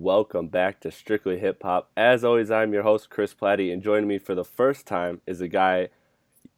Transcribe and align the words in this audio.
Welcome 0.00 0.48
back 0.48 0.80
to 0.80 0.90
Strictly 0.90 1.38
Hip 1.38 1.62
Hop. 1.62 1.90
As 1.96 2.22
always, 2.22 2.50
I'm 2.50 2.74
your 2.74 2.82
host 2.82 3.08
Chris 3.08 3.32
Platty, 3.32 3.72
and 3.72 3.82
joining 3.82 4.06
me 4.06 4.18
for 4.18 4.34
the 4.34 4.44
first 4.44 4.86
time 4.86 5.22
is 5.26 5.40
a 5.40 5.48
guy 5.48 5.88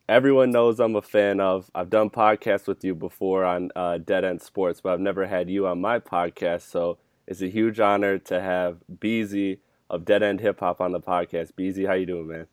everyone 0.09 0.51
knows 0.51 0.81
I'm 0.81 0.97
a 0.97 1.03
fan 1.03 1.39
of. 1.39 1.71
I've 1.73 1.89
done 1.89 2.11
podcasts 2.11 2.67
with 2.67 2.83
you 2.83 2.97
before 2.97 3.45
on 3.45 3.71
uh, 3.77 3.99
Dead 3.99 4.25
End 4.25 4.43
Sports, 4.43 4.81
but 4.81 4.93
I've 4.93 5.01
never 5.01 5.25
had 5.25 5.49
you 5.49 5.69
on 5.69 5.81
my 5.81 6.01
podcast, 6.01 6.63
so 6.63 6.99
it's 7.29 7.41
a 7.41 7.47
huge 7.47 7.79
honor 7.79 8.19
to 8.19 8.41
have 8.41 8.79
Beezy 8.99 9.61
of 9.89 10.05
Dead 10.05 10.25
End 10.25 10.41
Hip 10.41 10.59
Hop 10.59 10.81
on 10.81 10.91
the 10.91 11.01
podcast. 11.01 11.55
Beezy, 11.55 11.85
how 11.85 11.93
you 11.93 12.07
doing, 12.07 12.27
man? 12.27 12.49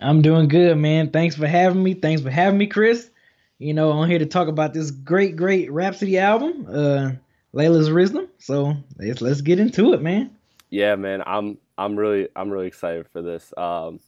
I'm 0.00 0.20
doing 0.20 0.48
good, 0.48 0.76
man. 0.76 1.10
Thanks 1.10 1.36
for 1.36 1.46
having 1.46 1.84
me. 1.84 1.94
Thanks 1.94 2.22
for 2.22 2.30
having 2.30 2.58
me, 2.58 2.66
Chris. 2.66 3.08
You 3.58 3.72
know, 3.72 3.92
I'm 3.92 4.10
here 4.10 4.18
to 4.18 4.26
talk 4.26 4.48
about 4.48 4.74
this 4.74 4.90
great, 4.90 5.36
great 5.36 5.70
Rapsody 5.70 6.18
album. 6.18 6.66
Uh, 6.68 7.12
Laila's 7.54 7.90
Wisdom. 7.90 8.28
So 8.38 8.74
let's 8.98 9.22
let's 9.22 9.40
get 9.40 9.60
into 9.60 9.92
it, 9.94 10.02
man. 10.02 10.36
Yeah, 10.70 10.96
man. 10.96 11.22
I'm 11.24 11.58
I'm 11.78 11.96
really 11.96 12.28
I'm 12.34 12.50
really 12.50 12.66
excited 12.66 13.06
for 13.12 13.22
this. 13.22 13.54
Um, 13.56 14.00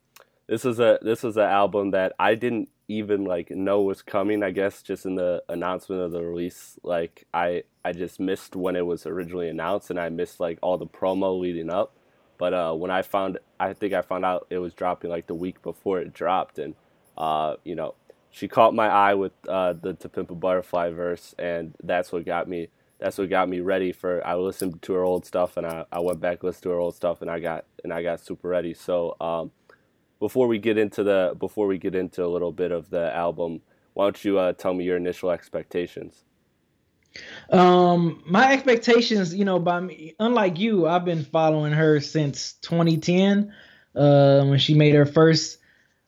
this 0.49 0.65
is 0.65 0.81
a 0.81 0.99
this 1.01 1.23
is 1.23 1.37
an 1.37 1.45
album 1.45 1.93
that 1.93 2.13
I 2.19 2.35
didn't 2.35 2.69
even 2.89 3.25
like 3.25 3.51
know 3.51 3.83
was 3.83 4.03
coming. 4.03 4.43
I 4.43 4.51
guess 4.51 4.83
just 4.83 5.07
in 5.07 5.15
the 5.15 5.45
announcement 5.49 6.03
of 6.03 6.11
the 6.11 6.25
release, 6.25 6.77
like 6.83 7.29
I 7.33 7.63
I 7.85 7.93
just 7.93 8.19
missed 8.19 8.57
when 8.57 8.75
it 8.75 8.85
was 8.85 9.07
originally 9.07 9.49
announced, 9.49 9.91
and 9.91 10.01
I 10.01 10.09
missed 10.09 10.41
like 10.41 10.59
all 10.61 10.77
the 10.77 10.87
promo 10.87 11.39
leading 11.39 11.71
up. 11.71 11.95
But 12.39 12.53
uh, 12.53 12.75
when 12.75 12.91
I 12.91 13.03
found, 13.03 13.39
I 13.61 13.73
think 13.75 13.95
I 13.95 14.03
found 14.03 14.25
out 14.25 14.49
it 14.51 14.59
was 14.59 14.75
dropping 14.75 15.11
like 15.11 15.29
the 15.29 15.35
week 15.35 15.63
before 15.63 16.01
it 16.01 16.13
dropped, 16.13 16.59
and 16.59 16.75
uh, 17.17 17.55
you 17.65 17.77
know, 17.77 17.95
she 18.33 18.49
caught 18.49 18.75
my 18.75 18.89
eye 18.89 19.15
with 19.15 19.33
uh, 19.49 19.73
the 19.73 19.95
To 19.95 20.09
Pimp 20.09 20.33
a 20.33 20.35
Butterfly 20.35 20.91
verse, 20.91 21.33
and 21.39 21.77
that's 21.85 22.11
what 22.11 22.27
got 22.27 22.49
me 22.49 22.71
that's 22.99 23.19
what 23.19 23.29
got 23.29 23.49
me 23.49 23.61
ready 23.61 23.93
for 23.93 24.27
I 24.27 24.35
listened 24.35 24.81
to 24.83 24.95
her 24.95 25.03
old 25.03 25.27
stuff 25.27 25.57
and 25.57 25.67
I, 25.67 25.85
I 25.93 26.01
went 26.01 26.21
back 26.21 26.43
listened 26.43 26.63
to 26.65 26.71
her 26.71 26.79
old 26.79 26.95
stuff 26.95 27.23
and 27.23 27.31
I 27.31 27.41
got 27.41 27.65
and 27.85 27.93
I 27.93 28.03
got 28.03 28.21
super 28.21 28.49
ready. 28.49 28.75
So 28.75 29.17
um, 29.21 29.51
before 30.19 30.47
we 30.47 30.59
get 30.59 30.79
into 30.79 31.03
the 31.03 31.35
before 31.39 31.67
we 31.67 31.79
get 31.79 31.95
into 31.95 32.25
a 32.25 32.29
little 32.29 32.53
bit 32.53 32.73
of 32.73 32.91
the 32.91 33.15
album, 33.15 33.61
why 33.95 34.05
don't 34.05 34.25
you 34.25 34.39
uh, 34.39 34.53
tell 34.53 34.75
me 34.75 34.85
your 34.85 34.97
initial 34.97 35.31
expectations? 35.31 36.25
Um, 37.51 38.23
my 38.27 38.53
expectations, 38.53 39.35
you 39.35 39.45
know, 39.45 39.59
by 39.59 39.81
me, 39.81 40.15
unlike 40.19 40.59
you, 40.59 40.87
I've 40.87 41.05
been 41.05 41.25
following 41.25 41.73
her 41.73 42.01
since 42.01 42.55
2010, 42.63 43.55
uh, 43.95 44.45
when 44.45 44.59
she 44.59 44.75
made 44.75 44.95
her 44.95 45.07
first 45.07 45.59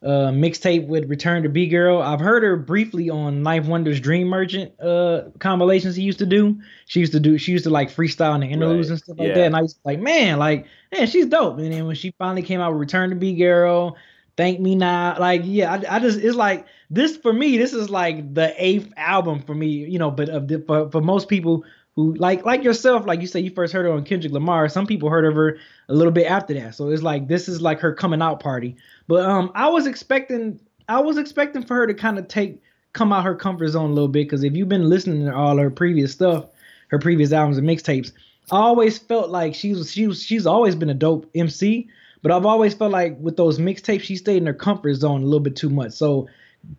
uh, 0.03 0.31
mixtape 0.31 0.87
with 0.87 1.09
Return 1.09 1.43
to 1.43 1.49
B 1.49 1.67
Girl. 1.67 2.01
I've 2.01 2.21
heard 2.21 2.45
her 2.45 2.57
briefly 2.57 3.11
on 3.11 3.43
Ninth 3.43 3.67
Wonder's 3.67 3.99
Dream 3.99 4.29
Merchant 4.29 4.73
uh 4.81 5.23
compilations 5.41 5.97
he 5.97 6.03
used 6.03 6.21
to 6.21 6.27
do. 6.27 6.61
She 6.87 7.01
used 7.01 7.13
to 7.13 7.21
do 7.21 7.37
she 7.37 7.53
used 7.53 7.65
to 7.65 7.71
like 7.71 7.91
freestyle 7.91 8.35
in 8.35 8.43
the 8.43 8.47
interludes 8.47 8.89
right. 8.89 8.93
and 8.93 9.03
stuff 9.03 9.19
like 9.19 9.29
yeah. 9.29 9.35
that. 9.35 9.47
And 9.47 9.57
I 9.57 9.63
was 9.63 9.79
like, 9.85 9.99
man, 9.99 10.39
like, 10.39 10.67
man, 10.93 11.07
she's 11.09 11.27
dope. 11.27 11.59
And 11.59 11.73
then 11.73 11.87
when 11.87 11.97
she 11.97 12.13
finally 12.19 12.43
came 12.43 12.61
out 12.61 12.73
with 12.73 12.81
Return 12.81 13.11
to 13.11 13.17
B 13.17 13.35
Girl, 13.35 13.97
Thank 14.37 14.61
Me 14.61 14.77
Now, 14.77 15.17
like, 15.19 15.43
yeah, 15.45 15.73
I, 15.73 15.97
I 15.97 15.99
just 15.99 16.21
it's 16.21 16.37
like 16.37 16.67
this 16.91 17.17
for 17.17 17.33
me, 17.33 17.59
this 17.59 17.73
is 17.73 17.91
like 17.91 18.35
the 18.35 18.55
eighth 18.57 18.93
album 18.97 19.43
for 19.43 19.55
me, 19.55 19.67
you 19.67 19.99
know, 19.99 20.13
but 20.13 20.29
of 20.29 20.47
the, 20.47 20.61
for, 20.61 20.89
for 20.91 21.01
most 21.01 21.29
people 21.29 21.65
who 21.99 22.15
like 22.15 22.47
like 22.47 22.63
yourself, 22.63 23.07
like 23.07 23.21
you 23.21 23.27
say 23.27 23.41
you 23.41 23.51
first 23.51 23.73
heard 23.73 23.85
her 23.85 23.91
on 23.91 24.05
Kendrick 24.05 24.33
Lamar. 24.33 24.69
Some 24.69 24.87
people 24.87 25.11
heard 25.11 25.25
of 25.25 25.35
her 25.35 25.59
a 25.89 25.95
little 25.95 26.13
bit 26.13 26.31
after 26.31 26.55
that. 26.55 26.77
So 26.77 26.91
it's 26.91 27.03
like 27.03 27.27
this 27.27 27.49
is 27.49 27.61
like 27.61 27.81
her 27.81 27.93
coming 27.93 28.23
out 28.23 28.39
party. 28.39 28.77
But 29.09 29.25
um 29.25 29.51
I 29.57 29.67
was 29.69 29.85
expecting 29.85 30.61
I 30.89 31.01
was 31.01 31.19
expecting 31.19 31.65
for 31.65 31.75
her 31.75 31.89
to 31.89 31.95
kind 31.95 32.17
of 32.17 32.29
take 32.29 32.63
come 32.93 33.13
out 33.13 33.25
her 33.25 33.35
comfort 33.35 33.67
zone 33.71 33.91
a 33.91 33.95
little 33.95 34.07
bit 34.07 34.27
because 34.27 34.45
if 34.45 34.55
you've 34.55 34.69
been 34.69 34.89
listening 34.89 35.27
to 35.27 35.35
all 35.35 35.57
her 35.57 35.73
previous 35.73 36.13
stuff, 36.13 36.45
her 36.87 37.01
previous 37.01 37.33
albums 37.33 37.59
and 37.59 37.67
mixtapes, 37.69 38.13
I 38.53 38.59
always 38.59 38.97
felt 38.97 39.31
like 39.31 39.57
she 39.57 39.75
was 39.75 39.91
she 39.91 40.07
was 40.07 40.23
she's 40.23 40.47
always 40.47 40.77
been 40.77 40.91
a 40.91 40.95
dope 40.95 41.29
MC, 41.35 41.89
but 42.23 42.31
I've 42.31 42.47
always 42.47 42.75
felt 42.75 42.93
like 42.93 43.19
with 43.19 43.37
those 43.37 43.59
mixtapes 43.59 44.03
she 44.03 44.15
stayed 44.15 44.37
in 44.37 44.47
her 44.47 44.55
comfort 44.55 44.95
zone 44.95 45.23
a 45.23 45.25
little 45.25 45.41
bit 45.41 45.57
too 45.57 45.69
much. 45.69 45.95
So 45.95 46.29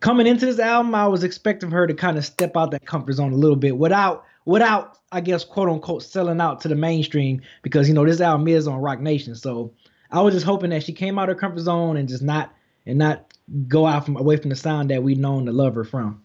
coming 0.00 0.26
into 0.26 0.46
this 0.46 0.58
album, 0.58 0.94
I 0.94 1.06
was 1.08 1.24
expecting 1.24 1.70
her 1.72 1.86
to 1.86 1.92
kind 1.92 2.16
of 2.16 2.24
step 2.24 2.56
out 2.56 2.70
that 2.70 2.86
comfort 2.86 3.12
zone 3.12 3.34
a 3.34 3.36
little 3.36 3.54
bit 3.54 3.76
without 3.76 4.24
without 4.44 4.98
I 5.12 5.20
guess 5.20 5.44
quote 5.44 5.68
unquote 5.68 6.02
selling 6.02 6.40
out 6.40 6.60
to 6.62 6.68
the 6.68 6.74
mainstream 6.74 7.42
because 7.62 7.88
you 7.88 7.94
know 7.94 8.04
this 8.04 8.20
album 8.20 8.48
is 8.48 8.66
on 8.66 8.80
Roc 8.80 9.00
Nation. 9.00 9.34
So 9.34 9.72
I 10.10 10.20
was 10.20 10.34
just 10.34 10.46
hoping 10.46 10.70
that 10.70 10.82
she 10.82 10.92
came 10.92 11.18
out 11.18 11.28
of 11.28 11.36
her 11.36 11.40
comfort 11.40 11.60
zone 11.60 11.96
and 11.96 12.08
just 12.08 12.22
not 12.22 12.52
and 12.86 12.98
not 12.98 13.32
go 13.68 13.86
out 13.86 14.04
from 14.04 14.16
away 14.16 14.36
from 14.36 14.50
the 14.50 14.56
sound 14.56 14.90
that 14.90 15.02
we 15.02 15.14
known 15.14 15.46
to 15.46 15.52
love 15.52 15.74
her 15.74 15.84
from. 15.84 16.22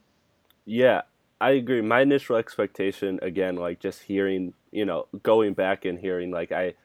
Yeah, 0.65 1.01
I 1.41 1.51
agree. 1.51 1.81
My 1.81 2.01
initial 2.01 2.35
expectation 2.35 3.19
again, 3.21 3.55
like 3.55 3.79
just 3.79 4.03
hearing, 4.03 4.53
you 4.71 4.85
know, 4.85 5.07
going 5.23 5.53
back 5.53 5.85
and 5.85 5.99
hearing 5.99 6.31
like 6.31 6.51
I 6.51 6.75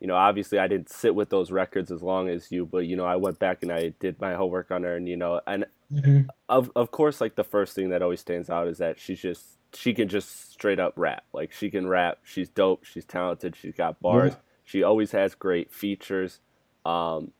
you 0.00 0.06
know, 0.06 0.16
obviously 0.16 0.58
I 0.58 0.66
didn't 0.66 0.88
sit 0.88 1.14
with 1.14 1.28
those 1.28 1.50
records 1.50 1.90
as 1.90 2.02
long 2.02 2.30
as 2.30 2.50
you, 2.50 2.64
but 2.64 2.86
you 2.86 2.96
know, 2.96 3.04
I 3.04 3.16
went 3.16 3.38
back 3.38 3.62
and 3.62 3.70
I 3.70 3.92
did 4.00 4.18
my 4.18 4.34
homework 4.34 4.70
on 4.70 4.82
her 4.82 4.96
and 4.96 5.06
you 5.06 5.16
know, 5.16 5.40
and 5.46 5.66
mm-hmm. 5.92 6.22
of 6.48 6.70
of 6.74 6.90
course 6.90 7.20
like 7.20 7.34
the 7.36 7.44
first 7.44 7.74
thing 7.74 7.90
that 7.90 8.02
always 8.02 8.20
stands 8.20 8.48
out 8.48 8.66
is 8.66 8.78
that 8.78 8.98
she's 8.98 9.20
just 9.20 9.58
she 9.74 9.94
can 9.94 10.08
just 10.08 10.52
straight 10.52 10.80
up 10.80 10.94
rap. 10.96 11.24
Like 11.32 11.52
she 11.52 11.70
can 11.70 11.86
rap. 11.86 12.18
She's 12.22 12.48
dope. 12.48 12.84
She's 12.84 13.04
talented. 13.04 13.56
She's 13.56 13.74
got 13.74 14.00
bars. 14.00 14.32
Yeah. 14.32 14.38
She 14.64 14.82
always 14.82 15.12
has 15.12 15.34
great 15.34 15.72
features, 15.72 16.40
um, 16.84 17.32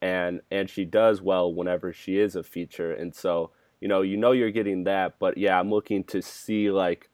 and 0.00 0.40
and 0.50 0.70
she 0.70 0.84
does 0.84 1.20
well 1.20 1.52
whenever 1.52 1.92
she 1.92 2.18
is 2.18 2.36
a 2.36 2.42
feature. 2.42 2.92
And 2.92 3.14
so 3.14 3.50
you 3.80 3.88
know 3.88 4.02
you 4.02 4.16
know 4.16 4.32
you're 4.32 4.50
getting 4.50 4.84
that. 4.84 5.18
But 5.18 5.38
yeah, 5.38 5.58
I'm 5.58 5.70
looking 5.70 6.04
to 6.04 6.22
see 6.22 6.70
like 6.70 7.10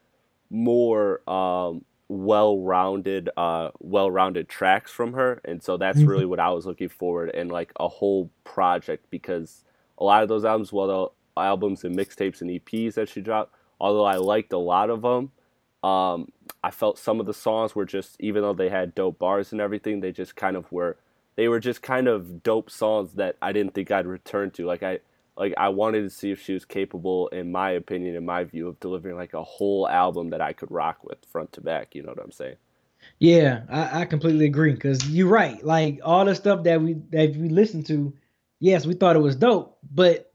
more 0.50 1.28
um, 1.28 1.84
well-rounded 2.09 3.31
uh, 3.37 3.71
well-rounded 3.81 4.49
tracks 4.49 4.91
from 4.91 5.14
her. 5.14 5.41
And 5.44 5.62
so 5.62 5.76
that's 5.76 5.99
mm-hmm. 5.99 6.08
really 6.08 6.26
what 6.26 6.41
I 6.41 6.50
was 6.50 6.67
looking 6.67 6.91
forward 6.91 7.31
in 7.31 7.49
like 7.49 7.73
a 7.81 7.88
whole 7.88 8.31
project 8.44 9.06
because 9.11 9.64
a 9.99 10.05
lot 10.05 10.23
of 10.23 10.29
those 10.29 10.44
albums, 10.44 10.73
well, 10.73 11.14
the 11.35 11.41
albums 11.41 11.85
and 11.85 11.97
mixtapes 11.97 12.41
and 12.43 12.50
EPs 12.50 12.94
that 12.94 13.08
she 13.08 13.20
dropped 13.20 13.55
although 13.82 14.05
I 14.05 14.17
liked 14.17 14.52
a 14.52 14.58
lot 14.58 14.88
of 14.88 15.02
them, 15.02 15.32
um, 15.82 16.32
I 16.62 16.70
felt 16.70 16.99
some 16.99 17.19
of 17.19 17.26
the 17.26 17.34
songs 17.34 17.75
were 17.75 17.84
just, 17.84 18.17
even 18.20 18.43
though 18.43 18.55
they 18.55 18.69
had 18.69 18.94
dope 18.94 19.19
bars 19.19 19.50
and 19.50 19.61
everything, 19.61 20.00
they 20.00 20.12
just 20.12 20.37
kind 20.37 20.56
of 20.56 20.70
were, 20.70 20.96
they 21.34 21.49
were 21.49 21.61
just 21.61 21.82
kind 21.82 22.06
of 22.06 22.44
dope 22.44 22.70
songs 22.70 23.14
that 23.14 23.37
I 23.43 23.52
didn't 23.52 23.75
think 23.75 23.90
I'd 23.90 24.06
return 24.06 24.52
to. 24.52 24.67
Like 24.67 24.84
I, 24.84 25.00
like 25.37 25.55
I 25.56 25.70
wanted 25.70 26.02
to 26.02 26.11
see 26.11 26.31
if 26.31 26.40
she 26.40 26.55
was 26.55 26.64
capable, 26.64 27.26
in 27.29 27.50
my 27.50 27.70
opinion, 27.73 28.14
in 28.14 28.25
my 28.25 28.44
view, 28.44 28.69
of 28.69 28.79
delivering 28.79 29.17
like 29.17 29.34
a 29.34 29.43
whole 29.43 29.88
album 29.88 30.31
that 30.31 30.40
I 30.40 30.52
could 30.52 30.70
rock 30.70 31.02
with 31.02 31.19
front 31.26 31.52
to 31.55 31.61
back. 31.61 31.94
You 31.96 32.02
know 32.02 32.11
what 32.11 32.23
I'm 32.23 32.32
saying? 32.32 32.56
Yeah, 33.19 33.62
I, 33.69 34.02
I 34.02 34.05
completely 34.05 34.46
agree. 34.46 34.76
Cause 34.76 35.08
you're 35.08 35.28
right. 35.28 35.64
Like 35.64 36.00
all 36.05 36.25
the 36.25 36.35
stuff 36.35 36.64
that 36.64 36.81
we 36.81 36.94
that 37.11 37.37
we 37.37 37.49
listened 37.49 37.87
to, 37.87 38.14
yes, 38.61 38.87
we 38.87 38.94
thought 38.94 39.17
it 39.17 39.20
was 39.20 39.37
dope, 39.37 39.78
but 39.93 40.31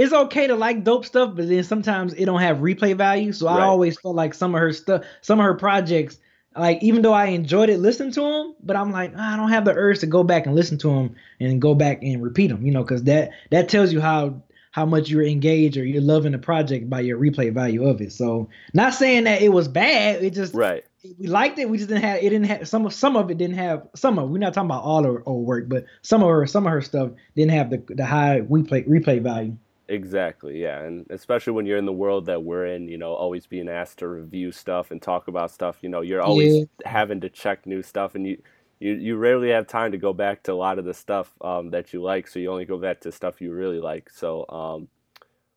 it's 0.00 0.14
okay 0.14 0.46
to 0.46 0.54
like 0.54 0.82
dope 0.82 1.04
stuff, 1.04 1.36
but 1.36 1.46
then 1.46 1.62
sometimes 1.62 2.14
it 2.14 2.24
don't 2.24 2.40
have 2.40 2.58
replay 2.58 2.96
value. 2.96 3.32
So 3.32 3.46
right. 3.46 3.60
I 3.60 3.64
always 3.64 4.00
felt 4.00 4.14
like 4.14 4.32
some 4.32 4.54
of 4.54 4.60
her 4.60 4.72
stuff, 4.72 5.04
some 5.20 5.38
of 5.38 5.44
her 5.44 5.54
projects 5.54 6.18
like 6.56 6.82
even 6.82 7.02
though 7.02 7.12
I 7.12 7.26
enjoyed 7.26 7.68
it 7.68 7.78
listening 7.78 8.12
to 8.12 8.22
them, 8.22 8.54
but 8.62 8.76
I'm 8.76 8.90
like 8.92 9.12
ah, 9.14 9.34
I 9.34 9.36
don't 9.36 9.50
have 9.50 9.66
the 9.66 9.74
urge 9.74 10.00
to 10.00 10.06
go 10.06 10.24
back 10.24 10.46
and 10.46 10.54
listen 10.54 10.78
to 10.78 10.88
them 10.88 11.14
and 11.38 11.60
go 11.60 11.74
back 11.74 12.02
and 12.02 12.22
repeat 12.22 12.48
them, 12.48 12.64
you 12.64 12.72
know, 12.72 12.82
because 12.82 13.04
that 13.04 13.30
that 13.50 13.68
tells 13.68 13.92
you 13.92 14.00
how 14.00 14.42
how 14.72 14.86
much 14.86 15.10
you're 15.10 15.22
engaged 15.22 15.76
or 15.76 15.84
you're 15.84 16.02
loving 16.02 16.32
the 16.32 16.38
project 16.38 16.88
by 16.88 17.00
your 17.00 17.18
replay 17.18 17.52
value 17.52 17.86
of 17.86 18.00
it. 18.00 18.12
So 18.12 18.48
not 18.72 18.94
saying 18.94 19.24
that 19.24 19.42
it 19.42 19.50
was 19.50 19.68
bad, 19.68 20.24
it 20.24 20.32
just 20.32 20.54
right. 20.54 20.82
We 21.18 21.28
liked 21.28 21.58
it. 21.58 21.68
We 21.68 21.78
just 21.78 21.88
didn't 21.88 22.04
have 22.04 22.18
it. 22.18 22.28
Didn't 22.28 22.44
have 22.44 22.68
some 22.68 22.84
of 22.84 22.92
some 22.92 23.16
of 23.16 23.30
it. 23.30 23.38
Didn't 23.38 23.56
have 23.56 23.86
some 23.94 24.18
of. 24.18 24.28
We're 24.28 24.38
not 24.38 24.54
talking 24.54 24.68
about 24.68 24.82
all 24.82 25.04
her 25.04 25.22
old 25.26 25.46
work, 25.46 25.68
but 25.68 25.84
some 26.02 26.22
of 26.22 26.28
her 26.28 26.46
some 26.46 26.66
of 26.66 26.72
her 26.72 26.82
stuff 26.82 27.10
didn't 27.36 27.52
have 27.52 27.70
the 27.70 27.82
the 27.88 28.04
high 28.04 28.40
replay 28.40 28.86
replay 28.88 29.22
value. 29.22 29.56
Exactly, 29.90 30.62
yeah, 30.62 30.82
and 30.84 31.04
especially 31.10 31.52
when 31.52 31.66
you're 31.66 31.76
in 31.76 31.84
the 31.84 31.92
world 31.92 32.26
that 32.26 32.44
we're 32.44 32.66
in, 32.66 32.86
you 32.86 32.96
know, 32.96 33.12
always 33.12 33.48
being 33.48 33.68
asked 33.68 33.98
to 33.98 34.06
review 34.06 34.52
stuff 34.52 34.92
and 34.92 35.02
talk 35.02 35.26
about 35.26 35.50
stuff, 35.50 35.78
you 35.82 35.88
know, 35.88 36.00
you're 36.00 36.22
always 36.22 36.58
yeah. 36.58 36.64
having 36.84 37.20
to 37.22 37.28
check 37.28 37.66
new 37.66 37.82
stuff, 37.82 38.14
and 38.14 38.24
you, 38.24 38.40
you 38.78 38.92
you 38.92 39.16
rarely 39.16 39.48
have 39.50 39.66
time 39.66 39.90
to 39.90 39.98
go 39.98 40.12
back 40.12 40.44
to 40.44 40.52
a 40.52 40.54
lot 40.54 40.78
of 40.78 40.84
the 40.84 40.94
stuff 40.94 41.32
um, 41.40 41.70
that 41.70 41.92
you 41.92 42.00
like, 42.00 42.28
so 42.28 42.38
you 42.38 42.52
only 42.52 42.64
go 42.64 42.78
back 42.78 43.00
to 43.00 43.10
stuff 43.10 43.40
you 43.40 43.52
really 43.52 43.80
like. 43.80 44.10
So, 44.10 44.46
um, 44.48 44.86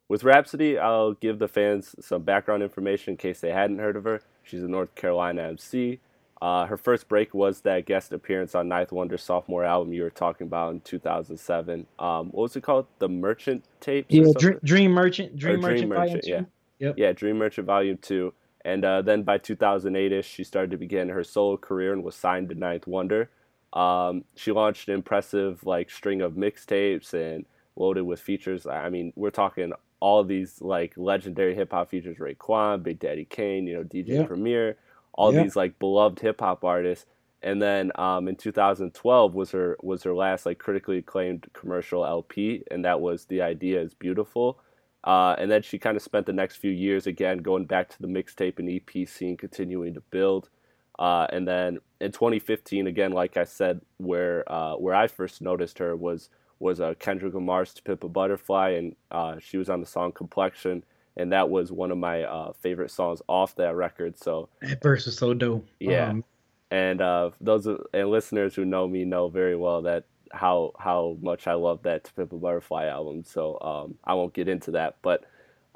with 0.09 0.23
Rapsody, 0.23 0.79
I'll 0.79 1.13
give 1.13 1.37
the 1.37 1.47
fans 1.47 1.95
some 2.01 2.23
background 2.23 2.63
information 2.63 3.11
in 3.11 3.17
case 3.17 3.39
they 3.39 3.51
hadn't 3.51 3.77
heard 3.77 3.95
of 3.95 4.03
her. 4.05 4.23
She's 4.41 4.63
a 4.63 4.67
North 4.67 4.95
Carolina 4.95 5.43
MC. 5.43 5.99
Uh, 6.43 6.65
her 6.65 6.75
first 6.75 7.07
break 7.07 7.33
was 7.33 7.61
that 7.61 7.85
guest 7.85 8.11
appearance 8.11 8.53
on 8.53 8.67
Ninth 8.67 8.91
Wonder's 8.91 9.23
sophomore 9.23 9.63
album 9.63 9.93
you 9.93 10.03
were 10.03 10.09
talking 10.09 10.45
about 10.45 10.73
in 10.73 10.81
2007. 10.81 11.87
Um, 11.99 12.27
what 12.31 12.41
was 12.41 12.55
it 12.57 12.63
called? 12.63 12.85
The 12.99 13.07
Merchant 13.07 13.63
tapes? 13.79 14.13
Yeah, 14.13 14.25
Dream, 14.37 14.59
Dream 14.61 14.91
Merchant. 14.91 15.37
Dream, 15.37 15.61
Dream 15.61 15.87
Merchant, 15.87 15.89
Merchant 15.89 16.27
yeah. 16.27 16.41
Yep. 16.79 16.95
Yeah, 16.97 17.13
Dream 17.13 17.37
Merchant 17.37 17.65
Volume 17.65 17.97
2. 17.97 18.33
And 18.65 18.83
uh, 18.83 19.01
then 19.01 19.23
by 19.23 19.37
2008ish, 19.37 20.25
she 20.25 20.43
started 20.43 20.71
to 20.71 20.77
begin 20.77 21.07
her 21.07 21.23
solo 21.23 21.55
career 21.55 21.93
and 21.93 22.03
was 22.03 22.13
signed 22.13 22.49
to 22.49 22.55
Ninth 22.55 22.87
Wonder. 22.87 23.29
Um, 23.71 24.25
she 24.35 24.51
launched 24.51 24.89
an 24.89 24.95
impressive 24.95 25.65
like 25.65 25.89
string 25.89 26.19
of 26.21 26.33
mixtapes 26.33 27.13
and 27.13 27.45
loaded 27.77 28.03
with 28.03 28.19
features. 28.19 28.67
I 28.67 28.89
mean, 28.89 29.13
we're 29.15 29.31
talking 29.31 29.71
all 30.01 30.25
these 30.25 30.61
like 30.61 30.91
legendary 30.97 31.55
hip 31.55 31.71
hop 31.71 31.89
features: 31.89 32.17
Raekwon, 32.17 32.83
Big 32.83 32.99
Daddy 32.99 33.23
Kane, 33.23 33.65
you 33.65 33.75
know, 33.75 33.83
DJ 33.85 34.09
yep. 34.09 34.27
Premier 34.27 34.75
all 35.13 35.33
yeah. 35.33 35.43
these 35.43 35.55
like 35.55 35.79
beloved 35.79 36.19
hip 36.19 36.41
hop 36.41 36.63
artists. 36.63 37.05
And 37.41 37.61
then 37.61 37.91
um, 37.95 38.27
in 38.29 38.35
2012 38.37 39.33
was 39.33 39.51
her 39.51 39.77
was 39.81 40.03
her 40.03 40.13
last 40.13 40.45
like 40.45 40.59
critically 40.59 40.99
acclaimed 40.99 41.47
commercial 41.53 42.05
LP, 42.05 42.63
and 42.71 42.85
that 42.85 43.01
was 43.01 43.25
"The 43.25 43.41
Idea 43.41 43.81
Is 43.81 43.93
Beautiful." 43.93 44.59
Uh, 45.03 45.35
and 45.37 45.51
then 45.51 45.61
she 45.61 45.77
kind 45.77 45.97
of 45.97 46.03
spent 46.03 46.25
the 46.25 46.31
next 46.31 46.55
few 46.55 46.71
years 46.71 47.05
again 47.05 47.39
going 47.39 47.65
back 47.65 47.89
to 47.89 48.01
the 48.01 48.07
mixtape 48.07 48.59
and 48.59 48.69
EP 48.69 49.07
scene, 49.07 49.35
continuing 49.35 49.93
to 49.93 50.01
build. 50.11 50.49
Uh, 50.97 51.27
and 51.31 51.45
then 51.45 51.79
in 51.99 52.11
2015, 52.11 52.87
again, 52.87 53.11
like 53.11 53.35
I 53.35 53.43
said, 53.43 53.81
where 53.97 54.49
uh, 54.51 54.75
where 54.75 54.95
I 54.95 55.07
first 55.07 55.41
noticed 55.41 55.79
her 55.79 55.95
was 55.95 56.29
was 56.59 56.79
uh, 56.79 56.93
Kendrick 56.99 57.33
Lamar's 57.33 57.73
"To 57.73 57.83
Pimp 57.83 58.03
a 58.03 58.09
Butterfly," 58.09 58.69
and 58.69 58.95
uh, 59.11 59.35
she 59.39 59.57
was 59.57 59.69
on 59.69 59.81
the 59.81 59.85
song 59.85 60.11
"Complexion." 60.11 60.83
And 61.15 61.31
that 61.31 61.49
was 61.49 61.71
one 61.71 61.91
of 61.91 61.97
my 61.97 62.23
uh, 62.23 62.53
favorite 62.53 62.91
songs 62.91 63.21
off 63.27 63.55
that 63.55 63.75
record. 63.75 64.17
So 64.17 64.49
that 64.61 64.81
verse 64.81 65.05
is 65.07 65.17
so 65.17 65.33
dope. 65.33 65.67
Yeah, 65.79 66.09
um, 66.09 66.23
and 66.71 67.01
uh, 67.01 67.31
those 67.39 67.67
and 67.67 68.09
listeners 68.09 68.55
who 68.55 68.65
know 68.65 68.87
me 68.87 69.05
know 69.05 69.29
very 69.29 69.55
well 69.55 69.83
that 69.83 70.05
how 70.31 70.71
how 70.79 71.17
much 71.21 71.45
I 71.45 71.53
love 71.53 71.83
that 71.83 72.03
To 72.05 72.13
Pimp 72.13 72.33
a 72.33 72.37
Butterfly 72.37 72.85
album. 72.85 73.23
So 73.23 73.59
um, 73.61 73.95
I 74.03 74.13
won't 74.15 74.33
get 74.33 74.47
into 74.47 74.71
that, 74.71 74.97
but. 75.01 75.25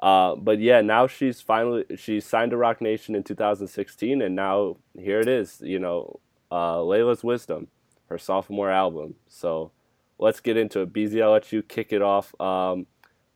Uh, 0.00 0.36
but 0.36 0.60
yeah, 0.60 0.80
now 0.80 1.08
she's 1.08 1.40
finally 1.40 1.84
she 1.96 2.20
signed 2.20 2.52
to 2.52 2.56
Roc 2.56 2.80
Nation 2.80 3.16
in 3.16 3.24
2016, 3.24 4.22
and 4.22 4.36
now 4.36 4.76
here 4.96 5.18
it 5.18 5.26
is. 5.26 5.60
You 5.60 5.80
know, 5.80 6.20
uh, 6.52 6.80
Laila's 6.82 7.24
Wisdom, 7.24 7.66
her 8.08 8.16
sophomore 8.16 8.70
album. 8.70 9.16
So 9.26 9.72
let's 10.18 10.40
get 10.40 10.56
into 10.56 10.80
it. 10.80 10.92
BZ, 10.92 11.22
I'll 11.22 11.32
let 11.32 11.52
you 11.52 11.62
kick 11.62 11.92
it 11.92 12.02
off. 12.02 12.38
Um, 12.40 12.86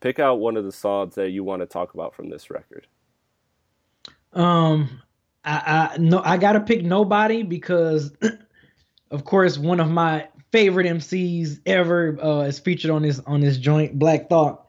pick 0.02 0.18
out 0.18 0.40
one 0.40 0.56
of 0.56 0.64
the 0.64 0.72
songs 0.72 1.14
that 1.14 1.30
you 1.30 1.44
want 1.44 1.62
to 1.62 1.66
talk 1.66 1.94
about 1.94 2.14
from 2.14 2.28
this 2.28 2.50
record. 2.50 2.86
Um, 4.34 5.00
I, 5.44 5.92
I 5.94 5.98
no, 5.98 6.20
I 6.22 6.36
gotta 6.36 6.60
pick 6.60 6.84
nobody 6.84 7.42
because, 7.42 8.12
of 9.10 9.24
course, 9.24 9.56
one 9.56 9.80
of 9.80 9.90
my 9.90 10.28
favorite 10.50 10.86
MCs 10.86 11.60
ever 11.64 12.18
uh, 12.22 12.40
is 12.40 12.58
featured 12.58 12.90
on 12.90 13.02
this 13.02 13.20
on 13.26 13.40
this 13.40 13.56
joint, 13.56 13.98
Black 13.98 14.28
Thought, 14.28 14.66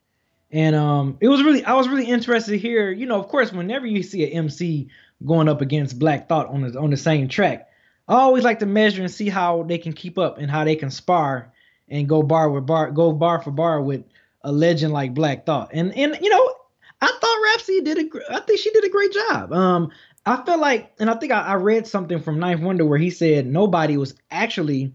and 0.51 0.75
um, 0.75 1.17
it 1.19 1.27
was 1.27 1.43
really 1.43 1.65
I 1.65 1.73
was 1.73 1.89
really 1.89 2.05
interested 2.05 2.51
to 2.51 2.57
hear. 2.57 2.91
You 2.91 3.05
know, 3.05 3.19
of 3.19 3.27
course, 3.27 3.51
whenever 3.51 3.87
you 3.87 4.03
see 4.03 4.23
an 4.23 4.45
MC 4.45 4.89
going 5.25 5.49
up 5.49 5.61
against 5.61 5.99
Black 5.99 6.29
Thought 6.29 6.47
on 6.47 6.61
the 6.61 6.79
on 6.79 6.91
the 6.91 6.97
same 6.97 7.27
track, 7.27 7.69
I 8.07 8.15
always 8.15 8.43
like 8.43 8.59
to 8.59 8.65
measure 8.65 9.01
and 9.01 9.11
see 9.11 9.29
how 9.29 9.63
they 9.63 9.77
can 9.77 9.93
keep 9.93 10.17
up 10.17 10.37
and 10.37 10.51
how 10.51 10.63
they 10.63 10.75
can 10.75 10.91
spar 10.91 11.51
and 11.87 12.07
go 12.07 12.21
bar 12.21 12.49
with 12.49 12.65
bar, 12.65 12.91
go 12.91 13.11
bar 13.11 13.41
for 13.41 13.51
bar 13.51 13.81
with 13.81 14.03
a 14.43 14.51
legend 14.51 14.93
like 14.93 15.13
Black 15.13 15.45
Thought. 15.45 15.69
And 15.73 15.95
and 15.95 16.17
you 16.21 16.29
know, 16.29 16.55
I 17.01 17.07
thought 17.07 17.43
Rapsody 17.43 17.81
did 17.81 17.97
a 17.99 18.33
I 18.35 18.39
think 18.41 18.59
she 18.59 18.71
did 18.71 18.83
a 18.83 18.89
great 18.89 19.13
job. 19.13 19.53
Um 19.53 19.91
I 20.25 20.43
felt 20.43 20.59
like 20.59 20.93
and 20.99 21.09
I 21.09 21.15
think 21.15 21.31
I, 21.31 21.41
I 21.41 21.53
read 21.55 21.87
something 21.87 22.21
from 22.21 22.39
Ninth 22.39 22.61
Wonder 22.61 22.85
where 22.85 22.99
he 22.99 23.09
said 23.09 23.45
nobody 23.45 23.97
was 23.97 24.15
actually 24.31 24.93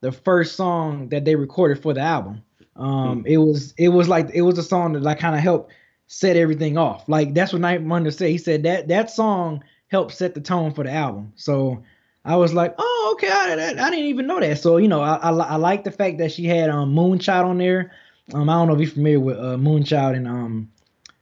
the 0.00 0.12
first 0.12 0.56
song 0.56 1.08
that 1.10 1.24
they 1.24 1.36
recorded 1.36 1.82
for 1.82 1.92
the 1.92 2.00
album. 2.00 2.42
Um, 2.76 3.24
mm. 3.24 3.26
it 3.26 3.38
was 3.38 3.74
it 3.76 3.88
was 3.88 4.08
like 4.08 4.30
it 4.32 4.42
was 4.42 4.58
a 4.58 4.62
song 4.62 4.92
that 4.92 5.02
like 5.02 5.18
kind 5.18 5.34
of 5.34 5.42
helped 5.42 5.72
set 6.06 6.36
everything 6.36 6.78
off. 6.78 7.08
Like 7.08 7.34
that's 7.34 7.52
what 7.52 7.62
Ninth 7.62 7.86
Wonder 7.86 8.10
said. 8.10 8.30
He 8.30 8.38
said 8.38 8.62
that 8.62 8.88
that 8.88 9.10
song 9.10 9.62
helped 9.88 10.14
set 10.14 10.34
the 10.34 10.40
tone 10.40 10.72
for 10.72 10.84
the 10.84 10.92
album. 10.92 11.32
So 11.36 11.82
I 12.24 12.36
was 12.36 12.54
like, 12.54 12.74
oh 12.78 13.14
okay, 13.14 13.28
I, 13.28 13.54
I, 13.54 13.68
I 13.86 13.90
didn't 13.90 14.06
even 14.06 14.26
know 14.26 14.40
that. 14.40 14.58
So 14.58 14.76
you 14.76 14.88
know, 14.88 15.00
I, 15.00 15.16
I, 15.16 15.30
I 15.30 15.56
like 15.56 15.84
the 15.84 15.90
fact 15.90 16.18
that 16.18 16.32
she 16.32 16.44
had 16.44 16.70
um 16.70 16.94
Moonchild 16.94 17.44
on 17.44 17.58
there. 17.58 17.92
Um, 18.34 18.48
I 18.48 18.54
don't 18.54 18.68
know 18.68 18.74
if 18.74 18.80
you're 18.80 18.90
familiar 18.90 19.20
with 19.20 19.38
uh, 19.38 19.56
Moonchild 19.56 20.16
and 20.16 20.26
um, 20.28 20.70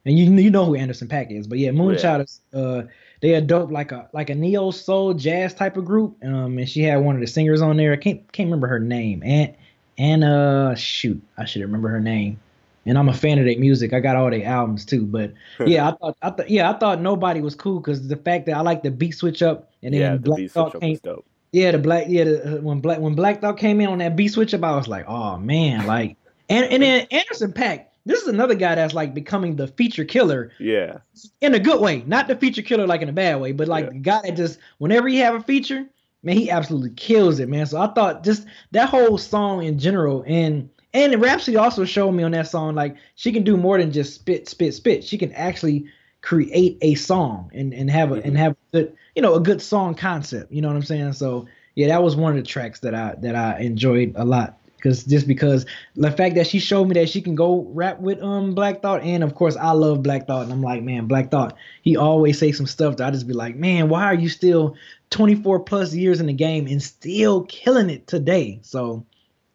and 0.05 0.17
you 0.17 0.31
you 0.31 0.49
know 0.49 0.65
who 0.65 0.75
Anderson 0.75 1.07
.Paak 1.07 1.31
is, 1.31 1.47
but 1.47 1.57
yeah, 1.57 1.69
Moonchild 1.69 2.23
is 2.23 2.41
uh, 2.53 2.83
they 3.21 3.33
adopt 3.33 3.71
like 3.71 3.91
a 3.91 4.09
like 4.13 4.29
a 4.29 4.35
neo 4.35 4.71
soul 4.71 5.13
jazz 5.13 5.53
type 5.53 5.77
of 5.77 5.85
group. 5.85 6.17
Um, 6.23 6.57
and 6.57 6.69
she 6.69 6.81
had 6.81 6.97
one 6.97 7.15
of 7.15 7.21
the 7.21 7.27
singers 7.27 7.61
on 7.61 7.77
there. 7.77 7.93
I 7.93 7.97
can't 7.97 8.31
can't 8.31 8.47
remember 8.47 8.67
her 8.67 8.79
name. 8.79 9.21
And 9.23 9.55
and 9.97 10.23
uh, 10.23 10.75
shoot, 10.75 11.21
I 11.37 11.45
should 11.45 11.61
remember 11.61 11.89
her 11.89 11.99
name. 11.99 12.39
And 12.85 12.97
I'm 12.97 13.09
a 13.09 13.13
fan 13.13 13.37
of 13.37 13.45
their 13.45 13.59
music. 13.59 13.93
I 13.93 13.99
got 13.99 14.15
all 14.15 14.31
their 14.31 14.45
albums 14.45 14.85
too. 14.85 15.05
But 15.05 15.33
yeah, 15.65 15.89
I 15.89 15.91
thought 15.91 16.17
I 16.21 16.29
thought 16.29 16.49
yeah, 16.49 16.69
I 16.69 16.77
thought 16.77 17.01
nobody 17.01 17.41
was 17.41 17.55
cool 17.55 17.79
because 17.79 18.07
the 18.07 18.15
fact 18.15 18.45
that 18.45 18.55
I 18.55 18.61
like 18.61 18.83
the 18.83 18.91
beat 18.91 19.11
switch 19.11 19.41
up 19.41 19.71
and 19.83 19.93
then 19.93 20.01
yeah, 20.01 20.13
the 20.13 20.19
Black 20.19 20.37
beat 20.37 20.51
switch 20.51 20.73
came, 20.79 20.97
dope. 21.03 21.25
Yeah, 21.51 21.71
the 21.71 21.79
black 21.79 22.05
yeah 22.07 22.25
the, 22.25 22.57
uh, 22.57 22.61
when 22.61 22.79
black 22.79 22.99
when 22.99 23.15
Black 23.15 23.41
Thought 23.41 23.57
came 23.57 23.81
in 23.81 23.87
on 23.87 23.97
that 23.97 24.15
beat 24.15 24.29
switch 24.29 24.53
up, 24.53 24.63
I 24.63 24.75
was 24.75 24.87
like, 24.87 25.05
oh 25.07 25.37
man, 25.37 25.87
like 25.87 26.15
and 26.49 26.65
and 26.65 26.83
then 26.83 27.07
Anderson 27.11 27.53
.Paak, 27.53 27.85
this 28.05 28.21
is 28.21 28.27
another 28.27 28.55
guy 28.55 28.75
that's 28.75 28.93
like 28.93 29.13
becoming 29.13 29.55
the 29.55 29.67
feature 29.67 30.05
killer. 30.05 30.51
Yeah. 30.59 30.99
In 31.41 31.53
a 31.53 31.59
good 31.59 31.79
way, 31.79 32.03
not 32.07 32.27
the 32.27 32.35
feature 32.35 32.61
killer 32.61 32.87
like 32.87 33.01
in 33.01 33.09
a 33.09 33.13
bad 33.13 33.39
way, 33.39 33.51
but 33.51 33.67
like 33.67 33.85
yeah. 33.85 33.91
the 33.91 33.99
guy 33.99 34.21
that 34.23 34.35
just 34.35 34.59
whenever 34.79 35.07
he 35.07 35.17
have 35.17 35.35
a 35.35 35.41
feature, 35.41 35.85
man, 36.23 36.37
he 36.37 36.49
absolutely 36.49 36.91
kills 36.91 37.39
it, 37.39 37.49
man. 37.49 37.65
So 37.65 37.79
I 37.79 37.87
thought 37.87 38.23
just 38.23 38.45
that 38.71 38.89
whole 38.89 39.17
song 39.17 39.63
in 39.63 39.77
general, 39.79 40.23
and 40.27 40.69
and 40.93 41.21
Rapsody 41.21 41.57
also 41.57 41.85
showed 41.85 42.11
me 42.11 42.23
on 42.23 42.31
that 42.31 42.47
song 42.47 42.75
like 42.75 42.97
she 43.15 43.31
can 43.31 43.43
do 43.43 43.55
more 43.55 43.77
than 43.77 43.91
just 43.91 44.15
spit, 44.15 44.49
spit, 44.49 44.73
spit. 44.73 45.03
She 45.03 45.17
can 45.17 45.31
actually 45.33 45.85
create 46.21 46.77
a 46.81 46.95
song 46.95 47.51
and 47.53 47.73
and 47.73 47.89
have 47.89 48.11
a 48.11 48.15
mm-hmm. 48.15 48.27
and 48.27 48.37
have 48.37 48.55
good 48.73 48.95
you 49.15 49.21
know 49.21 49.35
a 49.35 49.39
good 49.39 49.61
song 49.61 49.93
concept. 49.93 50.51
You 50.51 50.61
know 50.61 50.67
what 50.67 50.77
I'm 50.77 50.83
saying? 50.83 51.13
So 51.13 51.47
yeah, 51.75 51.87
that 51.89 52.03
was 52.03 52.15
one 52.15 52.35
of 52.35 52.43
the 52.43 52.49
tracks 52.49 52.79
that 52.79 52.95
I 52.95 53.15
that 53.19 53.35
I 53.35 53.59
enjoyed 53.59 54.13
a 54.15 54.25
lot 54.25 54.58
because 54.79 55.03
just 55.03 55.27
because 55.27 55.65
the 55.95 56.11
fact 56.11 56.35
that 56.35 56.47
she 56.47 56.59
showed 56.59 56.85
me 56.85 56.93
that 56.95 57.09
she 57.09 57.21
can 57.21 57.35
go 57.35 57.67
rap 57.73 57.99
with 57.99 58.21
um 58.21 58.55
Black 58.55 58.81
Thought, 58.81 59.03
and 59.03 59.23
of 59.23 59.35
course 59.35 59.55
I 59.55 59.71
love 59.71 60.03
Black 60.03 60.27
Thought, 60.27 60.43
and 60.43 60.51
I'm 60.51 60.61
like, 60.61 60.83
man, 60.83 61.07
Black 61.07 61.31
Thought, 61.31 61.55
he 61.81 61.97
always 61.97 62.39
say 62.39 62.51
some 62.51 62.67
stuff 62.67 62.97
that 62.97 63.07
I 63.07 63.11
just 63.11 63.27
be 63.27 63.33
like, 63.33 63.55
man, 63.55 63.89
why 63.89 64.05
are 64.05 64.15
you 64.15 64.29
still 64.29 64.75
24 65.09 65.61
plus 65.61 65.93
years 65.93 66.19
in 66.19 66.27
the 66.27 66.33
game 66.33 66.67
and 66.67 66.81
still 66.81 67.43
killing 67.43 67.89
it 67.89 68.07
today? 68.07 68.59
So, 68.61 69.05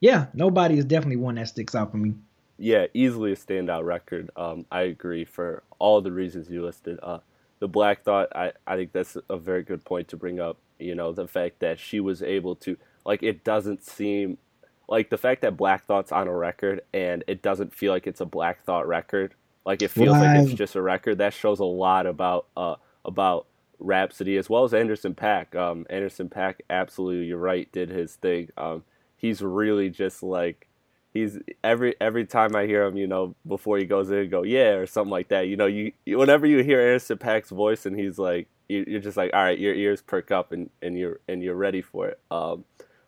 yeah, 0.01 0.27
nobody 0.35 0.79
is 0.79 0.85
definitely 0.85 1.17
one 1.17 1.37
that 1.37 1.49
sticks 1.49 1.75
out 1.75 1.91
for 1.91 1.97
me. 1.97 2.15
Yeah, 2.59 2.87
easily 2.95 3.33
a 3.33 3.37
standout 3.37 3.85
record. 3.85 4.31
Um, 4.37 4.65
I 4.71 4.83
agree 4.83 5.25
for 5.25 5.63
all 5.79 6.01
the 6.01 6.13
reasons 6.13 6.49
you 6.49 6.65
listed. 6.65 6.99
Uh, 7.03 7.19
the 7.59 7.69
Black 7.69 8.03
Thought, 8.03 8.29
I, 8.35 8.53
I 8.67 8.77
think 8.77 8.93
that's 8.93 9.17
a 9.29 9.37
very 9.37 9.63
good 9.63 9.85
point 9.85 10.09
to 10.09 10.17
bring 10.17 10.41
up. 10.41 10.59
You 10.79 10.95
know, 10.95 11.13
the 11.13 11.27
fact 11.27 11.61
that 11.61 11.79
she 11.79 12.01
was 12.01 12.23
able 12.23 12.57
to, 12.57 12.77
like, 13.05 13.23
it 13.23 13.45
doesn't 13.45 13.85
seem 13.85 14.39
like 14.89 15.11
the 15.11 15.19
fact 15.19 15.43
that 15.43 15.57
Black 15.57 15.87
Thought's 15.87 16.13
on 16.13 16.29
a 16.29 16.35
record 16.35 16.83
and 16.93 17.25
it 17.27 17.43
doesn't 17.43 17.75
feel 17.75 17.93
like 17.93 18.07
it's 18.07 18.21
a 18.21 18.27
Black 18.27 18.65
Thought 18.65 18.87
record, 18.87 19.35
like 19.65 19.83
it 19.83 19.91
feels 19.91 20.11
like 20.11 20.41
it's 20.41 20.53
just 20.53 20.75
a 20.75 20.83
record. 20.83 21.19
That 21.19 21.33
shows 21.33 21.61
a 21.61 21.65
lot 21.65 22.07
about 22.07 22.47
uh 22.57 22.77
about 23.05 23.47
Rapsody 23.79 24.37
as 24.37 24.49
well 24.49 24.65
as 24.65 24.75
Anderson 24.75 25.15
.Paak. 25.15 25.55
Um, 25.55 25.87
Anderson 25.91 26.29
.Paak, 26.29 26.57
absolutely, 26.71 27.27
you're 27.27 27.39
right, 27.39 27.71
did 27.73 27.91
his 27.91 28.15
thing. 28.17 28.49
Um, 28.57 28.85
he's 29.17 29.43
really 29.43 29.91
just 29.91 30.23
like 30.23 30.69
he's 31.13 31.39
every 31.63 31.95
every 32.01 32.27
time 32.27 32.55
I 32.55 32.67
hear 32.67 32.85
him, 32.85 32.97
you 32.97 33.07
know, 33.07 33.35
before 33.47 33.79
he 33.79 33.85
goes 33.85 34.11
in, 34.11 34.29
go 34.31 34.43
yeah 34.43 34.73
or 34.73 34.87
something 34.87 35.11
like 35.11 35.29
that. 35.29 35.49
You 35.49 35.57
know, 35.57 35.67
you 35.67 35.93
whenever 36.07 36.47
you 36.47 36.63
hear 36.63 36.81
Anderson 36.81 37.19
.Paak's 37.19 37.51
voice 37.51 37.87
and 37.87 37.99
he's 37.99 38.19
like 38.19 38.49
you're 38.69 39.01
just 39.01 39.17
like, 39.17 39.31
all 39.35 39.43
right, 39.43 39.59
your 39.59 39.75
ears 39.75 40.01
perk 40.01 40.31
up 40.31 40.53
and, 40.53 40.71
and 40.81 40.99
you're 40.99 41.21
and 41.29 41.43
you're 41.43 41.55
ready 41.55 41.83
for 41.83 42.09
it. 42.09 42.19
Um, 42.31 42.65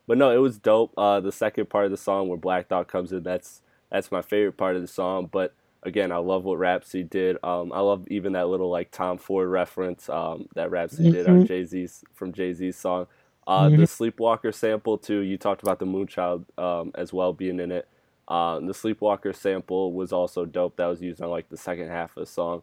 but 0.06 0.18
no, 0.18 0.30
it 0.30 0.38
was 0.38 0.58
dope. 0.58 0.92
Uh, 0.96 1.20
the 1.20 1.32
second 1.32 1.68
part 1.68 1.84
of 1.84 1.90
the 1.90 1.96
song 1.96 2.28
where 2.28 2.38
Black 2.38 2.68
Thought 2.68 2.88
comes 2.88 3.12
in, 3.12 3.22
that's 3.22 3.62
that's 3.90 4.10
my 4.10 4.22
favorite 4.22 4.56
part 4.56 4.76
of 4.76 4.82
the 4.82 4.88
song. 4.88 5.28
But 5.30 5.54
again, 5.82 6.12
I 6.12 6.16
love 6.16 6.44
what 6.44 6.58
Rapsody 6.58 7.04
did. 7.04 7.36
Um, 7.42 7.72
I 7.72 7.80
love 7.80 8.06
even 8.08 8.32
that 8.32 8.48
little 8.48 8.70
like 8.70 8.90
Tom 8.90 9.18
Ford 9.18 9.48
reference 9.48 10.08
um, 10.08 10.48
that 10.54 10.70
Rapsody 10.70 11.04
mm-hmm. 11.04 11.12
did 11.12 11.26
on 11.26 11.34
mm-hmm. 11.36 11.46
Jay 11.46 11.64
Z's 11.64 12.04
from 12.14 12.32
Jay 12.32 12.52
Z's 12.52 12.76
song. 12.76 13.06
Uh, 13.46 13.68
mm-hmm. 13.68 13.80
The 13.80 13.86
Sleepwalker 13.86 14.52
sample 14.52 14.98
too. 14.98 15.20
You 15.20 15.38
talked 15.38 15.62
about 15.62 15.78
the 15.78 15.86
Moonchild 15.86 16.44
um, 16.58 16.90
as 16.94 17.12
well 17.12 17.32
being 17.32 17.60
in 17.60 17.70
it. 17.70 17.88
Uh, 18.28 18.58
the 18.58 18.74
Sleepwalker 18.74 19.32
sample 19.32 19.92
was 19.92 20.12
also 20.12 20.44
dope. 20.44 20.76
That 20.76 20.86
was 20.86 21.00
used 21.00 21.22
on 21.22 21.30
like 21.30 21.48
the 21.48 21.56
second 21.56 21.88
half 21.88 22.16
of 22.16 22.26
the 22.26 22.26
song, 22.26 22.62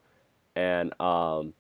and 0.56 0.94
um, 1.00 1.54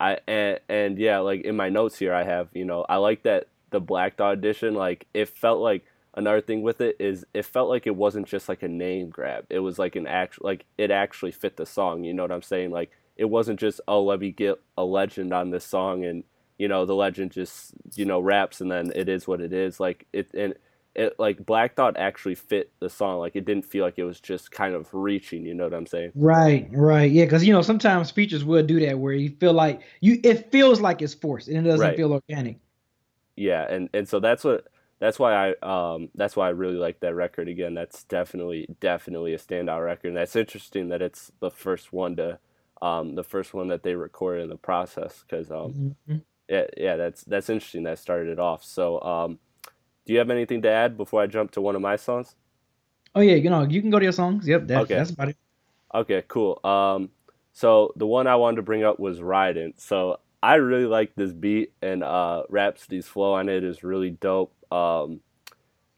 I 0.00 0.18
and 0.26 0.58
and 0.68 0.98
yeah, 0.98 1.18
like 1.18 1.42
in 1.42 1.56
my 1.56 1.68
notes 1.68 1.98
here, 1.98 2.12
I 2.12 2.24
have 2.24 2.48
you 2.52 2.64
know 2.64 2.84
I 2.88 2.96
like 2.96 3.22
that 3.22 3.46
the 3.70 3.80
Black 3.80 4.16
Thought 4.16 4.34
edition. 4.34 4.74
Like 4.74 5.06
it 5.14 5.28
felt 5.28 5.60
like 5.60 5.84
another 6.14 6.40
thing 6.40 6.62
with 6.62 6.80
it 6.80 6.96
is 6.98 7.24
it 7.34 7.44
felt 7.44 7.68
like 7.68 7.86
it 7.86 7.94
wasn't 7.94 8.26
just 8.26 8.48
like 8.48 8.62
a 8.62 8.68
name 8.68 9.10
grab. 9.10 9.46
It 9.50 9.60
was 9.60 9.78
like 9.78 9.96
an 9.96 10.06
actual 10.06 10.46
like 10.46 10.64
it 10.76 10.90
actually 10.90 11.32
fit 11.32 11.56
the 11.56 11.66
song. 11.66 12.04
You 12.04 12.14
know 12.14 12.22
what 12.22 12.32
I'm 12.32 12.42
saying? 12.42 12.70
Like 12.70 12.90
it 13.16 13.26
wasn't 13.26 13.60
just 13.60 13.80
oh 13.88 14.02
let 14.02 14.20
me 14.20 14.30
get 14.30 14.60
a 14.76 14.84
legend 14.84 15.32
on 15.32 15.50
this 15.50 15.64
song 15.64 16.04
and 16.04 16.24
you 16.58 16.68
know 16.68 16.84
the 16.86 16.94
legend 16.94 17.30
just 17.32 17.72
you 17.94 18.04
know 18.04 18.20
raps 18.20 18.60
and 18.60 18.70
then 18.70 18.92
it 18.94 19.08
is 19.08 19.26
what 19.26 19.40
it 19.40 19.52
is. 19.52 19.80
Like 19.80 20.06
it 20.12 20.32
and 20.34 20.54
it 20.94 21.14
like 21.18 21.44
Black 21.46 21.76
Thought 21.76 21.96
actually 21.96 22.34
fit 22.34 22.72
the 22.80 22.90
song. 22.90 23.20
Like 23.20 23.36
it 23.36 23.44
didn't 23.44 23.64
feel 23.64 23.84
like 23.84 23.98
it 23.98 24.04
was 24.04 24.20
just 24.20 24.50
kind 24.50 24.74
of 24.74 24.88
reaching. 24.92 25.44
You 25.44 25.54
know 25.54 25.64
what 25.64 25.74
I'm 25.74 25.86
saying? 25.86 26.12
Right, 26.14 26.68
right, 26.72 27.10
yeah. 27.10 27.24
Because 27.24 27.44
you 27.44 27.52
know 27.52 27.62
sometimes 27.62 28.10
features 28.10 28.44
will 28.44 28.64
do 28.64 28.80
that 28.80 28.98
where 28.98 29.12
you 29.12 29.30
feel 29.38 29.52
like 29.52 29.82
you 30.00 30.20
it 30.24 30.50
feels 30.50 30.80
like 30.80 31.00
it's 31.00 31.14
forced 31.14 31.48
and 31.48 31.58
it 31.58 31.70
doesn't 31.70 31.86
right. 31.86 31.96
feel 31.96 32.12
organic. 32.12 32.58
Yeah, 33.38 33.66
and 33.68 33.88
and 33.94 34.08
so 34.08 34.18
that's 34.18 34.42
what 34.42 34.66
that's 34.98 35.18
why 35.18 35.54
I 35.62 35.92
um 35.92 36.08
that's 36.14 36.34
why 36.34 36.48
I 36.48 36.50
really 36.50 36.76
like 36.76 37.00
that 37.00 37.14
record 37.14 37.48
again. 37.48 37.72
That's 37.74 38.02
definitely 38.04 38.66
definitely 38.80 39.32
a 39.34 39.38
standout 39.38 39.84
record. 39.84 40.08
And 40.08 40.16
that's 40.16 40.34
interesting 40.34 40.88
that 40.88 41.02
it's 41.02 41.30
the 41.40 41.50
first 41.50 41.92
one 41.92 42.16
to 42.16 42.38
um 42.82 43.14
the 43.14 43.22
first 43.22 43.54
one 43.54 43.68
that 43.68 43.84
they 43.84 43.94
recorded 43.94 44.42
in 44.42 44.48
the 44.48 44.56
process 44.56 45.24
because 45.26 45.50
um 45.50 45.96
mm-hmm. 46.08 46.16
yeah 46.48 46.64
yeah 46.76 46.96
that's 46.96 47.22
that's 47.24 47.48
interesting 47.48 47.84
that 47.84 48.00
started 48.00 48.28
it 48.28 48.40
off. 48.40 48.64
So 48.64 49.00
um 49.02 49.38
do 50.04 50.12
you 50.12 50.18
have 50.18 50.30
anything 50.30 50.62
to 50.62 50.70
add 50.70 50.96
before 50.96 51.22
I 51.22 51.26
jump 51.26 51.52
to 51.52 51.60
one 51.60 51.76
of 51.76 51.82
my 51.82 51.94
songs? 51.96 52.34
Oh 53.14 53.20
yeah, 53.20 53.36
you 53.36 53.50
know, 53.50 53.62
you 53.62 53.80
can 53.80 53.90
go 53.90 53.98
to 53.98 54.04
your 54.04 54.12
songs. 54.12 54.48
Yep, 54.48 54.66
that, 54.66 54.80
okay. 54.82 54.94
that's 54.94 55.10
about 55.10 55.28
it. 55.28 55.36
Okay, 55.94 56.24
cool. 56.26 56.60
Um, 56.64 57.10
so 57.52 57.92
the 57.96 58.06
one 58.06 58.26
I 58.26 58.36
wanted 58.36 58.56
to 58.56 58.62
bring 58.62 58.84
up 58.84 58.98
was 58.98 59.20
"Riding." 59.20 59.74
So 59.76 60.18
I 60.42 60.56
really 60.56 60.86
like 60.86 61.14
this 61.16 61.32
beat, 61.32 61.72
and 61.82 62.04
uh, 62.04 62.44
Rapsody's 62.48 63.06
flow 63.06 63.34
on 63.34 63.48
it 63.48 63.64
is 63.64 63.82
really 63.82 64.10
dope. 64.10 64.54
Um, 64.72 65.20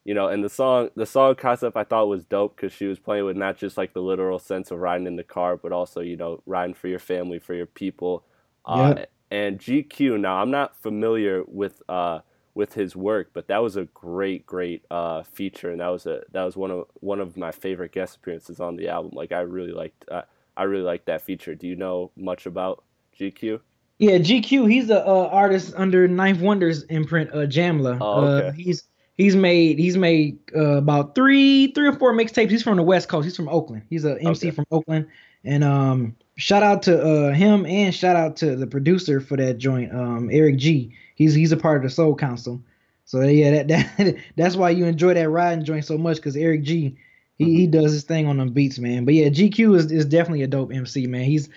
you 0.04 0.14
know, 0.14 0.28
and 0.28 0.42
the 0.42 0.48
song, 0.48 0.88
the 0.96 1.06
song 1.06 1.34
concept 1.34 1.76
I 1.76 1.84
thought 1.84 2.08
was 2.08 2.24
dope 2.24 2.56
because 2.56 2.72
she 2.72 2.86
was 2.86 2.98
playing 2.98 3.26
with 3.26 3.36
not 3.36 3.58
just 3.58 3.76
like 3.76 3.92
the 3.92 4.00
literal 4.00 4.38
sense 4.38 4.70
of 4.70 4.78
riding 4.78 5.06
in 5.06 5.16
the 5.16 5.24
car, 5.24 5.56
but 5.56 5.72
also 5.72 6.00
you 6.00 6.16
know 6.16 6.42
riding 6.46 6.74
for 6.74 6.88
your 6.88 6.98
family, 6.98 7.38
for 7.38 7.54
your 7.54 7.66
people. 7.66 8.24
Uh, 8.64 8.94
yep. 8.96 9.10
And 9.30 9.58
GQ. 9.58 10.18
Now 10.18 10.40
I'm 10.40 10.50
not 10.50 10.76
familiar 10.80 11.44
with 11.46 11.82
uh, 11.88 12.20
with 12.54 12.74
his 12.74 12.96
work. 12.96 13.30
But 13.32 13.48
that 13.48 13.62
was 13.62 13.76
a 13.76 13.84
great, 13.86 14.46
great 14.46 14.84
uh, 14.90 15.22
feature, 15.22 15.70
and 15.70 15.80
that 15.80 15.88
was 15.88 16.06
a 16.06 16.22
that 16.32 16.44
was 16.44 16.56
one 16.56 16.70
of 16.70 16.84
one 16.94 17.20
of 17.20 17.36
my 17.36 17.52
favorite 17.52 17.92
guest 17.92 18.16
appearances 18.16 18.60
on 18.60 18.76
the 18.76 18.88
album. 18.88 19.12
Like 19.14 19.32
I 19.32 19.40
really 19.40 19.72
liked 19.72 20.04
uh, 20.10 20.22
I 20.56 20.64
really 20.64 20.84
liked 20.84 21.06
that 21.06 21.22
feature. 21.22 21.54
Do 21.54 21.66
you 21.66 21.76
know 21.76 22.10
much 22.16 22.46
about 22.46 22.84
GQ? 23.18 23.60
Yeah, 24.00 24.16
GQ. 24.16 24.70
He's 24.70 24.88
a 24.88 25.06
uh, 25.06 25.28
artist 25.30 25.74
under 25.76 26.08
Ninth 26.08 26.40
Wonders 26.40 26.84
imprint, 26.84 27.30
uh, 27.32 27.46
Jamla. 27.46 27.98
Oh, 28.00 28.24
okay. 28.24 28.48
Uh, 28.48 28.52
he's 28.52 28.84
he's 29.18 29.36
made 29.36 29.78
he's 29.78 29.98
made 29.98 30.38
uh, 30.56 30.78
about 30.78 31.14
three 31.14 31.70
three 31.72 31.86
or 31.86 31.92
four 31.92 32.14
mixtapes. 32.14 32.48
He's 32.48 32.62
from 32.62 32.78
the 32.78 32.82
West 32.82 33.10
Coast. 33.10 33.26
He's 33.26 33.36
from 33.36 33.50
Oakland. 33.50 33.82
He's 33.90 34.06
an 34.06 34.16
MC 34.26 34.48
okay. 34.48 34.54
from 34.54 34.64
Oakland, 34.70 35.06
and 35.44 35.62
um, 35.62 36.16
shout 36.36 36.62
out 36.62 36.82
to 36.84 36.98
uh, 36.98 37.32
him 37.34 37.66
and 37.66 37.94
shout 37.94 38.16
out 38.16 38.36
to 38.36 38.56
the 38.56 38.66
producer 38.66 39.20
for 39.20 39.36
that 39.36 39.58
joint, 39.58 39.94
um, 39.94 40.30
Eric 40.32 40.56
G. 40.56 40.94
He's 41.14 41.34
he's 41.34 41.52
a 41.52 41.58
part 41.58 41.76
of 41.76 41.82
the 41.82 41.90
Soul 41.90 42.16
Council. 42.16 42.62
So 43.04 43.20
yeah, 43.20 43.64
that, 43.64 43.68
that 43.98 44.16
that's 44.34 44.56
why 44.56 44.70
you 44.70 44.86
enjoy 44.86 45.12
that 45.12 45.28
riding 45.28 45.62
joint 45.62 45.84
so 45.84 45.98
much 45.98 46.16
because 46.16 46.36
Eric 46.36 46.62
G. 46.62 46.96
He, 47.36 47.44
mm-hmm. 47.44 47.54
he 47.54 47.66
does 47.66 47.92
his 47.92 48.04
thing 48.04 48.26
on 48.26 48.38
them 48.38 48.50
beats, 48.50 48.78
man. 48.78 49.04
But 49.04 49.14
yeah, 49.14 49.28
GQ 49.28 49.76
is, 49.76 49.92
is 49.92 50.06
definitely 50.06 50.42
a 50.42 50.46
dope 50.46 50.72
MC, 50.72 51.06
man. 51.06 51.24
He's 51.24 51.50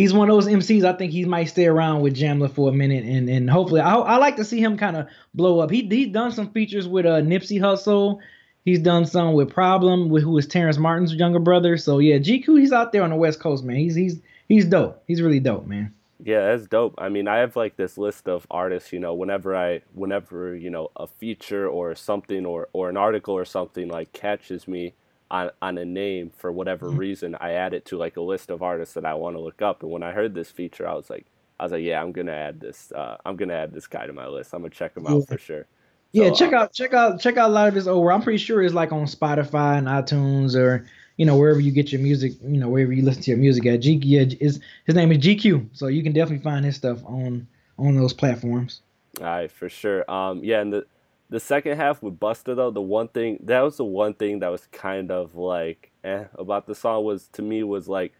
he's 0.00 0.14
one 0.14 0.30
of 0.30 0.34
those 0.34 0.50
MCs. 0.50 0.84
I 0.84 0.94
think 0.94 1.12
he 1.12 1.24
might 1.26 1.44
stay 1.44 1.66
around 1.66 2.00
with 2.00 2.16
Jamla 2.16 2.54
for 2.54 2.70
a 2.70 2.72
minute, 2.72 3.04
and 3.04 3.28
and 3.28 3.50
hopefully, 3.50 3.80
I, 3.80 3.94
I 3.94 4.16
like 4.16 4.36
to 4.36 4.44
see 4.44 4.60
him 4.60 4.78
kind 4.78 4.96
of 4.96 5.06
blow 5.34 5.60
up. 5.60 5.70
He 5.70 5.86
he 5.86 6.06
done 6.06 6.32
some 6.32 6.50
features 6.52 6.88
with 6.88 7.06
uh 7.06 7.20
Nipsey 7.20 7.60
Hussle. 7.60 8.18
He's 8.64 8.78
done 8.78 9.06
some 9.06 9.34
with 9.34 9.50
Problem, 9.50 10.08
with 10.10 10.22
who 10.22 10.36
is 10.38 10.46
Terrence 10.46 10.78
Martin's 10.78 11.14
younger 11.14 11.38
brother. 11.38 11.76
So 11.76 11.98
yeah, 11.98 12.16
GQ, 12.16 12.60
he's 12.60 12.72
out 12.72 12.92
there 12.92 13.02
on 13.02 13.10
the 13.10 13.16
West 13.16 13.40
Coast, 13.40 13.64
man. 13.64 13.76
He's 13.76 13.94
he's 13.94 14.20
he's 14.48 14.64
dope. 14.64 15.02
He's 15.06 15.20
really 15.20 15.40
dope, 15.40 15.66
man. 15.66 15.94
Yeah, 16.22 16.50
that's 16.50 16.66
dope. 16.66 16.94
I 16.98 17.08
mean, 17.08 17.28
I 17.28 17.38
have 17.38 17.56
like 17.56 17.76
this 17.76 17.96
list 17.96 18.28
of 18.28 18.46
artists, 18.50 18.92
you 18.92 19.00
know, 19.00 19.14
whenever 19.14 19.56
I 19.56 19.82
whenever, 19.94 20.54
you 20.54 20.70
know, 20.70 20.90
a 20.96 21.06
feature 21.06 21.66
or 21.68 21.94
something 21.94 22.46
or 22.46 22.68
or 22.72 22.88
an 22.88 22.96
article 22.96 23.34
or 23.34 23.44
something 23.44 23.88
like 23.88 24.12
catches 24.12 24.66
me 24.68 24.94
on 25.30 25.50
on 25.62 25.78
a 25.78 25.84
name 25.84 26.30
for 26.36 26.50
whatever 26.50 26.88
mm-hmm. 26.88 26.98
reason, 26.98 27.36
I 27.40 27.52
add 27.52 27.74
it 27.74 27.84
to 27.86 27.96
like 27.96 28.16
a 28.16 28.20
list 28.20 28.50
of 28.50 28.62
artists 28.62 28.94
that 28.94 29.04
I 29.04 29.14
want 29.14 29.36
to 29.36 29.40
look 29.40 29.62
up. 29.62 29.82
And 29.82 29.90
when 29.90 30.02
I 30.02 30.12
heard 30.12 30.34
this 30.34 30.50
feature, 30.50 30.88
I 30.88 30.94
was 30.94 31.10
like 31.10 31.26
I 31.58 31.64
was 31.64 31.72
like, 31.72 31.82
yeah, 31.82 32.02
I'm 32.02 32.12
going 32.12 32.26
to 32.26 32.34
add 32.34 32.60
this 32.60 32.92
uh, 32.92 33.16
I'm 33.24 33.36
going 33.36 33.48
to 33.50 33.54
add 33.54 33.72
this 33.72 33.86
guy 33.86 34.06
to 34.06 34.12
my 34.12 34.26
list. 34.26 34.54
I'm 34.54 34.60
going 34.60 34.70
to 34.70 34.76
check 34.76 34.96
him 34.96 35.06
out 35.06 35.28
for 35.28 35.38
sure. 35.38 35.66
So, 36.14 36.24
yeah, 36.24 36.30
check 36.30 36.52
uh, 36.52 36.56
out 36.56 36.72
check 36.72 36.92
out 36.92 37.20
check 37.20 37.36
out 37.36 37.50
a 37.50 37.52
lot 37.52 37.68
of 37.68 37.74
his 37.74 37.86
over. 37.86 38.10
I'm 38.10 38.22
pretty 38.22 38.38
sure 38.38 38.62
it's 38.62 38.74
like 38.74 38.92
on 38.92 39.04
Spotify 39.04 39.78
and 39.78 39.86
iTunes 39.86 40.56
or 40.56 40.86
you 41.16 41.26
know 41.26 41.36
wherever 41.36 41.60
you 41.60 41.70
get 41.70 41.92
your 41.92 42.00
music, 42.00 42.32
you 42.42 42.58
know 42.58 42.68
wherever 42.68 42.92
you 42.92 43.02
listen 43.02 43.22
to 43.22 43.30
your 43.30 43.38
music 43.38 43.66
at. 43.66 43.80
G 43.80 44.00
yeah, 44.02 44.24
is 44.40 44.58
his 44.86 44.94
name 44.96 45.12
is 45.12 45.18
GQ, 45.18 45.68
so 45.72 45.86
you 45.86 46.02
can 46.02 46.12
definitely 46.12 46.42
find 46.42 46.64
his 46.64 46.76
stuff 46.76 47.04
on 47.04 47.46
on 47.78 47.94
those 47.94 48.12
platforms. 48.12 48.80
All 49.20 49.26
right, 49.26 49.50
for 49.50 49.68
sure. 49.68 50.10
Um, 50.10 50.42
yeah, 50.42 50.60
and 50.60 50.72
the 50.72 50.86
the 51.30 51.40
second 51.40 51.76
half 51.76 52.02
with 52.02 52.18
Busta 52.18 52.56
though, 52.56 52.70
the 52.70 52.82
one 52.82 53.08
thing 53.08 53.38
that 53.44 53.60
was 53.60 53.76
the 53.76 53.84
one 53.84 54.14
thing 54.14 54.40
that 54.40 54.48
was 54.48 54.66
kind 54.72 55.10
of 55.10 55.36
like 55.36 55.90
eh 56.04 56.24
about 56.34 56.66
the 56.66 56.74
song 56.74 57.04
was 57.04 57.28
to 57.28 57.42
me 57.42 57.62
was 57.62 57.88
like 57.88 58.12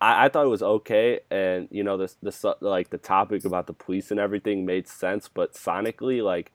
I, 0.00 0.24
I 0.24 0.28
thought 0.30 0.46
it 0.46 0.48
was 0.48 0.62
okay, 0.62 1.20
and 1.30 1.68
you 1.70 1.84
know 1.84 1.96
the 1.96 2.12
the 2.22 2.56
like 2.60 2.90
the 2.90 2.98
topic 2.98 3.44
about 3.44 3.66
the 3.66 3.74
police 3.74 4.10
and 4.10 4.18
everything 4.18 4.64
made 4.64 4.88
sense, 4.88 5.28
but 5.28 5.52
sonically 5.52 6.22
like 6.24 6.50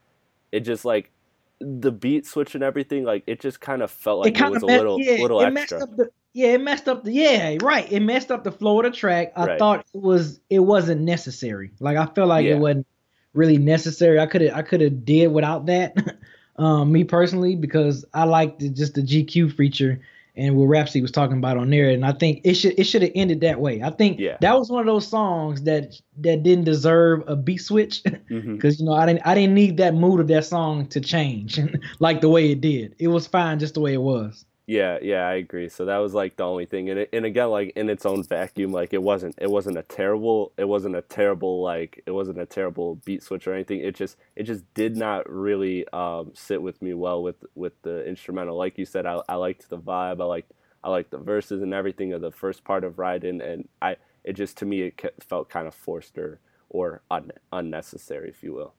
it 0.52 0.62
just 0.62 0.86
like 0.86 1.12
the 1.60 1.92
beat 1.92 2.26
switch 2.26 2.56
and 2.56 2.64
everything, 2.64 3.04
like 3.04 3.24
it 3.28 3.40
just 3.40 3.62
kind 3.62 3.82
of 3.84 3.92
felt 3.92 4.22
like 4.22 4.36
it, 4.36 4.42
it 4.42 4.50
was 4.50 4.64
a 4.64 4.66
little 4.66 5.00
yeah, 5.00 5.22
little 5.22 5.40
it 5.40 5.56
extra. 5.56 5.80
Messed 5.80 5.90
up 5.90 5.98
the, 5.98 6.10
yeah, 6.34 6.48
it 6.48 6.62
messed 6.62 6.90
up 6.90 7.04
the 7.04 7.12
yeah, 7.12 7.58
right. 7.62 7.90
It 7.92 8.00
messed 8.00 8.32
up 8.32 8.44
the 8.44 8.52
flow 8.52 8.80
of 8.80 8.92
the 8.92 8.98
track. 8.98 9.34
I 9.36 9.46
right. 9.46 9.60
thought 9.60 9.86
it 9.94 10.02
was 10.02 10.40
it 10.50 10.60
wasn't 10.60 11.02
necessary. 11.02 11.72
Like 11.80 11.98
I 11.98 12.08
felt 12.08 12.30
like 12.30 12.46
yeah. 12.46 12.56
it 12.56 12.60
wasn't 12.60 12.88
really 13.36 13.58
necessary. 13.58 14.20
I 14.20 14.26
could 14.26 14.42
have 14.42 14.56
I 14.56 14.62
could 14.62 14.82
have 14.82 15.06
did 15.06 15.28
without 15.28 15.66
that. 15.68 16.18
um, 16.58 16.92
me 16.92 17.04
personally, 17.04 17.56
because 17.56 18.06
I 18.14 18.24
liked 18.24 18.60
the, 18.60 18.70
just 18.70 18.96
the 18.96 19.02
GQ 19.02 19.56
feature 19.56 20.00
and 20.38 20.56
what 20.56 20.66
Rapsody 20.66 21.02
was 21.02 21.12
talking 21.12 21.38
about 21.38 21.58
on 21.58 21.70
there. 21.70 21.90
And 21.90 22.06
I 22.06 22.12
think 22.12 22.42
it 22.44 22.56
should 22.56 22.78
it 22.78 22.86
should 22.86 23.02
have 23.02 23.12
ended 23.16 23.42
that 23.42 23.60
way. 23.60 23.82
I 23.82 23.90
think 23.90 24.20
yeah. 24.20 24.38
that 24.42 24.58
was 24.58 24.70
one 24.70 24.82
of 24.82 24.86
those 24.86 25.08
songs 25.08 25.64
that 25.64 26.00
that 26.18 26.44
didn't 26.44 26.66
deserve 26.66 27.24
a 27.28 27.36
beat 27.36 27.62
switch 27.62 28.04
because 28.04 28.24
mm-hmm. 28.30 28.68
you 28.68 28.86
know 28.86 28.94
I 28.94 29.06
didn't 29.06 29.22
I 29.26 29.36
didn't 29.36 29.56
need 29.56 29.78
that 29.78 29.96
mood 29.96 30.20
of 30.20 30.28
that 30.28 30.46
song 30.46 30.88
to 30.88 31.00
change 31.00 31.60
like 32.00 32.22
the 32.22 32.30
way 32.30 32.52
it 32.52 32.62
did. 32.62 32.96
It 33.00 33.08
was 33.08 33.28
fine 33.28 33.60
just 33.60 33.76
the 33.76 33.82
way 33.82 33.94
it 33.94 34.02
was. 34.02 34.46
Yeah, 34.68 34.98
yeah, 35.00 35.28
I 35.28 35.36
agree. 35.36 35.70
So 35.70 35.86
that 35.86 35.98
was 35.98 36.16
like 36.16 36.38
the 36.38 36.44
only 36.44 36.66
thing, 36.66 36.90
and 36.90 37.02
it, 37.02 37.10
and 37.14 37.24
again, 37.24 37.50
like 37.52 37.74
in 37.76 37.88
its 37.88 38.04
own 38.04 38.24
vacuum, 38.24 38.72
like 38.72 38.94
it 38.94 39.04
wasn't 39.04 39.36
it 39.38 39.50
wasn't 39.52 39.78
a 39.78 39.84
terrible 39.84 40.54
it 40.58 40.66
wasn't 40.68 40.96
a 40.96 41.04
terrible 41.04 41.62
like 41.62 42.02
it 42.08 42.12
wasn't 42.12 42.40
a 42.40 42.48
terrible 42.48 42.96
beat 43.06 43.22
switch 43.22 43.46
or 43.48 43.54
anything. 43.54 43.82
It 43.82 43.94
just 43.96 44.18
it 44.36 44.44
just 44.44 44.64
did 44.74 44.98
not 44.98 45.30
really 45.30 45.88
um, 45.90 46.32
sit 46.34 46.64
with 46.64 46.82
me 46.82 46.96
well 46.96 47.22
with 47.22 47.46
with 47.54 47.74
the 47.84 48.04
instrumental. 48.08 48.58
Like 48.58 48.80
you 48.80 48.86
said, 48.86 49.06
I 49.06 49.22
I 49.30 49.36
liked 49.36 49.70
the 49.70 49.78
vibe. 49.78 50.20
I 50.20 50.26
liked 50.26 50.52
I 50.84 50.90
liked 50.90 51.12
the 51.12 51.20
verses 51.20 51.62
and 51.62 51.72
everything 51.74 52.12
of 52.14 52.22
the 52.22 52.32
first 52.32 52.64
part 52.64 52.84
of 52.84 52.98
Riding, 52.98 53.42
and 53.42 53.68
I 53.84 53.98
it 54.24 54.34
just 54.34 54.58
to 54.58 54.66
me 54.66 54.82
it 54.82 55.00
felt 55.24 55.48
kind 55.48 55.68
of 55.68 55.76
forced 55.76 56.18
or 56.18 56.40
or 56.70 57.04
un, 57.12 57.32
unnecessary, 57.52 58.30
if 58.30 58.42
you 58.42 58.54
will. 58.54 58.74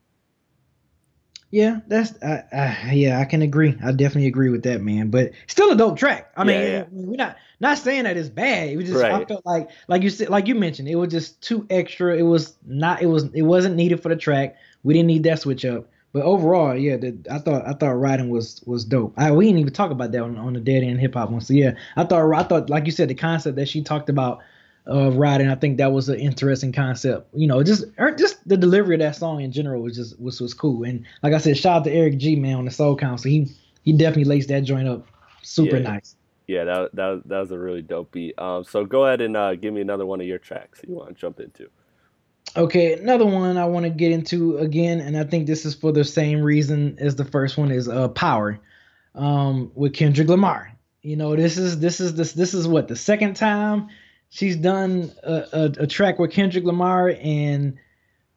Yeah, 1.56 1.80
that's 1.86 2.12
uh, 2.22 2.42
uh, 2.52 2.90
yeah, 2.92 3.18
I 3.18 3.24
can 3.24 3.40
agree. 3.40 3.78
I 3.82 3.90
definitely 3.92 4.26
agree 4.26 4.50
with 4.50 4.64
that, 4.64 4.82
man. 4.82 5.08
But 5.08 5.32
still 5.46 5.70
a 5.70 5.74
dope 5.74 5.96
track. 5.96 6.30
I 6.36 6.44
mean, 6.44 6.60
yeah, 6.60 6.68
yeah. 6.68 6.84
we're 6.90 7.16
not 7.16 7.38
not 7.60 7.78
saying 7.78 8.04
that 8.04 8.14
it's 8.18 8.28
bad. 8.28 8.68
It 8.68 8.76
was 8.76 8.88
just 8.88 9.02
right. 9.02 9.10
I 9.10 9.24
felt 9.24 9.46
like 9.46 9.70
like 9.88 10.02
you 10.02 10.10
said, 10.10 10.28
like 10.28 10.48
you 10.48 10.54
mentioned, 10.54 10.86
it 10.86 10.96
was 10.96 11.10
just 11.10 11.40
too 11.40 11.66
extra. 11.70 12.14
It 12.14 12.24
was 12.24 12.58
not. 12.66 13.00
It 13.00 13.06
was 13.06 13.32
it 13.32 13.40
wasn't 13.40 13.74
needed 13.74 14.02
for 14.02 14.10
the 14.10 14.16
track. 14.16 14.56
We 14.82 14.92
didn't 14.92 15.06
need 15.06 15.22
that 15.22 15.40
switch 15.40 15.64
up. 15.64 15.88
But 16.12 16.24
overall, 16.24 16.76
yeah, 16.76 16.98
the, 16.98 17.16
I 17.30 17.38
thought 17.38 17.66
I 17.66 17.72
thought 17.72 17.92
riding 17.92 18.28
was 18.28 18.62
was 18.66 18.84
dope. 18.84 19.14
I 19.16 19.32
we 19.32 19.46
didn't 19.46 19.60
even 19.60 19.72
talk 19.72 19.90
about 19.90 20.12
that 20.12 20.22
on, 20.22 20.36
on 20.36 20.52
the 20.52 20.60
Dead 20.60 20.82
End 20.82 21.00
Hip 21.00 21.14
Hop 21.14 21.30
one. 21.30 21.40
So 21.40 21.54
yeah, 21.54 21.72
I 21.96 22.04
thought 22.04 22.34
I 22.34 22.42
thought 22.42 22.68
like 22.68 22.84
you 22.84 22.92
said, 22.92 23.08
the 23.08 23.14
concept 23.14 23.56
that 23.56 23.70
she 23.70 23.82
talked 23.82 24.10
about 24.10 24.40
of 24.86 25.16
riding. 25.16 25.48
I 25.48 25.56
think 25.56 25.78
that 25.78 25.92
was 25.92 26.08
an 26.08 26.18
interesting 26.18 26.72
concept. 26.72 27.28
You 27.34 27.46
know, 27.46 27.62
just 27.62 27.84
er, 27.98 28.14
just 28.14 28.46
the 28.48 28.56
delivery 28.56 28.94
of 28.94 29.00
that 29.00 29.16
song 29.16 29.42
in 29.42 29.52
general 29.52 29.82
was 29.82 29.96
just 29.96 30.20
was 30.20 30.40
was 30.40 30.54
cool. 30.54 30.84
And 30.84 31.04
like 31.22 31.32
I 31.32 31.38
said, 31.38 31.56
shout 31.58 31.78
out 31.78 31.84
to 31.84 31.92
Eric 31.92 32.18
G 32.18 32.36
man 32.36 32.56
on 32.56 32.64
the 32.64 32.70
Soul 32.70 32.96
Council. 32.96 33.30
He 33.30 33.48
he 33.82 33.92
definitely 33.92 34.24
laced 34.24 34.48
that 34.48 34.64
joint 34.64 34.88
up 34.88 35.06
super 35.42 35.76
Yeah. 35.76 35.82
nice. 35.82 36.16
Yeah, 36.46 36.64
that 36.64 36.94
that 36.94 37.22
that 37.26 37.40
was 37.40 37.50
a 37.50 37.58
really 37.58 37.82
dope 37.82 38.12
beat. 38.12 38.38
Um, 38.38 38.62
so 38.62 38.84
go 38.84 39.04
ahead 39.06 39.20
and 39.20 39.36
uh, 39.36 39.56
give 39.56 39.74
me 39.74 39.80
another 39.80 40.06
one 40.06 40.20
of 40.20 40.26
your 40.26 40.38
tracks 40.38 40.80
you 40.86 40.94
want 40.94 41.08
to 41.08 41.14
jump 41.14 41.40
into. 41.40 41.68
Okay, 42.56 42.92
another 42.94 43.26
one 43.26 43.58
I 43.58 43.64
want 43.64 43.84
to 43.84 43.90
get 43.90 44.12
into 44.12 44.56
again, 44.58 45.00
and 45.00 45.16
I 45.18 45.24
think 45.24 45.46
this 45.46 45.66
is 45.66 45.74
for 45.74 45.90
the 45.92 46.04
same 46.04 46.40
reason 46.40 46.96
as 47.00 47.16
the 47.16 47.24
first 47.24 47.58
one 47.58 47.72
is 47.72 47.88
uh 47.88 48.08
Power, 48.08 48.60
um, 49.16 49.72
with 49.74 49.94
Kendrick 49.94 50.28
Lamar. 50.28 50.72
You 51.02 51.16
know, 51.16 51.34
this 51.34 51.58
is 51.58 51.80
this 51.80 52.00
is 52.00 52.14
this 52.14 52.32
this 52.32 52.54
is 52.54 52.68
what 52.68 52.86
the 52.86 52.96
second 52.96 53.34
time 53.34 53.88
she's 54.36 54.56
done 54.56 55.10
a, 55.22 55.44
a, 55.52 55.64
a 55.84 55.86
track 55.86 56.18
with 56.18 56.30
Kendrick 56.30 56.64
Lamar, 56.64 57.14
and 57.22 57.78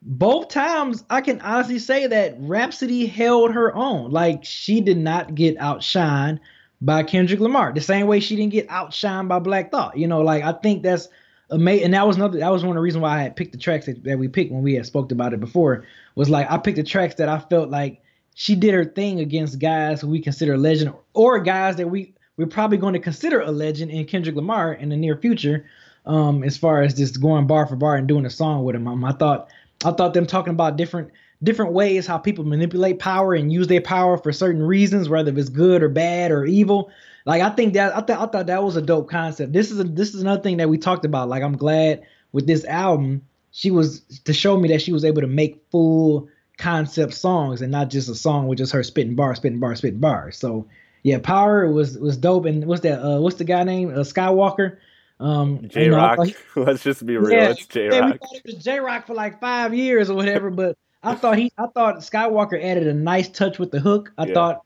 both 0.01 0.47
times 0.47 1.03
I 1.09 1.19
can 1.19 1.41
honestly 1.41 1.77
say 1.77 2.07
that 2.07 2.37
Rapsody 2.39 3.05
held 3.05 3.51
her 3.51 3.75
own. 3.75 4.11
Like 4.11 4.45
she 4.45 4.79
did 4.79 4.97
not 4.97 5.35
get 5.35 5.57
outshined 5.57 6.39
by 6.79 7.03
Kendrick 7.03 7.41
Lamar, 7.41 7.73
the 7.73 7.81
same 7.81 8.07
way 8.07 8.21
she 8.21 8.37
didn't 8.37 8.53
get 8.53 8.69
outshined 8.69 9.27
by 9.27 9.39
Black 9.39 9.71
Thought. 9.71 9.97
You 9.97 10.07
know, 10.07 10.21
like 10.21 10.41
I 10.41 10.53
think 10.53 10.83
that's 10.83 11.09
amazing. 11.49 11.85
And 11.85 11.93
that 11.93 12.07
was 12.07 12.15
another. 12.15 12.39
That 12.39 12.51
was 12.51 12.63
one 12.63 12.71
of 12.71 12.75
the 12.75 12.83
reasons 12.83 13.01
why 13.01 13.19
I 13.19 13.23
had 13.23 13.35
picked 13.35 13.51
the 13.51 13.57
tracks 13.57 13.87
that, 13.87 14.01
that 14.05 14.17
we 14.17 14.29
picked 14.29 14.53
when 14.53 14.63
we 14.63 14.75
had 14.75 14.85
spoke 14.85 15.11
about 15.11 15.33
it 15.33 15.41
before. 15.41 15.83
Was 16.15 16.29
like 16.29 16.49
I 16.49 16.57
picked 16.57 16.77
the 16.77 16.83
tracks 16.83 17.15
that 17.15 17.27
I 17.27 17.39
felt 17.39 17.69
like 17.69 18.01
she 18.35 18.55
did 18.55 18.73
her 18.73 18.85
thing 18.85 19.19
against 19.19 19.59
guys 19.59 19.99
who 19.99 20.07
we 20.07 20.21
consider 20.21 20.57
legend, 20.57 20.93
or 21.13 21.39
guys 21.39 21.75
that 21.75 21.89
we 21.89 22.13
we're 22.39 22.47
probably 22.47 22.77
going 22.77 22.93
to 22.93 22.99
consider 22.99 23.41
a 23.41 23.51
legend 23.51 23.91
in 23.91 24.05
Kendrick 24.05 24.37
Lamar 24.37 24.71
in 24.71 24.87
the 24.87 24.95
near 24.95 25.17
future. 25.17 25.65
Um, 26.09 26.43
as 26.43 26.57
far 26.57 26.81
as 26.81 26.95
just 26.95 27.21
going 27.21 27.47
bar 27.47 27.67
for 27.67 27.75
bar 27.75 27.95
and 27.95 28.07
doing 28.07 28.25
a 28.25 28.29
song 28.29 28.63
with 28.63 28.75
him, 28.75 28.87
um, 28.87 29.05
I 29.05 29.11
thought 29.11 29.49
I 29.85 29.91
thought 29.91 30.13
them 30.13 30.25
talking 30.25 30.51
about 30.51 30.75
different 30.75 31.11
different 31.41 31.71
ways 31.71 32.05
how 32.05 32.17
people 32.17 32.43
manipulate 32.43 32.99
power 32.99 33.33
and 33.33 33.53
use 33.53 33.67
their 33.67 33.81
power 33.81 34.17
for 34.17 34.33
certain 34.33 34.61
reasons, 34.61 35.07
whether 35.07 35.37
it's 35.37 35.49
good 35.49 35.81
or 35.83 35.89
bad 35.89 36.31
or 36.31 36.45
evil. 36.45 36.91
Like 37.25 37.41
I 37.41 37.49
think 37.51 37.73
that 37.75 37.95
I 37.95 38.01
thought 38.01 38.19
I 38.19 38.31
thought 38.31 38.47
that 38.47 38.63
was 38.63 38.75
a 38.75 38.81
dope 38.81 39.09
concept. 39.09 39.53
This 39.53 39.71
is 39.71 39.79
a, 39.79 39.83
this 39.83 40.13
is 40.13 40.21
another 40.21 40.41
thing 40.41 40.57
that 40.57 40.69
we 40.69 40.77
talked 40.77 41.05
about. 41.05 41.29
Like 41.29 41.43
I'm 41.43 41.57
glad 41.57 42.03
with 42.31 42.47
this 42.47 42.65
album 42.65 43.21
she 43.51 43.71
was 43.71 44.01
to 44.25 44.33
show 44.33 44.57
me 44.57 44.69
that 44.69 44.81
she 44.81 44.93
was 44.93 45.05
able 45.05 45.21
to 45.21 45.27
make 45.27 45.63
full 45.71 46.27
concept 46.57 47.13
songs 47.13 47.61
and 47.61 47.71
not 47.71 47.89
just 47.89 48.09
a 48.09 48.15
song 48.15 48.47
with 48.47 48.57
just 48.57 48.73
her 48.73 48.83
spitting 48.83 49.15
bars, 49.15 49.37
spitting 49.37 49.59
bars, 49.59 49.79
spitting 49.79 49.99
bars. 49.99 50.37
So 50.37 50.67
yeah, 51.03 51.19
Power 51.19 51.71
was 51.71 51.97
was 51.97 52.17
dope. 52.17 52.45
And 52.45 52.65
what's 52.65 52.81
that? 52.81 53.01
Uh, 53.01 53.21
what's 53.21 53.37
the 53.37 53.45
guy 53.45 53.63
name? 53.63 53.89
Uh, 53.89 53.99
Skywalker. 53.99 54.77
Um, 55.19 55.67
J 55.67 55.85
you 55.85 55.91
know, 55.91 55.97
I 55.97 56.15
Rock. 56.15 56.17
thought 56.17 56.35
Let's 56.67 56.83
just 56.83 57.05
be 57.05 57.17
real. 57.17 57.31
yeah, 57.37 57.49
it's 57.49 57.65
J 57.67 57.85
yeah, 57.85 58.05
we 58.05 58.11
Rock. 58.11 58.19
thought 58.19 58.35
it 58.35 58.41
was 58.45 58.55
Jay 58.55 58.79
Rock 58.79 59.07
for 59.07 59.13
like 59.13 59.39
five 59.41 59.73
years 59.73 60.09
or 60.09 60.15
whatever, 60.15 60.49
but 60.49 60.77
I 61.03 61.15
thought 61.15 61.37
he, 61.37 61.51
I 61.57 61.67
thought 61.67 61.97
Skywalker 61.97 62.61
added 62.63 62.87
a 62.87 62.93
nice 62.93 63.29
touch 63.29 63.59
with 63.59 63.71
the 63.71 63.79
hook. 63.79 64.11
I 64.17 64.25
Yeah. 64.27 64.33
thought 64.33 64.63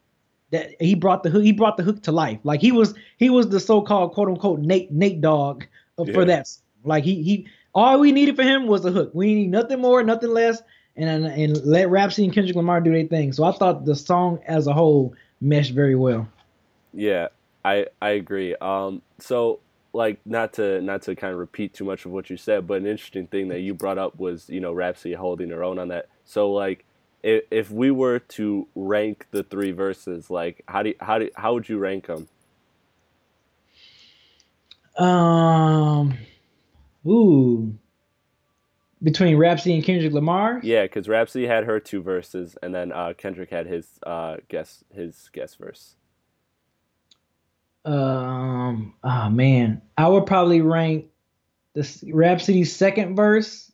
that 0.52 0.72
he 0.80 0.94
brought 0.96 1.24
the 1.24 1.30
hook, 1.30 1.44
he 1.44 1.52
brought 1.52 1.78
the 1.78 1.84
hook 1.84 2.04
to 2.04 2.12
life. 2.12 2.40
Like 2.44 2.62
he 2.62 2.72
was, 2.72 2.94
he 3.18 3.30
was 3.30 3.50
the 3.50 3.60
so-called 3.60 4.14
quote 4.14 4.28
unquote 4.30 4.60
Nate 4.60 4.92
Nate 4.92 5.22
Dogg 5.22 5.64
uh, 5.98 6.04
Yeah. 6.06 6.14
for 6.14 6.26
that. 6.26 6.50
Like 6.84 7.04
he, 7.04 7.24
he, 7.24 7.48
all 7.74 8.00
we 8.00 8.12
needed 8.12 8.36
for 8.36 8.44
him 8.44 8.68
was 8.68 8.86
a 8.86 8.92
hook. 8.92 9.12
We 9.14 9.34
need 9.34 9.50
nothing 9.50 9.80
more, 9.82 10.04
nothing 10.04 10.30
less, 10.30 10.62
and 10.96 11.26
and 11.26 11.58
let 11.66 11.90
Rapsody 11.90 12.26
and 12.26 12.34
Kendrick 12.34 12.56
Lamar 12.56 12.82
do 12.82 12.92
their 12.92 13.08
thing. 13.08 13.34
So 13.34 13.44
I 13.46 13.52
thought 13.52 13.86
the 13.86 13.96
song 13.96 14.40
as 14.46 14.68
a 14.68 14.74
whole 14.74 15.16
meshed 15.42 15.74
very 15.74 15.96
well. 15.96 16.28
Yeah, 16.94 17.30
I 17.66 17.88
I 18.02 18.12
agree. 18.12 18.54
Um, 18.56 19.02
so 19.18 19.60
like 19.94 20.20
not 20.26 20.54
to 20.54 20.82
not 20.82 21.04
to 21.04 21.16
kind 21.16 21.32
of 21.32 21.40
repeat 21.40 21.74
too 21.74 21.86
much 21.86 22.06
of 22.06 22.12
what 22.12 22.30
you 22.30 22.38
said, 22.38 22.68
but 22.68 22.76
an 22.82 22.88
interesting 22.88 23.28
thing 23.28 23.48
that 23.50 23.60
you 23.60 23.74
brought 23.74 23.98
up 24.00 24.20
was 24.20 24.50
you 24.50 24.60
know 24.60 24.74
Rapsody 24.74 25.14
holding 25.14 25.50
her 25.52 25.64
own 25.64 25.80
on 25.80 25.90
that. 25.90 26.10
So 26.26 26.52
like 26.52 26.86
if 27.22 27.44
if 27.52 27.72
we 27.72 27.92
were 27.92 28.20
to 28.20 28.68
rank 28.76 29.28
the 29.32 29.44
three 29.44 29.72
verses, 29.72 30.30
like 30.30 30.64
how 30.68 30.84
do 30.84 30.90
you, 30.90 30.96
how 31.00 31.20
do 31.20 31.30
how 31.36 31.54
would 31.54 31.70
you 31.70 31.78
rank 31.78 32.08
them? 32.08 32.28
Um, 34.98 36.17
ooh, 37.06 37.78
between 39.02 39.38
Rapsody 39.38 39.76
and 39.76 39.84
Kendrick 39.84 40.13
Lamar. 40.13 40.60
Yeah, 40.63 40.84
because 40.84 41.08
Rapsody 41.08 41.48
had 41.48 41.65
her 41.65 41.80
two 41.80 42.02
verses, 42.02 42.58
and 42.62 42.74
then 42.74 42.91
uh, 42.91 43.13
Kendrick 43.17 43.52
had 43.52 43.67
his 43.67 43.88
uh 44.06 44.38
guest 44.50 44.84
his 44.94 45.30
guest 45.34 45.58
verse. 45.60 45.96
Um, 47.86 48.93
oh 49.04 49.30
man, 49.30 49.82
I 49.98 50.08
would 50.08 50.26
probably 50.26 50.62
rank 50.62 51.08
the 51.74 52.12
Rapsody's 52.13 52.76
second 52.76 53.15
verse, 53.15 53.72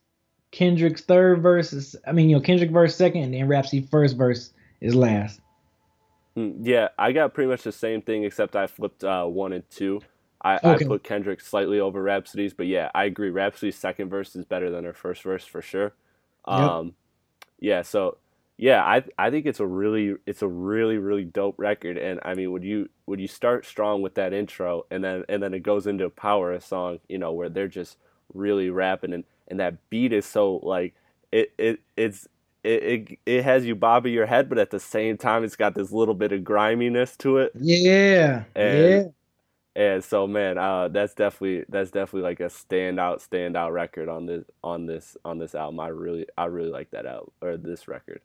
Kendrick's 0.51 1.01
third 1.01 1.41
verse 1.41 1.73
is, 1.73 1.95
I 2.07 2.11
mean, 2.11 2.29
you 2.29 2.37
know, 2.37 2.41
Kendrick 2.41 2.71
verse 2.71 2.95
second, 2.95 3.23
and 3.23 3.33
then 3.33 3.47
Rapsody 3.47 3.81
first 3.83 4.17
verse 4.17 4.51
is 4.81 4.95
last. 4.95 5.39
Mm, 6.35 6.59
Yeah, 6.61 6.89
I 6.97 7.11
got 7.11 7.33
pretty 7.33 7.49
much 7.49 7.63
the 7.63 7.71
same 7.71 8.01
thing 8.01 8.23
except 8.23 8.55
I 8.55 8.67
flipped 8.67 9.03
uh, 9.03 9.25
one 9.25 9.53
and 9.53 9.69
two. 9.69 10.01
I, 10.41 10.55
Okay. 10.55 10.85
I 10.85 10.87
put 10.87 11.03
Kendrick 11.03 11.41
slightly 11.41 11.79
over 11.79 12.01
Rapsody's, 12.01 12.53
but 12.53 12.67
yeah, 12.67 12.89
I 12.95 13.03
agree. 13.05 13.29
Rapsody's 13.29 13.75
second 13.75 14.09
verse 14.09 14.35
is 14.35 14.45
better 14.45 14.71
than 14.71 14.85
her 14.85 14.93
first 14.93 15.21
verse 15.21 15.43
for 15.45 15.61
sure. 15.61 15.91
Um, 16.45 16.95
yeah, 17.59 17.81
so 17.81 18.17
yeah, 18.59 18.83
I 18.85 19.03
I 19.19 19.31
think 19.31 19.47
it's 19.47 19.61
a 19.61 19.67
really 19.67 20.15
it's 20.27 20.43
a 20.43 20.49
really 20.49 20.99
really 20.99 21.25
dope 21.25 21.55
record, 21.59 21.97
and 21.97 22.19
I 22.25 22.35
mean, 22.35 22.51
would 22.53 22.63
you 22.65 22.89
would 23.07 23.21
you 23.21 23.27
start 23.29 23.65
strong 23.65 24.03
with 24.03 24.15
that 24.15 24.33
intro, 24.33 24.85
and 24.91 25.03
then 25.03 25.25
and 25.29 25.41
then 25.43 25.55
it 25.55 25.61
goes 25.63 25.87
into 25.87 26.05
a 26.05 26.11
power 26.11 26.53
a 26.53 26.61
song, 26.61 26.99
you 27.09 27.19
know, 27.19 27.33
where 27.33 27.49
they're 27.49 27.69
just 27.69 27.97
really 28.35 28.69
rapping, 28.71 29.13
and 29.13 29.25
and 29.49 29.59
that 29.61 29.89
beat 29.91 30.13
is 30.13 30.27
so 30.27 30.57
like 30.57 30.95
it 31.31 31.53
it 31.59 31.81
it's 31.97 32.27
it, 32.65 32.83
it 32.83 33.19
it 33.25 33.43
has 33.45 33.65
you 33.65 33.75
bobbing 33.75 34.13
your 34.13 34.27
head, 34.27 34.49
but 34.49 34.59
at 34.59 34.71
the 34.71 34.81
same 34.81 35.17
time, 35.17 35.45
it's 35.45 35.57
got 35.57 35.75
this 35.75 35.91
little 35.93 36.15
bit 36.15 36.33
of 36.33 36.43
griminess 36.43 37.17
to 37.19 37.39
it. 37.39 37.55
Yeah, 37.59 38.45
And- 38.55 38.89
yeah, 38.89 39.03
And 39.75 40.03
so, 40.03 40.27
man, 40.27 40.57
uh, 40.57 40.89
that's 40.89 41.13
definitely 41.15 41.65
that's 41.69 41.91
definitely 41.91 42.23
like 42.29 42.41
a 42.41 42.45
standout 42.45 43.27
standout 43.27 43.73
record 43.73 44.09
on 44.09 44.25
this 44.27 44.45
on 44.63 44.85
this 44.87 45.17
on 45.25 45.37
this 45.39 45.55
album. 45.55 45.79
I 45.79 45.89
really 45.89 46.27
I 46.37 46.45
really 46.45 46.71
like 46.71 46.91
that 46.91 47.05
out 47.05 47.33
or 47.41 47.57
this 47.57 47.87
record. 47.87 48.21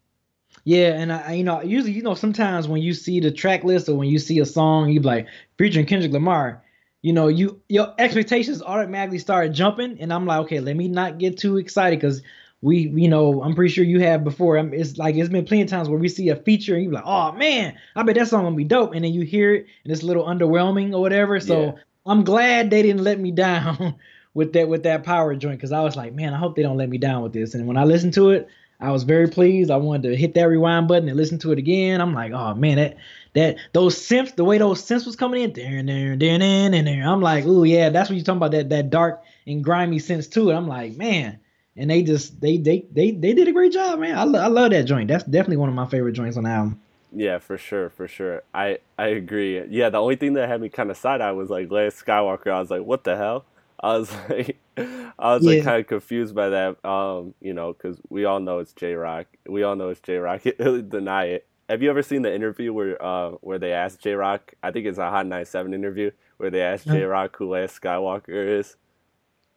Yeah. 0.64 0.95
And 0.95 1.12
I, 1.12 1.33
you 1.35 1.45
know, 1.45 1.62
usually, 1.62 1.93
you 1.93 2.03
know, 2.03 2.14
sometimes 2.14 2.69
when 2.69 2.81
you 2.83 2.95
see 2.95 3.21
the 3.21 3.31
track 3.31 3.64
list 3.64 3.88
or 3.88 3.95
when 3.97 4.09
you 4.09 4.19
see 4.19 4.38
a 4.38 4.47
song, 4.47 4.88
you 4.90 5.01
be 5.01 5.07
like 5.07 5.27
featuring 5.59 5.87
Kendrick 5.87 6.12
Lamar. 6.12 6.62
You 7.03 7.12
know, 7.12 7.29
you 7.29 7.61
your 7.69 7.93
expectations 7.99 8.62
automatically 8.62 9.19
start 9.19 9.53
jumping, 9.53 10.01
and 10.01 10.12
I'm 10.12 10.25
like, 10.27 10.40
okay, 10.43 10.61
let 10.61 10.75
me 10.77 10.88
not 10.88 11.19
get 11.19 11.37
too 11.37 11.59
excited 11.59 11.99
because 12.01 12.23
we, 12.62 12.88
you 12.88 13.09
know, 13.09 13.43
I'm 13.43 13.55
pretty 13.55 13.75
sure 13.75 13.85
you 13.85 14.01
have 14.01 14.25
before. 14.25 14.57
I'm, 14.57 14.73
it's 14.73 14.97
like 14.97 15.14
it's 15.17 15.29
been 15.29 15.45
plenty 15.45 15.64
of 15.64 15.69
times 15.69 15.90
where 15.90 15.99
we 15.99 16.09
see 16.09 16.31
a 16.31 16.37
feature 16.37 16.75
and 16.75 16.85
you're 16.85 16.93
like, 16.95 17.05
oh 17.05 17.33
man, 17.33 17.77
I 17.95 18.03
bet 18.05 18.14
that 18.14 18.29
song 18.29 18.45
gonna 18.45 18.57
be 18.57 18.64
dope, 18.64 18.95
and 18.95 19.05
then 19.05 19.12
you 19.12 19.21
hear 19.23 19.53
it 19.55 19.67
and 19.85 19.93
it's 19.93 20.03
a 20.03 20.07
little 20.07 20.25
underwhelming 20.25 20.95
or 20.95 21.01
whatever. 21.03 21.40
So 21.40 21.62
Yeah. 21.62 21.73
I'm 22.07 22.25
glad 22.25 22.71
they 22.71 22.83
didn't 22.83 23.05
let 23.05 23.21
me 23.21 23.33
down 23.33 23.97
with 24.35 24.55
that 24.55 24.69
with 24.69 24.85
that 24.85 25.05
power 25.05 25.35
joint 25.37 25.59
because 25.59 25.73
I 25.73 25.83
was 25.83 25.95
like, 25.97 26.14
man, 26.14 26.33
I 26.33 26.38
hope 26.38 26.57
they 26.57 26.62
don't 26.62 26.79
let 26.79 26.88
me 26.88 26.97
down 26.99 27.23
with 27.23 27.35
this. 27.35 27.55
And 27.55 27.67
when 27.67 27.77
I 27.77 27.85
listened 27.85 28.14
to 28.14 28.31
it, 28.31 28.49
I 28.81 28.91
was 28.91 29.05
very 29.05 29.29
pleased. 29.29 29.71
I 29.71 29.77
wanted 29.77 30.09
to 30.11 30.17
hit 30.17 30.35
that 30.35 30.49
rewind 30.49 30.89
button 30.89 31.09
and 31.09 31.17
listen 31.17 31.39
to 31.41 31.53
it 31.53 31.59
again. 31.59 32.01
I'm 32.01 32.13
like, 32.15 32.33
oh 32.33 32.55
man, 32.55 32.77
that 32.77 32.97
that 33.35 33.57
those 33.73 33.97
synths, 33.97 34.35
the 34.37 34.45
way 34.45 34.59
those 34.59 34.83
synths 34.83 35.07
was 35.07 35.17
coming 35.17 35.43
in, 35.43 35.53
there, 35.53 35.79
and 35.79 35.89
there, 35.89 36.17
there, 36.17 36.39
there, 36.39 36.71
there, 36.71 36.83
there. 36.83 37.09
I'm 37.09 37.21
like, 37.21 37.45
ooh 37.45 37.65
yeah, 37.65 37.89
that's 37.91 38.11
what 38.11 38.17
you're 38.17 38.25
talking 38.25 38.39
about. 38.39 38.51
That 38.53 38.69
that 38.71 38.91
dark 38.91 39.23
and 39.47 39.63
grimy 39.63 39.99
sense 39.99 40.27
to 40.29 40.51
it. 40.51 40.55
I'm 40.55 40.69
like, 40.69 40.97
man. 40.97 41.41
And 41.77 41.91
they 41.91 42.03
just 42.05 42.41
they 42.41 42.57
they 42.57 42.85
they 42.93 43.11
they 43.11 43.33
did 43.33 43.49
a 43.49 43.53
great 43.53 43.73
job, 43.73 43.99
man. 43.99 44.17
I, 44.17 44.23
lo- 44.23 44.41
I 44.41 44.47
love 44.47 44.71
that 44.71 44.85
joint. 44.85 45.09
That's 45.09 45.25
definitely 45.25 45.57
one 45.57 45.69
of 45.69 45.75
my 45.75 45.87
favorite 45.87 46.13
joints 46.13 46.37
on 46.37 46.45
the 46.45 46.51
album. 46.51 46.81
Yeah, 47.13 47.39
for 47.39 47.59
sure, 47.59 47.91
for 47.91 48.07
sure. 48.07 48.43
I 48.53 48.79
I 48.99 49.09
agree. 49.09 49.65
Yeah, 49.67 49.89
the 49.91 49.99
only 50.01 50.17
thing 50.17 50.35
that 50.35 50.49
had 50.49 50.61
me 50.61 50.69
kind 50.69 50.91
of 50.91 50.97
side 50.97 51.21
eye 51.21 51.33
was 51.33 51.51
like 51.51 51.71
Lance 51.71 52.01
Skywalker. 52.01 52.53
I 52.53 52.61
was 52.61 52.71
like, 52.71 52.83
what 52.83 53.05
the 53.05 53.17
hell? 53.17 53.45
I 53.81 53.97
was 53.99 54.13
like, 54.29 54.57
I 55.19 55.35
was 55.35 55.43
like 55.45 55.63
kind 55.65 55.81
of 55.81 55.87
confused 55.87 56.35
by 56.35 56.49
that. 56.51 56.85
Um, 56.85 57.35
you 57.41 57.55
know, 57.55 57.73
because 57.73 57.99
we 58.09 58.25
all 58.25 58.41
know 58.41 58.59
it's 58.59 58.73
Jay 58.73 58.95
Rock. 58.95 59.27
We 59.49 59.63
all 59.63 59.77
know 59.77 59.89
it's 59.91 60.01
Jay 60.01 60.17
Rock. 60.17 60.43
Deny 60.59 61.25
it. 61.27 61.47
Have 61.69 61.83
you 61.83 61.89
ever 61.91 62.03
seen 62.03 62.23
the 62.23 62.35
interview 62.35 62.73
where 62.73 63.03
uh 63.03 63.31
where 63.41 63.59
they 63.59 63.73
asked 63.73 64.01
Jay 64.01 64.13
Rock? 64.15 64.53
I 64.63 64.71
think 64.71 64.87
it's 64.87 64.99
a 64.99 65.09
Hot 65.11 65.27
97 65.27 65.73
interview 65.73 66.11
where 66.37 66.51
they 66.51 66.61
asked 66.61 66.87
Uh-huh. 66.87 66.97
Jay 66.97 67.05
Rock 67.05 67.37
who 67.37 67.51
Lance 67.51 67.79
Skywalker 67.79 68.59
is. 68.59 68.77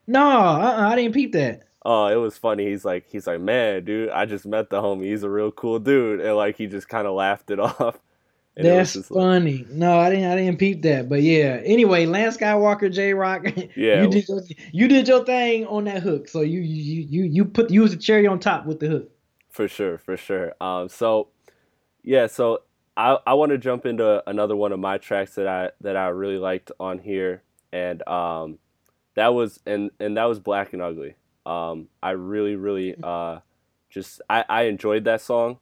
No, 0.07 0.21
uh-uh, 0.25 0.89
I 0.89 0.95
didn't 0.95 1.13
peep 1.13 1.33
that. 1.33 1.63
Oh, 1.83 2.07
it 2.07 2.15
was 2.15 2.37
funny. 2.37 2.65
He's 2.67 2.83
like, 2.85 3.05
he's 3.09 3.27
like, 3.27 3.39
man, 3.39 3.83
dude, 3.85 4.09
I 4.09 4.25
just 4.25 4.45
met 4.45 4.69
the 4.69 4.81
homie. 4.81 5.05
He's 5.05 5.23
a 5.23 5.29
real 5.29 5.51
cool 5.51 5.79
dude, 5.79 6.19
and 6.21 6.35
like 6.35 6.57
he 6.57 6.67
just 6.67 6.87
kind 6.89 7.07
of 7.07 7.13
laughed 7.13 7.49
it 7.51 7.59
off. 7.59 7.99
And 8.57 8.65
That's 8.65 8.93
just 8.93 9.11
like- 9.11 9.21
funny. 9.23 9.65
No, 9.69 9.99
I 9.99 10.09
didn't. 10.09 10.31
I 10.31 10.35
didn't 10.35 10.57
peep 10.57 10.81
that. 10.81 11.07
But 11.07 11.21
yeah. 11.21 11.61
Anyway, 11.63 12.07
Lance 12.07 12.37
Skywalker, 12.37 12.91
Jay 12.91 13.13
Rock. 13.13 13.45
Yeah. 13.75 14.01
you 14.01 14.09
did 14.09 14.27
your, 14.27 14.41
you 14.71 14.87
did 14.87 15.07
your 15.07 15.23
thing 15.23 15.67
on 15.67 15.83
that 15.83 16.01
hook. 16.01 16.27
So 16.27 16.41
you 16.41 16.61
you 16.61 17.03
you 17.07 17.23
you 17.23 17.45
put 17.45 17.69
you 17.69 17.81
was 17.81 17.91
the 17.91 17.97
cherry 17.97 18.25
on 18.25 18.39
top 18.39 18.65
with 18.65 18.79
the 18.79 18.87
hook. 18.87 19.11
For 19.49 19.67
sure, 19.67 19.99
for 19.99 20.17
sure. 20.17 20.53
Um, 20.59 20.89
so 20.89 21.27
yeah, 22.03 22.25
so 22.27 22.63
I 22.95 23.17
I 23.27 23.35
want 23.35 23.51
to 23.51 23.59
jump 23.59 23.85
into 23.85 24.27
another 24.27 24.55
one 24.55 24.71
of 24.71 24.79
my 24.79 24.97
tracks 24.97 25.35
that 25.35 25.47
I 25.47 25.69
that 25.81 25.95
I 25.95 26.07
really 26.07 26.39
liked 26.39 26.71
on 26.79 26.97
here, 26.97 27.43
and 27.71 28.05
um, 28.07 28.57
that 29.13 29.35
was 29.35 29.59
and 29.67 29.91
and 29.99 30.17
that 30.17 30.25
was 30.25 30.39
Black 30.39 30.73
and 30.73 30.81
Ugly. 30.81 31.13
Um, 31.45 31.89
I 32.01 32.11
really 32.11 32.55
really 32.55 32.95
uh, 33.03 33.39
just 33.91 34.19
I, 34.27 34.43
I 34.49 34.61
enjoyed 34.63 35.03
that 35.03 35.21
song. 35.21 35.59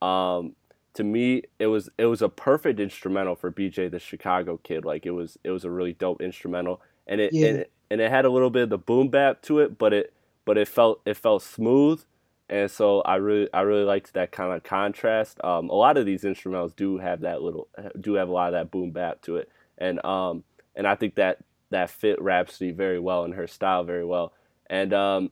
Um, 0.00 0.56
to 0.94 1.04
me, 1.04 1.42
it 1.58 1.66
was 1.66 1.88
it 1.98 2.06
was 2.06 2.22
a 2.22 2.28
perfect 2.28 2.78
instrumental 2.78 3.34
for 3.34 3.50
BJ 3.50 3.90
the 3.90 3.98
Chicago 3.98 4.58
Kid. 4.62 4.84
Like 4.84 5.06
it 5.06 5.12
was 5.12 5.38
it 5.44 5.50
was 5.50 5.64
a 5.64 5.70
really 5.70 5.94
dope 5.94 6.20
instrumental, 6.20 6.80
and 7.06 7.20
it, 7.20 7.32
yeah. 7.32 7.48
and 7.48 7.58
it 7.58 7.72
and 7.90 8.00
it 8.00 8.10
had 8.10 8.24
a 8.24 8.30
little 8.30 8.50
bit 8.50 8.64
of 8.64 8.70
the 8.70 8.78
boom 8.78 9.08
bap 9.08 9.42
to 9.42 9.60
it, 9.60 9.78
but 9.78 9.92
it 9.92 10.12
but 10.44 10.58
it 10.58 10.68
felt 10.68 11.00
it 11.06 11.16
felt 11.16 11.42
smooth, 11.42 12.02
and 12.48 12.70
so 12.70 13.00
I 13.02 13.16
really 13.16 13.48
I 13.54 13.62
really 13.62 13.84
liked 13.84 14.12
that 14.14 14.32
kind 14.32 14.52
of 14.52 14.62
contrast. 14.62 15.42
Um, 15.42 15.70
a 15.70 15.74
lot 15.74 15.96
of 15.96 16.04
these 16.04 16.24
instrumentals 16.24 16.76
do 16.76 16.98
have 16.98 17.20
that 17.20 17.42
little 17.42 17.68
do 17.98 18.14
have 18.14 18.28
a 18.28 18.32
lot 18.32 18.48
of 18.48 18.52
that 18.52 18.70
boom 18.70 18.90
bap 18.90 19.22
to 19.22 19.36
it, 19.36 19.48
and 19.78 20.04
um 20.04 20.44
and 20.74 20.86
I 20.86 20.94
think 20.94 21.14
that 21.14 21.38
that 21.70 21.88
fit 21.90 22.20
Rapsody 22.20 22.70
very 22.70 22.98
well 22.98 23.24
and 23.24 23.34
her 23.34 23.46
style 23.46 23.84
very 23.84 24.04
well, 24.04 24.34
and 24.68 24.92
um 24.92 25.30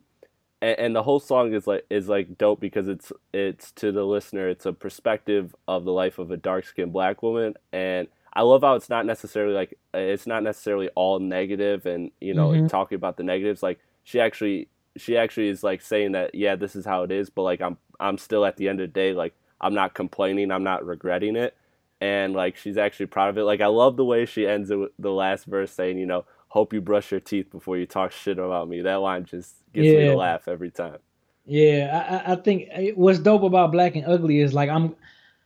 and, 0.61 0.79
and 0.79 0.95
the 0.95 1.03
whole 1.03 1.19
song 1.19 1.53
is 1.53 1.67
like 1.67 1.85
is 1.89 2.07
like 2.07 2.37
dope 2.37 2.59
because 2.59 2.87
it's 2.87 3.11
it's 3.33 3.71
to 3.73 3.91
the 3.91 4.03
listener 4.03 4.47
it's 4.47 4.65
a 4.65 4.73
perspective 4.73 5.55
of 5.67 5.85
the 5.85 5.91
life 5.91 6.19
of 6.19 6.31
a 6.31 6.37
dark 6.37 6.65
skinned 6.65 6.93
black 6.93 7.23
woman. 7.23 7.55
And 7.73 8.07
I 8.33 8.43
love 8.43 8.61
how 8.61 8.75
it's 8.75 8.89
not 8.89 9.05
necessarily 9.05 9.53
like 9.53 9.77
it's 9.93 10.27
not 10.27 10.43
necessarily 10.43 10.89
all 10.89 11.19
negative 11.19 11.85
and 11.85 12.11
you 12.21 12.33
know 12.33 12.49
mm-hmm. 12.49 12.67
talking 12.67 12.95
about 12.95 13.17
the 13.17 13.23
negatives. 13.23 13.63
Like 13.63 13.79
she 14.03 14.19
actually 14.19 14.69
she 14.97 15.17
actually 15.17 15.49
is 15.49 15.63
like 15.63 15.81
saying 15.81 16.11
that 16.13 16.35
yeah 16.35 16.55
this 16.55 16.75
is 16.75 16.85
how 16.85 17.03
it 17.03 17.11
is 17.11 17.29
but 17.29 17.43
like 17.43 17.61
I'm 17.61 17.77
I'm 17.99 18.17
still 18.17 18.45
at 18.45 18.57
the 18.57 18.67
end 18.67 18.81
of 18.81 18.89
the 18.89 18.93
day 18.93 19.13
like 19.13 19.33
I'm 19.59 19.73
not 19.73 19.93
complaining 19.93 20.51
I'm 20.51 20.63
not 20.63 20.85
regretting 20.85 21.35
it. 21.35 21.55
And 21.99 22.33
like 22.33 22.57
she's 22.57 22.77
actually 22.77 23.05
proud 23.07 23.29
of 23.29 23.37
it. 23.37 23.43
Like 23.43 23.61
I 23.61 23.67
love 23.67 23.95
the 23.95 24.05
way 24.05 24.25
she 24.25 24.47
ends 24.47 24.71
it 24.71 24.75
with 24.75 24.91
the 24.97 25.11
last 25.11 25.45
verse 25.45 25.71
saying 25.71 25.97
you 25.97 26.05
know 26.05 26.25
hope 26.51 26.73
you 26.73 26.81
brush 26.81 27.11
your 27.11 27.19
teeth 27.21 27.49
before 27.49 27.77
you 27.77 27.85
talk 27.85 28.11
shit 28.11 28.37
about 28.37 28.67
me. 28.67 28.81
That 28.81 28.95
line 28.95 29.23
just 29.23 29.53
gets 29.71 29.85
yeah. 29.85 29.99
me 29.99 30.05
to 30.07 30.17
laugh 30.17 30.49
every 30.49 30.69
time. 30.69 30.97
Yeah, 31.45 32.23
I, 32.27 32.33
I 32.33 32.35
think 32.35 32.67
eh, 32.71 32.91
what's 32.93 33.19
dope 33.19 33.43
about 33.43 33.71
Black 33.71 33.95
and 33.95 34.05
Ugly 34.05 34.41
is 34.41 34.53
like 34.53 34.69
I'm 34.69 34.93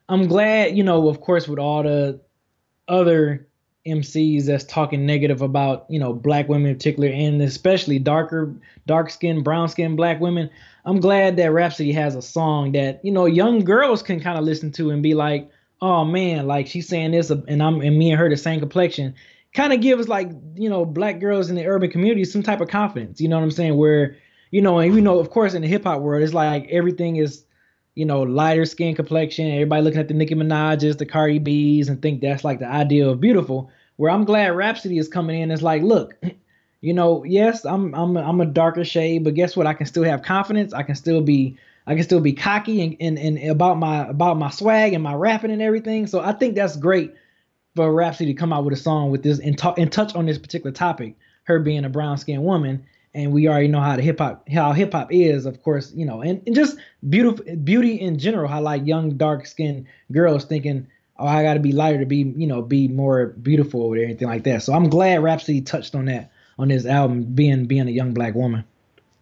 I'm 0.10 0.28
glad, 0.28 0.76
you 0.76 0.84
know, 0.84 1.08
of 1.08 1.22
course 1.22 1.48
with 1.48 1.60
all 1.60 1.84
the 1.84 2.20
other 2.88 3.48
MCs 3.86 4.46
that's 4.46 4.64
talking 4.64 5.06
negative 5.06 5.44
about, 5.44 5.86
you 5.90 6.00
know, 6.00 6.12
black 6.12 6.50
women 6.50 6.72
in 6.72 6.76
particular 6.76 7.10
and 7.10 7.40
especially 7.40 8.00
darker, 8.00 8.52
dark 8.88 9.12
skinned, 9.12 9.44
brown 9.44 9.70
skinned 9.70 9.98
black 9.98 10.20
women. 10.20 10.50
I'm 10.86 11.00
glad 11.00 11.38
that 11.38 11.52
Rapsody 11.52 11.92
has 11.92 12.16
a 12.16 12.22
song 12.24 12.72
that, 12.72 13.06
you 13.06 13.12
know, 13.12 13.28
young 13.28 13.60
girls 13.60 14.02
can 14.02 14.20
kind 14.20 14.40
of 14.40 14.44
listen 14.44 14.72
to 14.74 14.90
and 14.90 15.04
be 15.04 15.14
like, 15.14 15.52
oh 15.84 16.04
man, 16.04 16.48
like 16.48 16.66
she's 16.66 16.88
saying 16.88 17.12
this 17.12 17.30
uh, 17.30 17.42
and 17.48 17.62
I'm 17.62 17.82
and 17.82 17.96
me 17.96 18.10
and 18.10 18.20
her 18.20 18.28
the 18.28 18.38
same 18.38 18.60
complexion 18.60 19.14
kind 19.56 19.74
of 19.74 19.82
gives 19.82 20.08
like 20.08 20.30
you 20.56 20.70
know 20.70 20.86
black 20.86 21.20
girls 21.20 21.50
in 21.50 21.56
the 21.56 21.66
urban 21.66 21.90
community 21.90 22.26
some 22.26 22.44
type 22.44 22.62
of 22.62 22.68
confidence. 22.68 23.20
You 23.20 23.30
know 23.30 23.38
what 23.38 23.44
I'm 23.44 23.52
saying? 23.52 23.78
Where 23.78 24.18
you 24.52 24.62
know, 24.62 24.80
and 24.80 24.94
you 24.94 25.02
know, 25.02 25.20
of 25.20 25.32
course, 25.32 25.54
in 25.54 25.62
the 25.62 25.68
hip 25.68 25.86
hop 25.86 26.02
world, 26.02 26.22
it's 26.22 26.34
like 26.34 26.68
everything 26.70 27.16
is 27.16 27.44
you 27.96 28.06
know 28.06 28.22
lighter 28.22 28.66
skin 28.66 28.96
complexion. 28.96 29.50
Everybody 29.50 29.82
looking 29.82 30.00
at 30.00 30.08
the 30.08 30.14
Nicki 30.14 30.36
Minaj's, 30.36 30.98
the 30.98 31.06
Cardi 31.06 31.40
B's, 31.40 31.90
and 31.90 32.02
think 32.02 32.22
that's 32.22 32.44
like 32.44 32.60
the 32.60 32.68
ideal 32.68 33.12
of 33.12 33.22
beautiful. 33.22 33.72
Where 33.96 34.12
I'm 34.12 34.26
glad 34.26 34.50
Rapsody 34.50 34.98
is 34.98 35.08
coming 35.08 35.42
in. 35.42 35.52
It's 35.52 35.62
like, 35.62 35.82
look, 35.82 36.16
you 36.82 36.94
know, 36.94 37.24
yes, 37.24 37.66
I'm 37.66 37.96
I'm 37.96 38.18
I'm 38.18 38.42
a 38.42 38.46
darker 38.46 38.84
shade, 38.84 39.24
but 39.24 39.34
guess 39.34 39.56
what? 39.56 39.68
I 39.68 39.74
can 39.74 39.88
still 39.88 40.04
have 40.04 40.22
confidence. 40.22 40.74
I 40.74 40.84
can 40.84 40.96
still 40.96 41.22
be 41.22 41.58
I 41.88 41.96
can 41.96 42.04
still 42.04 42.20
be 42.20 42.34
cocky 42.34 42.82
and, 42.82 42.98
and, 43.00 43.18
and 43.18 43.50
about 43.50 43.78
my 43.78 44.08
about 44.08 44.38
my 44.38 44.50
swag 44.50 44.94
and 44.94 45.04
my 45.04 45.14
rapping 45.14 45.52
and 45.52 45.62
everything. 45.62 46.08
So 46.08 46.20
I 46.20 46.34
think 46.34 46.56
that's 46.56 46.76
great 46.76 47.14
for 47.76 47.94
Rapsody 47.94 48.34
to 48.34 48.40
come 48.40 48.54
out 48.54 48.64
with 48.64 48.74
a 48.74 48.82
song 48.82 49.12
with 49.12 49.24
this 49.24 49.40
and 49.40 49.58
talk 49.58 49.78
and 49.78 49.92
touch 49.92 50.16
on 50.16 50.26
this 50.26 50.38
particular 50.38 50.72
topic, 50.72 51.16
her 51.44 51.60
being 51.60 51.86
a 51.86 51.90
brown 51.90 52.18
skinned 52.18 52.44
woman. 52.44 52.86
And 53.14 53.32
we 53.32 53.48
already 53.48 53.70
know 53.70 53.80
how 53.80 53.96
the 53.96 54.02
hip 54.02 54.20
hop 54.20 54.48
how 54.50 54.74
hip 54.74 54.92
hop 54.92 55.08
is, 55.12 55.46
of 55.46 55.62
course, 55.64 55.94
you 55.94 56.06
know, 56.06 56.22
and, 56.22 56.42
and 56.46 56.56
just 56.56 56.78
beautiful 57.08 57.46
beauty 57.58 58.00
in 58.00 58.20
general, 58.20 58.48
how 58.48 58.62
like 58.62 58.86
young 58.86 59.18
dark 59.18 59.46
skinned 59.46 59.88
girls 60.12 60.46
thinking, 60.46 60.88
oh, 61.18 61.28
I 61.28 61.44
gotta 61.44 61.62
be 61.62 61.72
lighter 61.72 62.00
to 62.00 62.06
be, 62.06 62.34
you 62.36 62.48
know, 62.48 62.62
be 62.62 62.88
more 62.88 63.28
beautiful 63.28 63.82
or 63.82 63.98
anything 63.98 64.28
like 64.28 64.44
that. 64.44 64.64
So 64.64 64.74
I'm 64.74 64.90
glad 64.90 65.24
Rapsody 65.24 65.62
touched 65.62 65.96
on 65.96 66.06
that 66.06 66.32
on 66.60 66.70
this 66.70 66.86
album, 66.86 67.24
being 67.24 67.66
being 67.66 67.88
a 67.88 67.92
young 67.92 68.14
black 68.14 68.36
woman. 68.36 68.66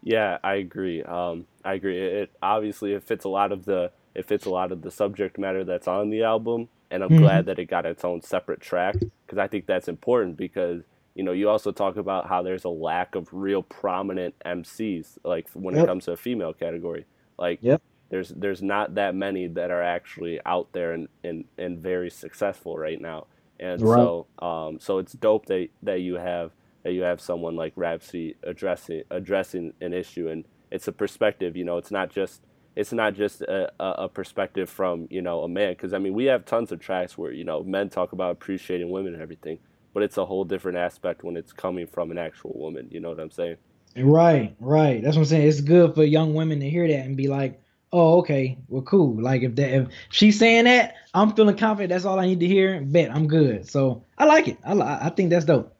Yeah, 0.01 0.37
I 0.43 0.55
agree. 0.55 1.01
Um, 1.03 1.45
I 1.63 1.73
agree. 1.75 1.99
It, 1.99 2.13
it 2.13 2.31
obviously 2.41 2.93
it 2.93 3.03
fits 3.03 3.25
a 3.25 3.29
lot 3.29 3.51
of 3.51 3.65
the 3.65 3.91
it 4.15 4.25
fits 4.25 4.45
a 4.45 4.49
lot 4.49 4.71
of 4.71 4.81
the 4.81 4.91
subject 4.91 5.37
matter 5.37 5.63
that's 5.63 5.87
on 5.87 6.09
the 6.09 6.23
album 6.23 6.67
and 6.93 7.03
I'm 7.03 7.09
mm-hmm. 7.09 7.23
glad 7.23 7.45
that 7.47 7.57
it 7.57 7.65
got 7.65 7.87
its 7.87 8.05
own 8.05 8.21
separate 8.21 8.61
track 8.61 8.95
because 9.25 9.39
I 9.39 9.47
think 9.47 9.65
that's 9.65 9.87
important 9.87 10.37
because 10.37 10.83
you 11.15 11.23
know 11.23 11.31
you 11.31 11.49
also 11.49 11.71
talk 11.71 11.97
about 11.97 12.27
how 12.29 12.43
there's 12.43 12.63
a 12.65 12.69
lack 12.69 13.15
of 13.15 13.27
real 13.31 13.63
prominent 13.63 14.35
MCs 14.45 15.17
like 15.23 15.49
when 15.53 15.75
yep. 15.75 15.83
it 15.83 15.87
comes 15.87 16.05
to 16.05 16.11
a 16.11 16.17
female 16.17 16.53
category 16.53 17.05
like 17.39 17.59
yep. 17.61 17.81
there's 18.09 18.29
there's 18.29 18.61
not 18.61 18.93
that 18.93 19.15
many 19.15 19.47
that 19.47 19.71
are 19.71 19.81
actually 19.81 20.39
out 20.45 20.71
there 20.73 20.93
and 20.93 21.07
and, 21.23 21.45
and 21.57 21.79
very 21.79 22.11
successful 22.11 22.77
right 22.77 23.01
now 23.01 23.25
and 23.59 23.81
right. 23.81 23.95
so 23.95 24.27
um 24.39 24.79
so 24.79 24.99
it's 24.99 25.13
dope 25.13 25.47
that 25.47 25.69
that 25.81 26.01
you 26.01 26.15
have 26.15 26.51
that 26.83 26.93
you 26.93 27.01
have 27.01 27.19
someone 27.19 27.55
like 27.55 27.73
Rapsody 27.75 28.35
addressing 28.43 29.01
addressing 29.09 29.73
an 29.81 29.93
issue 29.93 30.29
and 30.29 30.45
it's 30.69 30.87
a 30.87 30.91
perspective 30.91 31.57
you 31.57 31.63
know 31.63 31.77
it's 31.77 31.91
not 31.91 32.11
just 32.11 32.41
it's 32.75 32.91
not 32.91 33.13
just 33.13 33.41
a, 33.41 33.71
a 33.79 34.09
perspective 34.09 34.69
from 34.69 35.07
you 35.09 35.21
know 35.21 35.43
a 35.43 35.47
man 35.47 35.73
because 35.73 35.93
i 35.93 35.97
mean 35.97 36.13
we 36.13 36.25
have 36.25 36.45
tons 36.45 36.71
of 36.71 36.79
tracks 36.79 37.17
where 37.17 37.31
you 37.31 37.43
know 37.43 37.63
men 37.63 37.89
talk 37.89 38.11
about 38.13 38.31
appreciating 38.31 38.89
women 38.89 39.13
and 39.13 39.21
everything 39.21 39.59
but 39.93 40.01
it's 40.03 40.17
a 40.17 40.25
whole 40.25 40.43
different 40.43 40.77
aspect 40.77 41.23
when 41.23 41.37
it's 41.37 41.53
coming 41.53 41.85
from 41.85 42.11
an 42.11 42.17
actual 42.17 42.53
woman 42.55 42.87
you 42.91 42.99
know 42.99 43.09
what 43.09 43.19
i'm 43.19 43.31
saying? 43.31 43.57
Right 43.95 44.55
right. 44.59 45.03
That's 45.03 45.15
what 45.15 45.21
i'm 45.21 45.25
saying. 45.27 45.47
It's 45.47 45.61
good 45.61 45.93
for 45.93 46.03
young 46.03 46.33
women 46.33 46.59
to 46.61 46.69
hear 46.69 46.87
that 46.87 47.05
and 47.05 47.15
be 47.15 47.27
like 47.27 47.61
oh 47.91 48.19
okay 48.19 48.57
well 48.67 48.81
cool. 48.81 49.21
Like 49.21 49.43
if 49.43 49.55
that 49.55 49.69
if 49.71 49.87
she's 50.09 50.39
saying 50.39 50.63
that 50.65 50.95
i'm 51.13 51.33
feeling 51.33 51.57
confident. 51.57 51.89
That's 51.89 52.05
all 52.05 52.19
i 52.19 52.25
need 52.25 52.39
to 52.39 52.47
hear. 52.47 52.81
Bet 52.81 53.11
i'm 53.11 53.27
good. 53.27 53.69
So 53.69 54.03
i 54.17 54.25
like 54.25 54.47
it. 54.47 54.57
I, 54.65 54.73
I 54.79 55.09
think 55.09 55.29
that's 55.29 55.45
dope. 55.45 55.75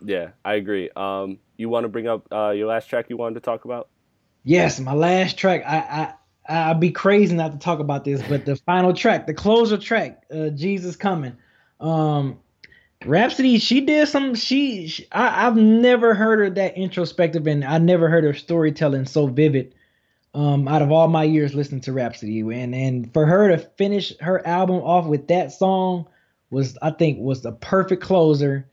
Yeah 0.00 0.30
i 0.44 0.54
agree. 0.54 0.90
Um 0.94 1.38
you 1.56 1.68
want 1.68 1.82
to 1.82 1.88
bring 1.88 2.06
up 2.06 2.28
uh, 2.30 2.50
your 2.50 2.68
last 2.68 2.86
track 2.88 3.06
you 3.08 3.16
wanted 3.16 3.34
to 3.34 3.40
talk 3.40 3.64
about? 3.64 3.88
Yes 4.44 4.78
my 4.78 4.94
last 4.94 5.36
track. 5.36 5.64
I 5.66 5.78
i 5.78 6.14
I'd 6.48 6.80
be 6.80 6.90
crazy 6.90 7.34
not 7.34 7.52
to 7.52 7.58
talk 7.58 7.78
about 7.78 8.04
this, 8.04 8.22
but 8.26 8.46
the 8.46 8.56
final 8.56 8.94
track, 8.94 9.26
the 9.26 9.34
closer 9.34 9.76
track, 9.76 10.24
uh, 10.34 10.48
Jesus 10.48 10.96
coming. 10.96 11.36
Um, 11.78 12.38
Rapsody, 13.04 13.58
she 13.58 13.82
did 13.82 14.08
some. 14.08 14.34
She, 14.34 14.88
she 14.88 15.06
I, 15.12 15.42
have 15.42 15.56
never 15.56 16.14
heard 16.14 16.40
her 16.40 16.50
that 16.50 16.76
introspective, 16.76 17.46
and 17.46 17.64
I 17.64 17.78
never 17.78 18.08
heard 18.08 18.24
her 18.24 18.34
storytelling 18.34 19.06
so 19.06 19.26
vivid. 19.26 19.74
Um, 20.34 20.68
out 20.68 20.82
of 20.82 20.92
all 20.92 21.08
my 21.08 21.24
years 21.24 21.54
listening 21.54 21.80
to 21.82 21.92
Rapsody, 21.92 22.40
and 22.40 22.74
and 22.74 23.12
for 23.12 23.24
her 23.24 23.48
to 23.48 23.58
finish 23.58 24.16
her 24.18 24.44
album 24.46 24.76
off 24.76 25.06
with 25.06 25.28
that 25.28 25.52
song 25.52 26.06
was, 26.50 26.76
I 26.82 26.90
think, 26.90 27.18
was 27.20 27.42
the 27.42 27.52
perfect 27.52 28.02
closer. 28.02 28.68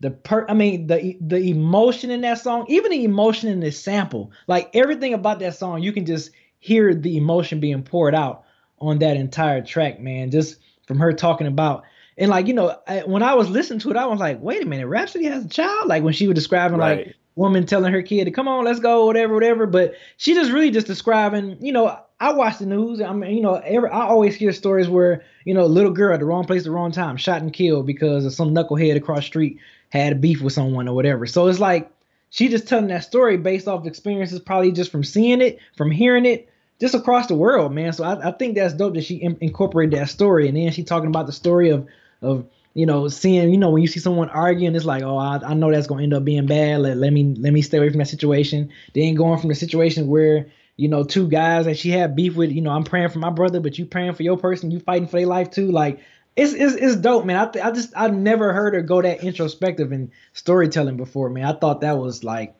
The 0.00 0.10
per, 0.10 0.46
I 0.48 0.54
mean, 0.54 0.86
the 0.86 1.16
the 1.20 1.50
emotion 1.50 2.10
in 2.10 2.20
that 2.20 2.38
song, 2.38 2.66
even 2.68 2.92
the 2.92 3.04
emotion 3.04 3.50
in 3.50 3.60
the 3.60 3.72
sample, 3.72 4.30
like 4.46 4.70
everything 4.74 5.12
about 5.12 5.40
that 5.40 5.56
song, 5.56 5.82
you 5.82 5.92
can 5.92 6.06
just 6.06 6.30
hear 6.58 6.94
the 6.94 7.16
emotion 7.16 7.60
being 7.60 7.82
poured 7.82 8.14
out 8.14 8.44
on 8.78 8.98
that 8.98 9.16
entire 9.16 9.62
track, 9.62 10.00
man. 10.00 10.30
Just 10.30 10.56
from 10.86 10.98
her 10.98 11.12
talking 11.12 11.46
about 11.46 11.84
and 12.18 12.30
like 12.30 12.46
you 12.46 12.54
know, 12.54 12.78
I, 12.86 13.00
when 13.00 13.22
I 13.22 13.34
was 13.34 13.50
listening 13.50 13.80
to 13.80 13.90
it, 13.90 13.96
I 13.96 14.06
was 14.06 14.20
like, 14.20 14.40
wait 14.40 14.62
a 14.62 14.66
minute, 14.66 14.86
Rapsody 14.86 15.24
has 15.26 15.44
a 15.44 15.48
child. 15.48 15.88
Like 15.88 16.02
when 16.02 16.14
she 16.14 16.26
was 16.26 16.34
describing 16.34 16.78
right. 16.78 17.06
like 17.06 17.16
woman 17.34 17.66
telling 17.66 17.92
her 17.92 18.02
kid 18.02 18.24
to 18.24 18.30
come 18.30 18.48
on, 18.48 18.64
let's 18.64 18.80
go, 18.80 19.04
whatever, 19.04 19.34
whatever. 19.34 19.66
But 19.66 19.94
she 20.16 20.34
just 20.34 20.50
really 20.50 20.70
just 20.70 20.86
describing, 20.86 21.58
you 21.60 21.72
know, 21.72 21.98
I 22.18 22.32
watch 22.32 22.58
the 22.58 22.66
news. 22.66 23.02
I 23.02 23.12
mean, 23.12 23.36
you 23.36 23.42
know, 23.42 23.56
every, 23.56 23.90
I 23.90 24.06
always 24.06 24.34
hear 24.34 24.52
stories 24.52 24.88
where 24.88 25.22
you 25.44 25.52
know, 25.52 25.66
little 25.66 25.92
girl 25.92 26.14
at 26.14 26.20
the 26.20 26.26
wrong 26.26 26.44
place, 26.44 26.64
the 26.64 26.70
wrong 26.70 26.90
time, 26.90 27.16
shot 27.16 27.42
and 27.42 27.52
killed 27.52 27.86
because 27.86 28.24
of 28.24 28.32
some 28.32 28.54
knucklehead 28.54 28.96
across 28.96 29.26
street 29.26 29.58
had 29.90 30.12
a 30.12 30.16
beef 30.16 30.40
with 30.40 30.52
someone 30.52 30.88
or 30.88 30.94
whatever. 30.94 31.26
So 31.26 31.46
it's 31.46 31.60
like 31.60 31.90
she 32.30 32.48
just 32.48 32.68
telling 32.68 32.88
that 32.88 33.04
story 33.04 33.36
based 33.36 33.68
off 33.68 33.86
experiences, 33.86 34.40
probably 34.40 34.72
just 34.72 34.90
from 34.90 35.04
seeing 35.04 35.40
it, 35.40 35.58
from 35.76 35.90
hearing 35.90 36.26
it, 36.26 36.48
just 36.80 36.94
across 36.94 37.26
the 37.26 37.34
world, 37.34 37.72
man. 37.72 37.92
So 37.92 38.04
I, 38.04 38.28
I 38.28 38.32
think 38.32 38.54
that's 38.54 38.74
dope 38.74 38.94
that 38.94 39.04
she 39.04 39.16
in, 39.16 39.38
incorporated 39.40 39.98
that 39.98 40.08
story, 40.08 40.48
and 40.48 40.56
then 40.56 40.70
she 40.72 40.84
talking 40.84 41.08
about 41.08 41.26
the 41.26 41.32
story 41.32 41.70
of 41.70 41.86
of 42.22 42.46
you 42.74 42.86
know 42.86 43.08
seeing 43.08 43.50
you 43.50 43.56
know 43.56 43.70
when 43.70 43.82
you 43.82 43.88
see 43.88 44.00
someone 44.00 44.28
arguing, 44.28 44.74
it's 44.74 44.84
like 44.84 45.02
oh 45.02 45.16
I, 45.16 45.40
I 45.42 45.54
know 45.54 45.70
that's 45.70 45.86
gonna 45.86 46.02
end 46.02 46.14
up 46.14 46.24
being 46.24 46.46
bad. 46.46 46.80
Let, 46.80 46.96
let 46.96 47.12
me 47.12 47.34
let 47.38 47.52
me 47.52 47.62
stay 47.62 47.78
away 47.78 47.90
from 47.90 47.98
that 47.98 48.08
situation. 48.08 48.70
Then 48.94 49.14
going 49.14 49.38
from 49.40 49.48
the 49.48 49.54
situation 49.54 50.08
where 50.08 50.46
you 50.76 50.88
know 50.88 51.04
two 51.04 51.28
guys 51.28 51.64
that 51.64 51.78
she 51.78 51.90
had 51.90 52.16
beef 52.16 52.36
with, 52.36 52.52
you 52.52 52.60
know 52.60 52.70
I'm 52.70 52.84
praying 52.84 53.10
for 53.10 53.18
my 53.18 53.30
brother, 53.30 53.60
but 53.60 53.78
you 53.78 53.86
praying 53.86 54.14
for 54.14 54.22
your 54.22 54.36
person, 54.36 54.70
you 54.70 54.80
fighting 54.80 55.08
for 55.08 55.18
their 55.18 55.26
life 55.26 55.50
too, 55.50 55.70
like. 55.70 56.00
It's, 56.36 56.52
it's, 56.52 56.74
it's 56.74 56.96
dope, 56.96 57.24
man. 57.24 57.36
I, 57.36 57.50
th- 57.50 57.64
I 57.64 57.70
just 57.70 57.92
I've 57.96 58.14
never 58.14 58.52
heard 58.52 58.74
her 58.74 58.82
go 58.82 59.00
that 59.00 59.24
introspective 59.24 59.90
in 59.90 60.12
storytelling 60.34 60.98
before, 60.98 61.30
man. 61.30 61.46
I 61.46 61.58
thought 61.58 61.80
that 61.80 61.96
was 61.96 62.22
like 62.22 62.54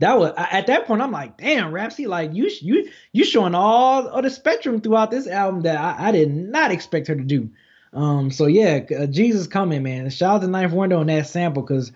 that 0.00 0.18
was 0.18 0.32
at 0.36 0.66
that 0.66 0.86
point 0.86 1.02
I'm 1.02 1.12
like, 1.12 1.36
damn, 1.36 1.72
Rapsy, 1.72 2.08
like 2.08 2.34
you 2.34 2.50
you 2.60 2.90
you 3.12 3.24
showing 3.24 3.54
all 3.54 4.08
of 4.08 4.24
the 4.24 4.30
spectrum 4.30 4.80
throughout 4.80 5.10
this 5.10 5.28
album 5.28 5.62
that 5.62 5.78
I, 5.78 6.08
I 6.08 6.12
did 6.12 6.34
not 6.34 6.72
expect 6.72 7.06
her 7.06 7.14
to 7.14 7.22
do. 7.22 7.50
Um, 7.92 8.30
so 8.30 8.46
yeah, 8.46 8.80
uh, 8.98 9.06
Jesus 9.06 9.46
coming, 9.46 9.82
man. 9.82 10.08
Shout 10.10 10.36
out 10.36 10.40
to 10.42 10.48
Ninth 10.48 10.72
Wonder 10.72 10.96
on 10.96 11.06
that 11.06 11.26
sample 11.26 11.62
because 11.62 11.92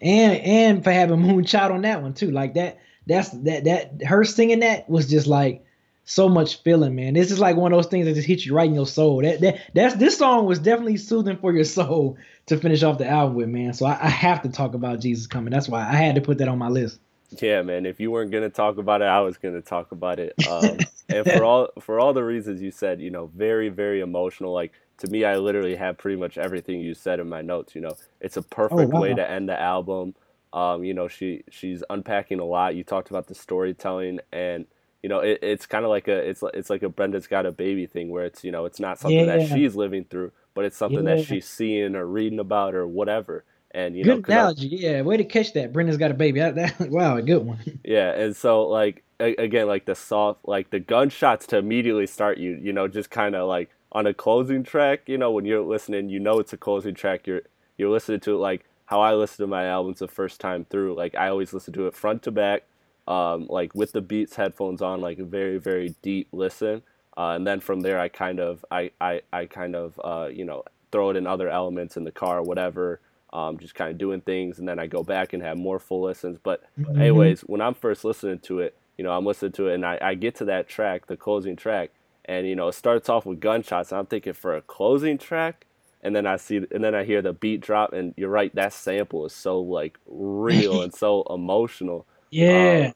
and 0.00 0.36
and 0.38 0.84
for 0.84 0.90
having 0.90 1.16
Moonchild 1.20 1.70
on 1.70 1.82
that 1.82 2.02
one 2.02 2.12
too. 2.12 2.30
Like 2.30 2.54
that, 2.54 2.78
that's 3.06 3.30
that 3.30 3.64
that 3.64 4.02
her 4.04 4.24
singing 4.24 4.60
that 4.60 4.88
was 4.90 5.08
just 5.08 5.26
like 5.26 5.64
so 6.04 6.28
much 6.28 6.62
feeling, 6.62 6.94
man. 6.94 7.14
This 7.14 7.30
is 7.30 7.38
like 7.38 7.56
one 7.56 7.72
of 7.72 7.78
those 7.78 7.90
things 7.90 8.06
that 8.06 8.14
just 8.14 8.26
hits 8.26 8.44
you 8.44 8.54
right 8.54 8.68
in 8.68 8.74
your 8.74 8.86
soul. 8.86 9.22
That 9.22 9.40
that 9.40 9.60
that's 9.74 9.94
this 9.96 10.18
song 10.18 10.46
was 10.46 10.58
definitely 10.58 10.98
soothing 10.98 11.36
for 11.38 11.52
your 11.52 11.64
soul 11.64 12.18
to 12.46 12.58
finish 12.58 12.82
off 12.82 12.98
the 12.98 13.08
album 13.08 13.36
with, 13.36 13.48
man. 13.48 13.72
So 13.72 13.86
I, 13.86 13.98
I 14.00 14.08
have 14.08 14.42
to 14.42 14.48
talk 14.48 14.74
about 14.74 15.00
Jesus 15.00 15.26
coming. 15.26 15.50
That's 15.50 15.68
why 15.68 15.80
I 15.80 15.94
had 15.94 16.14
to 16.16 16.20
put 16.20 16.38
that 16.38 16.48
on 16.48 16.58
my 16.58 16.68
list. 16.68 16.98
Yeah, 17.40 17.62
man. 17.62 17.86
If 17.86 18.00
you 18.00 18.10
weren't 18.10 18.30
gonna 18.30 18.50
talk 18.50 18.76
about 18.78 19.02
it, 19.02 19.06
I 19.06 19.20
was 19.20 19.38
gonna 19.38 19.62
talk 19.62 19.92
about 19.92 20.18
it. 20.18 20.34
Um, 20.48 20.78
and 21.08 21.26
for 21.26 21.44
all 21.44 21.68
for 21.80 22.00
all 22.00 22.12
the 22.12 22.24
reasons 22.24 22.62
you 22.62 22.70
said, 22.70 23.00
you 23.00 23.10
know, 23.10 23.30
very 23.34 23.68
very 23.68 24.00
emotional. 24.00 24.52
Like 24.52 24.72
to 24.98 25.06
me, 25.08 25.24
I 25.24 25.36
literally 25.36 25.74
have 25.74 25.98
pretty 25.98 26.18
much 26.18 26.38
everything 26.38 26.80
you 26.80 26.94
said 26.94 27.18
in 27.18 27.28
my 27.28 27.42
notes. 27.42 27.74
You 27.74 27.80
know, 27.80 27.96
it's 28.20 28.36
a 28.36 28.42
perfect 28.42 28.80
oh, 28.80 28.86
wow. 28.86 29.00
way 29.00 29.14
to 29.14 29.30
end 29.30 29.48
the 29.48 29.60
album. 29.60 30.14
Um, 30.52 30.84
you 30.84 30.94
know, 30.94 31.08
she 31.08 31.44
she's 31.50 31.82
unpacking 31.90 32.40
a 32.40 32.44
lot. 32.44 32.76
You 32.76 32.84
talked 32.84 33.10
about 33.10 33.26
the 33.26 33.34
storytelling, 33.34 34.20
and 34.32 34.66
you 35.04 35.10
know, 35.10 35.18
it, 35.18 35.40
it's 35.42 35.66
kind 35.66 35.84
of 35.84 35.90
like 35.90 36.08
a 36.08 36.16
it's 36.16 36.42
it's 36.54 36.70
like 36.70 36.82
a 36.82 36.88
Brenda's 36.88 37.26
got 37.26 37.44
a 37.44 37.52
baby 37.52 37.84
thing, 37.84 38.08
where 38.08 38.24
it's 38.24 38.42
you 38.42 38.50
know, 38.50 38.64
it's 38.64 38.80
not 38.80 38.98
something 38.98 39.26
yeah. 39.26 39.36
that 39.36 39.48
she's 39.48 39.76
living 39.76 40.06
through, 40.06 40.32
but 40.54 40.64
it's 40.64 40.78
something 40.78 41.04
yeah. 41.04 41.16
that 41.16 41.26
she's 41.26 41.46
seeing 41.46 41.94
or 41.94 42.06
reading 42.06 42.38
about 42.38 42.74
or 42.74 42.86
whatever. 42.86 43.44
And 43.72 43.94
you 43.94 44.02
good 44.02 44.26
know, 44.26 44.34
analogy, 44.34 44.78
I, 44.78 44.92
yeah. 44.92 45.02
Way 45.02 45.18
to 45.18 45.24
catch 45.24 45.52
that. 45.52 45.74
Brenda's 45.74 45.98
got 45.98 46.10
a 46.10 46.14
baby. 46.14 46.40
That, 46.40 46.54
that, 46.54 46.80
wow, 46.90 47.18
a 47.18 47.22
good 47.22 47.44
one. 47.44 47.58
Yeah, 47.84 48.12
and 48.12 48.34
so 48.34 48.66
like 48.66 49.04
again, 49.20 49.66
like 49.66 49.84
the 49.84 49.94
soft, 49.94 50.48
like 50.48 50.70
the 50.70 50.80
gunshots 50.80 51.46
to 51.48 51.58
immediately 51.58 52.06
start 52.06 52.38
you, 52.38 52.58
you 52.62 52.72
know, 52.72 52.88
just 52.88 53.10
kind 53.10 53.34
of 53.34 53.46
like 53.46 53.68
on 53.92 54.06
a 54.06 54.14
closing 54.14 54.62
track. 54.64 55.02
You 55.04 55.18
know, 55.18 55.30
when 55.32 55.44
you're 55.44 55.60
listening, 55.60 56.08
you 56.08 56.18
know 56.18 56.38
it's 56.38 56.54
a 56.54 56.56
closing 56.56 56.94
track. 56.94 57.26
You're 57.26 57.42
you're 57.76 57.90
listening 57.90 58.20
to 58.20 58.36
it 58.36 58.38
like 58.38 58.64
how 58.86 59.02
I 59.02 59.12
listen 59.12 59.44
to 59.44 59.48
my 59.48 59.66
albums 59.66 59.98
the 59.98 60.08
first 60.08 60.40
time 60.40 60.64
through. 60.64 60.94
Like 60.94 61.14
I 61.14 61.28
always 61.28 61.52
listen 61.52 61.74
to 61.74 61.88
it 61.88 61.94
front 61.94 62.22
to 62.22 62.30
back, 62.30 62.62
um, 63.06 63.46
like 63.48 63.74
with 63.74 63.92
the 63.92 64.00
Beats 64.00 64.36
headphones 64.36 64.82
on, 64.82 65.00
like 65.00 65.18
a 65.18 65.24
very 65.24 65.58
very 65.58 65.94
deep 66.02 66.28
listen. 66.32 66.82
Uh, 67.16 67.30
and 67.30 67.46
then 67.46 67.60
from 67.60 67.80
there, 67.80 68.00
I 68.00 68.08
kind 68.08 68.40
of 68.40 68.64
I 68.70 68.90
I, 69.00 69.22
I 69.32 69.46
kind 69.46 69.76
of 69.76 70.00
uh, 70.02 70.28
you 70.32 70.44
know 70.44 70.64
throw 70.92 71.10
it 71.10 71.16
in 71.16 71.26
other 71.26 71.48
elements 71.48 71.96
in 71.96 72.04
the 72.04 72.12
car, 72.12 72.42
whatever 72.42 73.00
um, 73.34 73.58
just 73.58 73.74
kind 73.74 73.90
of 73.90 73.98
doing 73.98 74.20
things, 74.20 74.60
and 74.60 74.68
then 74.68 74.78
I 74.78 74.86
go 74.86 75.02
back 75.02 75.32
and 75.32 75.42
have 75.42 75.58
more 75.58 75.80
full 75.80 76.02
listens. 76.02 76.38
But 76.40 76.62
mm-hmm. 76.78 76.98
anyways, 76.98 77.40
when 77.42 77.60
I'm 77.60 77.74
first 77.74 78.04
listening 78.04 78.38
to 78.40 78.60
it, 78.60 78.76
you 78.96 79.02
know, 79.02 79.10
I'm 79.10 79.26
listening 79.26 79.52
to 79.52 79.68
it, 79.68 79.74
and 79.74 79.84
I, 79.84 79.98
I 80.00 80.14
get 80.14 80.36
to 80.36 80.44
that 80.46 80.68
track, 80.68 81.08
the 81.08 81.16
closing 81.16 81.56
track, 81.56 81.90
and 82.24 82.46
you 82.46 82.54
know, 82.54 82.68
it 82.68 82.74
starts 82.74 83.08
off 83.08 83.26
with 83.26 83.40
gunshots. 83.40 83.90
And 83.90 83.98
I'm 83.98 84.06
thinking 84.06 84.34
for 84.34 84.54
a 84.54 84.62
closing 84.62 85.18
track, 85.18 85.66
and 86.00 86.14
then 86.14 86.26
I 86.26 86.36
see, 86.36 86.58
and 86.70 86.84
then 86.84 86.94
I 86.94 87.02
hear 87.02 87.20
the 87.22 87.32
beat 87.32 87.60
drop, 87.60 87.92
and 87.92 88.14
you're 88.16 88.30
right, 88.30 88.54
that 88.54 88.72
sample 88.72 89.26
is 89.26 89.32
so 89.34 89.60
like 89.60 89.98
real 90.06 90.80
and 90.84 90.94
so 90.94 91.24
emotional. 91.28 92.06
Yeah. 92.34 92.92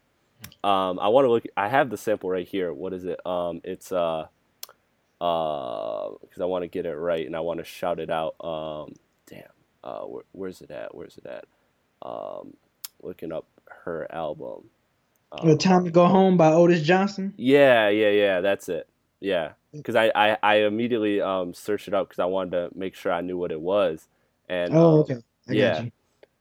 Um, 0.65 0.71
um 0.71 0.99
I 1.01 1.09
want 1.09 1.25
to 1.27 1.31
look. 1.31 1.45
I 1.57 1.69
have 1.69 1.91
the 1.91 1.97
sample 1.97 2.31
right 2.31 2.47
here. 2.47 2.73
What 2.73 2.93
is 2.93 3.05
it? 3.05 3.25
Um, 3.27 3.61
it's 3.65 3.93
uh, 3.93 4.27
uh, 5.21 6.11
because 6.21 6.41
I 6.41 6.47
want 6.47 6.65
to 6.65 6.69
get 6.69 6.87
it 6.87 6.95
right 6.95 7.27
and 7.27 7.37
I 7.37 7.41
want 7.41 7.59
to 7.59 7.65
shout 7.65 8.01
it 8.01 8.11
out. 8.11 8.35
Um, 8.45 8.95
damn 9.27 9.45
uh, 9.85 10.01
where, 10.01 10.25
where's 10.33 10.61
it 10.61 10.71
at? 10.71 10.95
Where's 10.95 11.19
it 11.19 11.27
at? 11.27 11.45
Um, 12.03 12.55
looking 13.03 13.33
up 13.33 13.47
her 13.85 14.07
album. 14.13 14.65
Um, 15.33 15.59
Time 15.59 15.85
to 15.85 15.91
Go 15.91 16.07
Home 16.07 16.37
by 16.37 16.53
Otis 16.53 16.83
Johnson. 16.83 17.35
Yeah, 17.37 17.89
yeah, 17.89 18.11
yeah. 18.11 18.41
That's 18.41 18.69
it. 18.69 18.89
Yeah, 19.21 19.53
because 19.73 19.97
I, 19.97 20.11
I, 20.15 20.37
I 20.43 20.55
immediately 20.57 21.21
um, 21.21 21.53
searched 21.53 21.89
it 21.89 21.95
up 21.95 22.09
because 22.09 22.21
I 22.21 22.27
wanted 22.27 22.53
to 22.53 22.79
make 22.79 22.95
sure 22.95 23.13
I 23.13 23.21
knew 23.21 23.37
what 23.37 23.53
it 23.53 23.61
was. 23.61 24.07
And 24.49 24.75
oh, 24.75 24.95
um, 24.95 24.95
okay. 25.01 25.17
I 25.49 25.53
yeah, 25.53 25.85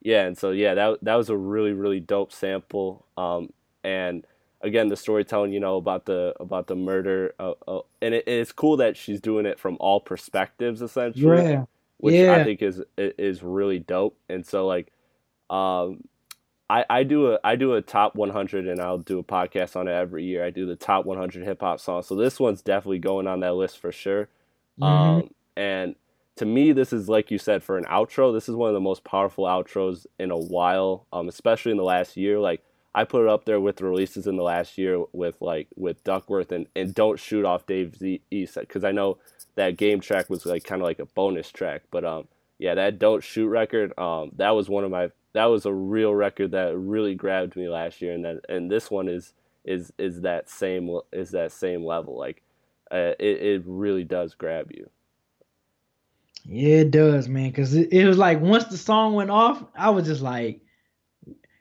yeah, 0.08 0.26
and 0.26 0.38
so 0.38 0.52
yeah, 0.52 0.74
that 0.74 1.00
that 1.02 1.16
was 1.16 1.30
a 1.30 1.38
really 1.38 1.74
really 1.74 2.00
dope 2.00 2.32
sample. 2.32 3.06
Um, 3.18 3.52
and 3.84 4.26
again, 4.62 4.88
the 4.88 4.96
storytelling, 4.96 5.54
you 5.54 5.60
know, 5.60 5.78
about 5.78 6.06
the 6.06 6.34
about 6.40 6.68
the 6.68 6.76
murder, 6.76 7.34
uh, 7.40 7.54
uh, 7.68 7.82
and 8.02 8.14
it, 8.14 8.28
it's 8.28 8.52
cool 8.52 8.78
that 8.78 8.98
she's 8.98 9.20
doing 9.20 9.46
it 9.46 9.60
from 9.60 9.78
all 9.80 10.00
perspectives, 10.00 10.82
essentially. 10.82 11.52
Yeah 11.52 11.66
which 11.98 12.16
yeah. 12.16 12.36
I 12.36 12.44
think 12.44 12.62
is 12.62 12.82
is 12.98 13.44
really 13.44 13.80
dope. 13.80 14.18
And 14.30 14.46
so 14.46 14.66
like, 14.68 14.92
um, 15.50 16.04
I 16.70 16.86
I 16.90 17.04
do 17.04 17.34
a 17.34 17.40
I 17.44 17.56
do 17.56 17.74
a 17.74 17.82
top 17.82 18.16
100, 18.16 18.68
and 18.68 18.80
I'll 18.80 19.00
do 19.00 19.20
a 19.20 19.24
podcast 19.24 19.76
on 19.76 19.88
it 19.88 19.92
every 19.92 20.24
year. 20.24 20.46
I 20.46 20.50
do 20.50 20.66
the 20.66 20.76
top 20.76 21.06
100 21.06 21.44
hip 21.44 21.62
hop 21.62 21.80
songs. 21.80 22.08
So 22.08 22.16
this 22.16 22.40
one's 22.40 22.62
definitely 22.62 23.00
going 23.00 23.28
on 23.28 23.40
that 23.42 23.56
list 23.56 23.80
for 23.80 23.92
sure. 23.92 24.30
Mm-hmm. 24.80 24.84
Um, 24.84 25.30
and 25.56 25.96
to 26.38 26.46
me, 26.46 26.72
this 26.72 26.94
is 26.94 27.10
like 27.10 27.32
you 27.32 27.38
said 27.38 27.64
for 27.64 27.78
an 27.78 27.86
outro. 27.86 28.34
This 28.34 28.48
is 28.48 28.56
one 28.56 28.70
of 28.70 28.74
the 28.74 28.80
most 28.80 29.04
powerful 29.04 29.46
outros 29.46 30.06
in 30.20 30.32
a 30.32 30.38
while, 30.38 31.06
um, 31.12 31.28
especially 31.28 31.72
in 31.72 31.78
the 31.78 31.84
last 31.84 32.16
year. 32.16 32.40
Like 32.40 32.64
I 32.96 33.04
put 33.04 33.24
it 33.24 33.30
up 33.30 33.46
there 33.46 33.60
with 33.60 33.78
the 33.78 33.86
releases 33.86 34.28
in 34.28 34.38
the 34.38 34.44
last 34.44 34.78
year 34.78 35.04
with 35.12 35.36
like 35.42 35.68
with 35.76 36.04
Duckworth 36.04 36.52
and 36.52 36.68
and 36.76 36.94
Don't 36.94 37.20
Shoot 37.20 37.46
Off 37.46 37.66
Dave 37.66 37.96
Z 37.98 38.22
East 38.32 38.58
because 38.60 38.84
I 38.84 38.92
know 38.92 39.18
that 39.56 39.78
game 39.78 40.00
track 40.00 40.30
was 40.30 40.46
like 40.46 40.64
kind 40.64 40.82
of 40.82 40.88
like 40.88 41.00
a 41.00 41.06
bonus 41.06 41.52
track. 41.52 41.84
But 41.92 42.06
um, 42.06 42.28
yeah, 42.60 42.76
that 42.76 43.00
Don't 43.00 43.24
Shoot 43.24 43.48
record, 43.48 43.98
um, 44.00 44.32
that 44.38 44.52
was 44.52 44.70
one 44.70 44.84
of 44.84 44.92
my 44.92 45.12
that 45.34 45.46
was 45.46 45.66
a 45.66 45.74
real 45.74 46.16
record 46.16 46.52
that 46.52 46.78
really 46.78 47.14
grabbed 47.16 47.56
me 47.56 47.68
last 47.68 48.02
year, 48.02 48.14
and 48.14 48.26
that 48.26 48.42
and 48.50 48.72
this 48.72 48.90
one 48.90 49.08
is 49.08 49.34
is 49.66 49.92
is 49.98 50.22
that 50.22 50.50
same 50.50 51.00
is 51.12 51.32
that 51.32 51.52
same 51.52 51.84
level. 51.84 52.18
Like, 52.18 52.42
uh, 52.92 53.14
it 53.20 53.42
it 53.42 53.64
really 53.66 54.04
does 54.04 54.34
grab 54.34 54.72
you. 54.72 54.90
Yeah, 56.50 56.78
it 56.78 56.92
does, 56.92 57.28
man. 57.28 57.52
Cause 57.52 57.74
it, 57.74 57.92
it 57.92 58.06
was 58.06 58.18
like 58.18 58.40
once 58.40 58.66
the 58.66 58.78
song 58.78 59.14
went 59.14 59.30
off, 59.30 59.64
I 59.76 59.90
was 59.90 60.08
just 60.08 60.22
like, 60.22 60.62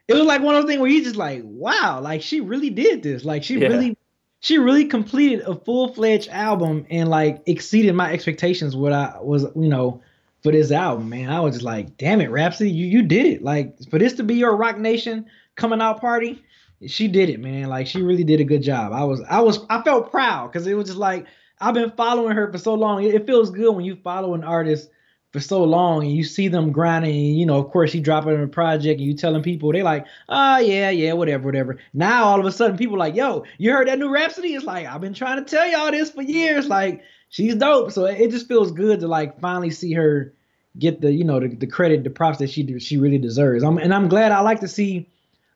it 0.09 0.15
was 0.15 0.23
like 0.23 0.43
one 0.43 0.55
of 0.55 0.63
those 0.63 0.71
things 0.71 0.81
where 0.81 0.91
you 0.91 1.03
just 1.03 1.17
like, 1.17 1.43
wow, 1.45 2.01
like 2.01 2.23
she 2.23 2.41
really 2.41 2.71
did 2.71 3.03
this. 3.03 3.25
Like 3.25 3.43
she 3.43 3.59
yeah. 3.59 3.69
really 3.69 3.99
she 4.41 4.59
really 4.59 4.85
completed 4.85 5.41
a 5.41 5.57
full 5.57 5.93
fledged 5.93 6.29
album 6.29 6.87
and 6.89 7.09
like 7.09 7.43
exceeded 7.47 7.95
my 7.95 8.13
expectations. 8.13 8.77
What 8.77 8.93
I 8.93 9.17
was, 9.21 9.43
you 9.57 9.69
know, 9.69 10.03
for 10.45 10.53
this 10.53 10.71
album, 10.71 11.09
man, 11.09 11.31
I 11.31 11.41
was 11.41 11.57
just 11.57 11.65
like, 11.65 11.97
damn 11.97 12.21
it, 12.21 12.31
Rapsody, 12.31 12.71
you 12.71 12.87
you 12.87 13.03
did 13.03 13.27
it. 13.27 13.43
Like 13.43 13.77
for 13.91 13.99
this 13.99 14.13
to 14.15 14.23
be 14.23 14.37
your 14.37 14.55
Roc 14.57 14.79
Nation 14.79 15.27
coming 15.57 15.81
out 15.81 16.01
party, 16.01 16.45
she 16.87 17.09
did 17.09 17.29
it, 17.29 17.41
man. 17.41 17.69
Like 17.69 17.89
she 17.89 18.03
really 18.03 18.25
did 18.25 18.41
a 18.41 18.45
good 18.45 18.63
job. 18.63 18.93
I 18.93 19.03
was, 19.03 19.21
I 19.29 19.41
was, 19.41 19.67
I 19.69 19.83
felt 19.83 20.13
proud 20.13 20.53
because 20.53 20.69
it 20.69 20.75
was 20.75 20.87
just 20.87 20.99
like 20.99 21.27
I've 21.61 21.75
been 21.75 21.91
following 21.93 22.37
her 22.37 22.51
for 22.53 22.59
so 22.59 22.75
long. 22.75 23.03
It, 23.03 23.27
feels 23.27 23.51
good 23.51 23.75
when 23.75 23.85
you 23.85 23.97
follow 23.97 24.35
an 24.35 24.45
artist 24.45 24.91
for 25.33 25.41
so 25.41 25.65
long 25.65 26.03
and 26.03 26.13
you 26.13 26.23
see 26.25 26.49
them 26.49 26.71
grinding 26.71 27.15
and, 27.15 27.39
you 27.39 27.45
know 27.45 27.59
of 27.59 27.71
course 27.71 27.91
she 27.91 28.01
dropping 28.01 28.43
a 28.43 28.47
project 28.47 29.01
and 29.01 29.07
you 29.07 29.13
telling 29.13 29.43
people 29.43 29.73
they 29.73 29.83
like 29.83 30.07
oh 30.29 30.59
yeah 30.59 30.89
yeah 30.89 31.13
whatever 31.13 31.45
whatever. 31.45 31.79
Now 31.93 32.25
all 32.25 32.41
of 32.41 32.47
a 32.47 32.53
sudden 32.53 32.77
people 32.77 32.97
like 32.97 33.15
yo 33.17 33.45
you 33.59 33.73
heard 33.73 33.89
that 33.89 33.99
new 33.99 34.09
Rapsody 34.09 34.55
it's 34.55 34.65
like 34.65 34.87
i've 34.87 35.01
been 35.01 35.15
trying 35.15 35.45
to 35.45 35.51
tell 35.51 35.69
y'all 35.69 35.91
this 35.91 36.11
for 36.11 36.23
years. 36.23 36.69
Like 36.69 37.03
she's 37.29 37.57
dope. 37.57 37.91
So 37.91 38.05
it 38.07 38.31
just 38.31 38.49
feels 38.49 38.71
good 38.71 39.01
to 39.01 39.09
like 39.09 39.41
finally 39.41 39.71
see 39.71 39.93
her 39.95 40.33
get 40.79 41.01
the 41.01 41.13
you 41.13 41.25
know 41.25 41.41
the, 41.41 41.49
the 41.49 41.67
credit 41.67 42.05
the 42.05 42.11
props 42.11 42.39
that 42.39 42.51
she 42.51 42.79
she 42.79 42.97
really 42.97 43.19
deserves. 43.19 43.65
I'm, 43.65 43.79
and 43.79 43.95
i'm 43.95 44.09
glad 44.09 44.33
i 44.33 44.41
like 44.41 44.61
to 44.61 44.69
see 44.69 45.09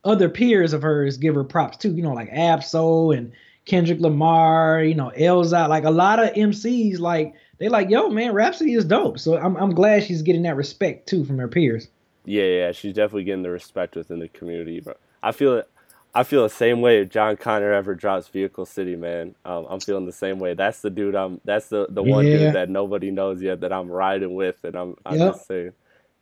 other 0.04 0.28
peers 0.28 0.72
of 0.72 0.82
hers 0.82 1.18
give 1.18 1.34
her 1.34 1.44
props 1.44 1.76
too 1.76 1.94
you 1.94 2.02
know 2.02 2.12
like 2.14 2.30
Ab-Soul 2.32 3.12
and 3.12 3.32
kendrick 3.66 4.00
lamar 4.00 4.82
you 4.82 4.94
know 4.94 5.12
elzhi 5.16 5.68
like 5.68 5.84
a 5.84 5.90
lot 5.90 6.18
of 6.18 6.30
mcs 6.30 6.98
like 6.98 7.34
they 7.60 7.68
like, 7.68 7.90
yo, 7.90 8.08
man, 8.08 8.32
Rapsody 8.32 8.72
is 8.72 8.86
dope. 8.86 9.18
So 9.18 9.36
I'm 9.36 9.54
I'm 9.56 9.74
glad 9.74 10.02
she's 10.02 10.22
getting 10.22 10.42
that 10.42 10.56
respect 10.56 11.06
too 11.06 11.24
from 11.24 11.38
her 11.38 11.46
peers. 11.46 11.88
Yeah, 12.24 12.44
yeah, 12.44 12.72
she's 12.72 12.94
definitely 12.94 13.24
getting 13.24 13.42
the 13.42 13.50
respect 13.50 13.96
within 13.96 14.18
the 14.18 14.28
community. 14.28 14.80
But 14.80 14.98
I 15.22 15.32
feel 15.32 15.58
it. 15.58 15.68
I 16.12 16.24
feel 16.24 16.42
the 16.42 16.48
same 16.48 16.80
way 16.80 17.02
if 17.02 17.10
Jon 17.10 17.36
Connor 17.36 17.72
ever 17.72 17.94
drops 17.94 18.26
Vehicle 18.28 18.66
City, 18.66 18.96
man. 18.96 19.34
Um, 19.44 19.66
I'm 19.68 19.78
feeling 19.78 20.06
the 20.06 20.12
same 20.12 20.38
way. 20.38 20.54
That's 20.54 20.80
the 20.80 20.88
dude. 20.88 21.14
I'm. 21.14 21.40
That's 21.44 21.68
the 21.68 21.86
the 21.90 22.02
one 22.02 22.26
yeah. 22.26 22.38
dude 22.38 22.54
that 22.54 22.70
nobody 22.70 23.10
knows 23.10 23.42
yet 23.42 23.60
that 23.60 23.74
I'm 23.74 23.88
riding 23.90 24.34
with, 24.34 24.56
and 24.64 24.74
I'm. 24.74 24.96
I'm 25.04 25.18
yep. 25.18 25.34
just 25.34 25.46
saying, 25.46 25.72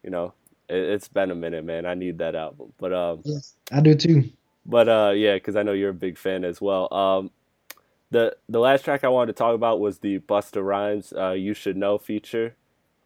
you 0.03 0.11
know, 0.11 0.35
it, 0.68 0.90
has 0.90 1.07
been 1.07 1.31
a 1.31 1.37
minute, 1.37 1.64
man. 1.64 1.87
I 1.87 1.94
need 1.94 2.18
that 2.18 2.35
album, 2.35 2.72
but 2.79 2.92
um. 2.92 3.20
Yes, 3.24 3.55
I 3.70 3.81
do 3.81 3.94
too. 3.94 4.29
But 4.68 4.88
uh, 4.88 5.12
yeah, 5.16 5.35
because 5.35 5.57
I 5.57 5.62
know 5.64 5.72
you're 5.72 5.90
a 5.90 5.94
big 5.94 6.18
fan 6.18 6.44
as 6.44 6.61
well. 6.61 6.92
Um, 6.94 7.31
the 8.11 8.37
the 8.48 8.61
last 8.61 8.85
track 8.85 9.02
I 9.02 9.09
wanted 9.09 9.28
to 9.35 9.38
talk 9.38 9.54
about 9.54 9.81
was 9.81 9.98
the 9.98 10.18
Busta 10.20 10.64
Rhymes 10.64 11.12
uh, 11.16 11.31
"You 11.33 11.54
Should 11.54 11.76
Know" 11.76 11.98
feature. 11.98 12.54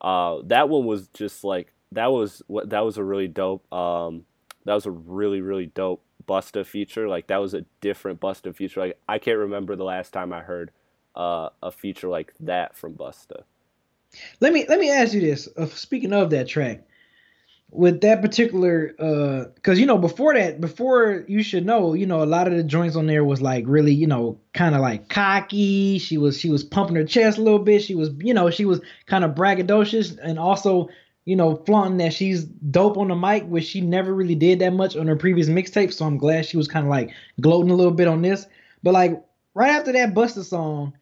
Uh, 0.01 0.39
that 0.47 0.69
one 0.69 0.85
was 0.85 1.09
just 1.15 1.45
like 1.45 1.73
that 1.93 2.13
was 2.13 2.43
what 2.49 2.71
that 2.71 2.85
was 2.85 2.99
a 2.99 3.05
really 3.05 3.29
dope. 3.29 3.73
Um, 3.73 4.27
that 4.65 4.75
was 4.75 4.87
a 4.87 4.91
really 4.91 5.41
really 5.41 5.67
dope 5.67 6.03
Busta 6.29 6.67
feature. 6.67 7.09
Like 7.09 7.29
that 7.29 7.39
was 7.39 7.55
a 7.55 7.65
different 7.81 8.21
Busta 8.21 8.55
feature. 8.55 8.81
Like 8.81 8.99
I 9.09 9.19
can't 9.19 9.39
remember 9.39 9.77
the 9.77 9.85
last 9.85 10.13
time 10.13 10.33
I 10.33 10.41
heard 10.41 10.73
uh, 11.15 11.51
a 11.63 11.71
feature 11.71 12.09
like 12.09 12.35
that 12.41 12.77
from 12.77 12.95
Busta. 12.95 13.45
Let 14.41 14.53
me 14.53 14.67
let 14.69 14.81
me 14.81 14.91
ask 14.91 15.15
you 15.15 15.21
this. 15.21 15.49
Uh, 15.57 15.67
speaking 15.67 16.13
of 16.13 16.31
that 16.31 16.49
track, 16.49 16.83
with 17.75 18.03
that 18.03 18.21
particular 18.21 18.95
uh 18.99 19.45
because 19.55 19.81
you 19.81 19.87
know 19.87 19.97
before 19.97 20.35
that 20.35 20.61
before 20.61 21.25
you 21.27 21.43
should 21.43 21.65
know 21.65 21.95
you 21.95 22.05
know 22.05 22.23
a 22.23 22.27
lot 22.27 22.47
of 22.47 22.53
the 22.53 22.63
joints 22.63 22.97
on 22.97 23.07
there 23.07 23.25
was 23.25 23.41
like 23.41 23.65
really 23.67 23.95
you 23.95 24.07
know 24.07 24.39
kind 24.53 24.75
of 24.75 24.83
like 24.83 25.09
cocky 25.09 25.99
she 25.99 26.19
was 26.19 26.39
she 26.39 26.51
was 26.51 26.63
pumping 26.63 26.97
her 26.97 27.05
chest 27.05 27.39
a 27.39 27.43
little 27.43 27.59
bit 27.59 27.83
she 27.83 27.95
was 27.95 28.11
you 28.19 28.35
know 28.35 28.51
she 28.51 28.67
was 28.67 28.81
kind 29.07 29.25
of 29.25 29.31
braggadocious 29.31 30.19
and 30.23 30.39
also 30.39 30.89
you 31.25 31.37
know, 31.37 31.57
flaunting 31.67 31.99
that 31.99 32.13
she's 32.13 32.45
dope 32.45 32.99
on 32.99 33.09
the 33.09 33.15
mic, 33.15 33.45
which 33.45 33.65
she 33.65 33.81
never 33.81 34.13
really 34.13 34.35
did 34.35 34.59
that 34.59 34.73
much 34.73 34.97
on 34.97 35.07
her 35.07 35.17
previous 35.17 35.49
mixtape. 35.49 35.93
So 35.93 36.05
I'm 36.05 36.19
glad 36.19 36.47
she 36.47 36.57
was 36.57 36.67
kind 36.67 36.85
of 36.85 36.91
like 36.91 37.13
gloating 37.41 37.71
a 37.71 37.75
little 37.75 37.93
bit 37.93 38.09
on 38.09 38.23
this. 38.23 38.47
But 38.83 38.95
like 38.95 39.23
right 39.55 39.71
after 39.71 39.93
that 39.93 40.15
Busta 40.15 40.45
song, 40.45 40.95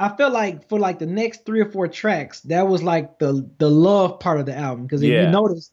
I 0.00 0.08
felt 0.16 0.32
like 0.32 0.68
for 0.68 0.78
like 0.78 0.98
the 0.98 1.06
next 1.06 1.44
three 1.44 1.60
or 1.60 1.70
four 1.70 1.86
tracks, 1.86 2.40
that 2.42 2.66
was 2.66 2.82
like 2.82 3.18
the 3.18 3.48
the 3.58 3.70
love 3.70 4.18
part 4.18 4.40
of 4.40 4.46
the 4.46 4.56
album. 4.56 4.84
Because 4.84 5.02
if 5.02 5.10
yeah. 5.10 5.26
you 5.26 5.30
notice, 5.30 5.70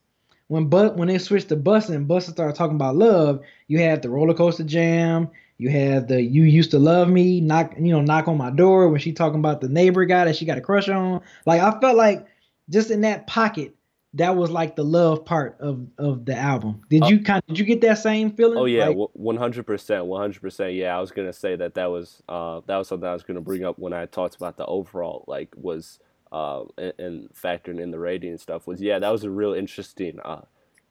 when 0.48 0.68
but 0.68 0.96
when 0.98 1.08
they 1.08 1.18
switched 1.18 1.50
to 1.50 1.58
Busta 1.58 1.90
and 1.96 2.08
Busta 2.08 2.32
started 2.32 2.56
talking 2.56 2.76
about 2.76 2.96
love, 2.96 3.42
you 3.68 3.80
had 3.80 4.02
the 4.02 4.10
roller 4.10 4.34
coaster 4.34 4.64
jam, 4.64 5.30
you 5.58 5.70
had 5.70 6.08
the 6.08 6.22
you 6.22 6.44
used 6.44 6.72
to 6.72 6.80
love 6.80 7.10
me, 7.10 7.42
knock 7.42 7.74
you 7.78 7.92
know 7.92 8.02
knock 8.02 8.28
on 8.28 8.38
my 8.38 8.52
door 8.52 8.90
when 8.90 9.00
she 9.00 9.12
talking 9.12 9.40
about 9.40 9.62
the 9.62 9.70
neighbor 9.70 10.06
guy 10.06 10.26
that 10.26 10.36
she 10.36 10.46
got 10.46 10.58
a 10.58 10.62
crush 10.62 10.90
on. 10.90 11.22
Like 11.46 11.62
I 11.62 11.80
felt 11.80 11.98
like 11.98 12.28
just 12.70 12.92
in 12.92 13.02
that 13.02 13.28
pocket, 13.28 13.76
that 14.16 14.36
was 14.36 14.52
like 14.52 14.76
the 14.76 14.84
love 14.84 15.26
part 15.26 15.58
of 15.60 15.88
of 15.98 16.26
the 16.26 16.36
album. 16.36 16.82
Did 16.90 17.04
uh, 17.04 17.08
you 17.08 17.24
kind 17.24 17.40
of, 17.40 17.48
did 17.48 17.60
you 17.60 17.66
get 17.66 17.82
that 17.82 17.98
same 17.98 18.32
feeling? 18.32 18.58
Oh 18.58 18.66
yeah, 18.66 18.90
one 18.90 19.38
hundred 19.38 19.66
percent, 19.66 20.06
one 20.06 20.22
hundred 20.22 20.42
percent. 20.42 20.74
Yeah, 20.74 20.96
I 20.96 21.02
was 21.02 21.12
gonna 21.12 21.34
say 21.34 21.56
that 21.56 21.74
that 21.74 21.90
was 21.90 22.22
uh 22.30 22.62
that 22.68 22.78
was 22.78 22.88
something 22.88 23.08
I 23.08 23.14
was 23.14 23.24
gonna 23.24 23.42
bring 23.42 23.66
up 23.66 23.80
when 23.80 23.94
I 23.94 24.06
talked 24.06 24.36
about 24.36 24.58
the 24.58 24.66
overall 24.66 25.26
like 25.28 25.50
was 25.56 26.00
uh 26.36 26.64
and, 26.78 26.94
and 27.00 27.30
factoring 27.34 27.80
in 27.80 27.92
the 27.92 28.00
rating 28.00 28.32
and 28.32 28.42
stuff 28.42 28.68
was 28.68 28.82
yeah 28.82 29.00
that 29.00 29.10
was 29.10 29.24
a 29.24 29.30
real 29.30 29.54
interesting 29.54 30.20
uh 30.26 30.42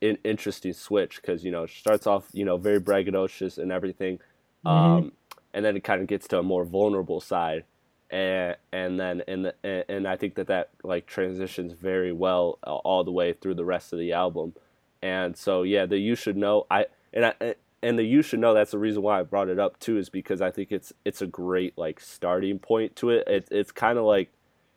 in, 0.01 0.19
interesting 0.25 0.73
switch 0.73 1.21
because 1.21 1.45
you 1.45 1.51
know 1.51 1.65
it 1.65 1.71
starts 1.71 2.07
off 2.07 2.29
you 2.33 2.45
know 2.45 2.57
very 2.57 2.81
braggadocious 2.81 3.59
and 3.59 3.71
everything, 3.71 4.19
mm-hmm. 4.65 4.69
um 4.69 5.13
and 5.53 5.65
then 5.65 5.77
it 5.77 5.85
kind 5.85 6.01
of 6.01 6.07
gets 6.07 6.27
to 6.29 6.39
a 6.39 6.43
more 6.43 6.65
vulnerable 6.65 7.21
side 7.21 7.65
and 8.11 8.57
and 8.73 9.01
then 9.01 9.23
and 9.27 9.47
the, 9.47 9.91
and 9.91 10.07
I 10.07 10.17
think 10.17 10.37
that 10.37 10.47
that 10.47 10.71
like 10.83 11.07
transitions 11.07 11.73
very 11.73 12.13
well 12.13 12.59
uh, 12.65 12.77
all 12.77 13.03
the 13.03 13.11
way 13.11 13.33
through 13.33 13.55
the 13.55 13.65
rest 13.65 13.93
of 13.93 13.99
the 13.99 14.13
album, 14.13 14.55
and 15.03 15.37
so 15.37 15.63
yeah, 15.63 15.87
the 15.87 15.99
you 15.99 16.15
should 16.15 16.37
know 16.37 16.67
I 16.71 16.87
and 17.13 17.27
I 17.27 17.55
and 17.83 17.99
the 17.99 18.05
you 18.05 18.23
should 18.23 18.39
know 18.41 18.55
that's 18.55 18.71
the 18.71 18.79
reason 18.79 19.03
why 19.03 19.19
I 19.21 19.23
brought 19.25 19.49
it 19.49 19.59
up 19.59 19.79
too 19.81 19.99
is 19.99 20.11
because 20.11 20.41
I 20.41 20.51
think 20.51 20.71
it's 20.71 20.93
it's 21.05 21.23
a 21.23 21.27
great 21.27 21.77
like 21.77 21.99
starting 21.99 22.59
point 22.59 22.95
to 22.97 23.11
it. 23.11 23.25
It's 23.27 23.51
it's 23.51 23.73
kind 23.73 23.99
of 23.99 24.05
like 24.05 24.31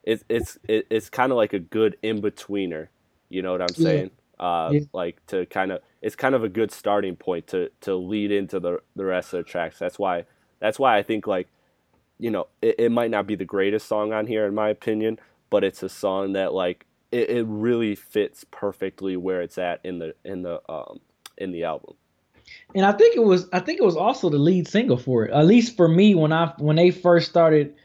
it's 0.08 0.24
it's 0.30 0.58
it's 0.68 1.10
kind 1.10 1.32
of 1.32 1.38
like 1.38 1.54
a 1.54 1.60
good 1.60 1.98
in 2.02 2.22
betweener. 2.22 2.88
You 3.30 3.42
know 3.42 3.52
what 3.52 3.62
I'm 3.62 3.76
saying? 3.76 4.12
Yeah. 4.40 4.46
Uh, 4.46 4.70
yeah. 4.72 4.80
Like 4.94 5.24
to 5.28 5.46
kind 5.48 5.72
of 5.72 5.82
it's 6.02 6.16
kind 6.16 6.34
of 6.34 6.44
a 6.44 6.50
good 6.50 6.72
starting 6.72 7.18
point 7.18 7.48
to 7.48 7.70
to 7.82 7.96
lead 7.96 8.32
into 8.32 8.60
the 8.60 8.82
the 8.96 9.04
rest 9.04 9.34
of 9.34 9.40
the 9.40 9.44
tracks. 9.44 9.78
That's 9.78 10.00
why 10.00 10.26
that's 10.60 10.80
why 10.80 10.98
I 10.98 11.04
think 11.04 11.28
like 11.28 11.50
you 12.20 12.32
know, 12.32 12.48
it, 12.62 12.76
it 12.80 12.92
might 12.92 13.12
not 13.12 13.28
be 13.28 13.36
the 13.36 13.46
greatest 13.46 13.88
song 13.88 14.14
on 14.14 14.26
here 14.26 14.46
in 14.48 14.56
my 14.56 14.70
opinion, 14.70 15.20
but 15.50 15.64
it's 15.64 15.84
a 15.84 15.90
song 15.90 16.34
that 16.34 16.54
like 16.54 16.86
it, 17.12 17.30
it 17.30 17.46
really 17.46 17.94
fits 17.94 18.46
perfectly 18.50 19.18
where 19.18 19.42
it's 19.42 19.58
at 19.58 19.82
in 19.84 20.00
the 20.00 20.16
in 20.24 20.42
the 20.42 20.62
um 20.72 21.02
in 21.38 21.52
the 21.52 21.66
album. 21.66 21.96
And 22.74 22.86
I 22.86 22.94
think 22.94 23.18
it 23.18 23.24
was 23.24 23.50
I 23.52 23.60
think 23.60 23.80
it 23.80 23.86
was 23.86 23.98
also 23.98 24.30
the 24.30 24.38
lead 24.38 24.70
single 24.70 24.98
for 24.98 25.26
it. 25.26 25.34
At 25.34 25.46
least 25.46 25.76
for 25.76 25.90
me 25.90 26.16
when 26.16 26.32
I 26.32 26.54
when 26.60 26.78
they 26.78 26.92
first 26.92 27.30
started 27.30 27.76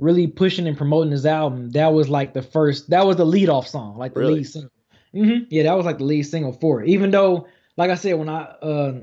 really 0.00 0.26
pushing 0.26 0.66
and 0.66 0.76
promoting 0.76 1.12
his 1.12 1.26
album, 1.26 1.70
that 1.70 1.92
was 1.92 2.08
like 2.08 2.32
the 2.34 2.42
first 2.42 2.90
that 2.90 3.06
was 3.06 3.16
the 3.16 3.26
lead 3.26 3.48
off 3.48 3.68
song, 3.68 3.96
like 3.96 4.14
the 4.14 4.20
really? 4.20 4.34
lead 4.34 4.48
single. 4.48 4.70
Mm-hmm. 5.14 5.44
Yeah, 5.50 5.64
that 5.64 5.76
was 5.76 5.86
like 5.86 5.98
the 5.98 6.04
lead 6.04 6.22
single 6.22 6.52
for 6.52 6.82
it. 6.82 6.88
Even 6.88 7.10
though, 7.10 7.46
like 7.76 7.90
I 7.90 7.94
said, 7.94 8.14
when 8.18 8.28
I 8.28 8.42
uh 8.42 9.00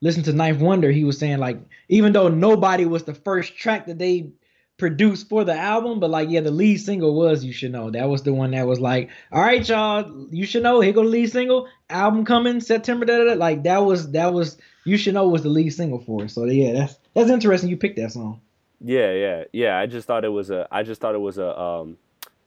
listen 0.00 0.22
to 0.24 0.32
Ninth 0.32 0.60
Wonder, 0.60 0.90
he 0.90 1.04
was 1.04 1.18
saying 1.18 1.38
like 1.38 1.58
even 1.88 2.12
though 2.12 2.28
nobody 2.28 2.84
was 2.84 3.04
the 3.04 3.14
first 3.14 3.56
track 3.56 3.86
that 3.86 3.98
they 3.98 4.32
produced 4.80 5.28
for 5.28 5.44
the 5.44 5.54
album, 5.54 6.00
but 6.00 6.10
like 6.10 6.30
yeah, 6.30 6.40
the 6.40 6.50
lead 6.50 6.78
single 6.78 7.14
was 7.14 7.44
You 7.44 7.52
Should 7.52 7.72
Know. 7.72 7.90
That 7.90 8.08
was 8.08 8.22
the 8.22 8.32
one 8.32 8.50
that 8.52 8.66
was 8.66 8.80
like, 8.80 9.10
all 9.30 9.42
right, 9.42 9.66
y'all, 9.68 10.26
you 10.30 10.46
should 10.46 10.62
know. 10.62 10.80
Here 10.80 10.92
go 10.92 11.04
the 11.04 11.10
lead 11.10 11.30
single, 11.30 11.68
album 11.88 12.24
coming 12.24 12.60
September. 12.60 13.04
Da, 13.04 13.18
da, 13.18 13.24
da. 13.24 13.32
Like 13.34 13.62
that 13.64 13.84
was 13.84 14.10
that 14.12 14.32
was 14.32 14.56
You 14.84 14.96
Should 14.96 15.14
Know 15.14 15.28
was 15.28 15.42
the 15.42 15.50
lead 15.50 15.70
single 15.70 16.00
for 16.00 16.24
it. 16.24 16.30
So 16.30 16.44
yeah, 16.46 16.72
that's 16.72 16.98
that's 17.14 17.30
interesting. 17.30 17.70
You 17.70 17.76
picked 17.76 17.96
that 17.96 18.12
song. 18.12 18.40
Yeah, 18.80 19.12
yeah, 19.12 19.44
yeah. 19.52 19.78
I 19.78 19.86
just 19.86 20.06
thought 20.06 20.24
it 20.24 20.30
was 20.30 20.50
a. 20.50 20.66
I 20.70 20.82
just 20.82 21.00
thought 21.00 21.14
it 21.14 21.18
was 21.20 21.38
a. 21.38 21.58
Um, 21.58 21.98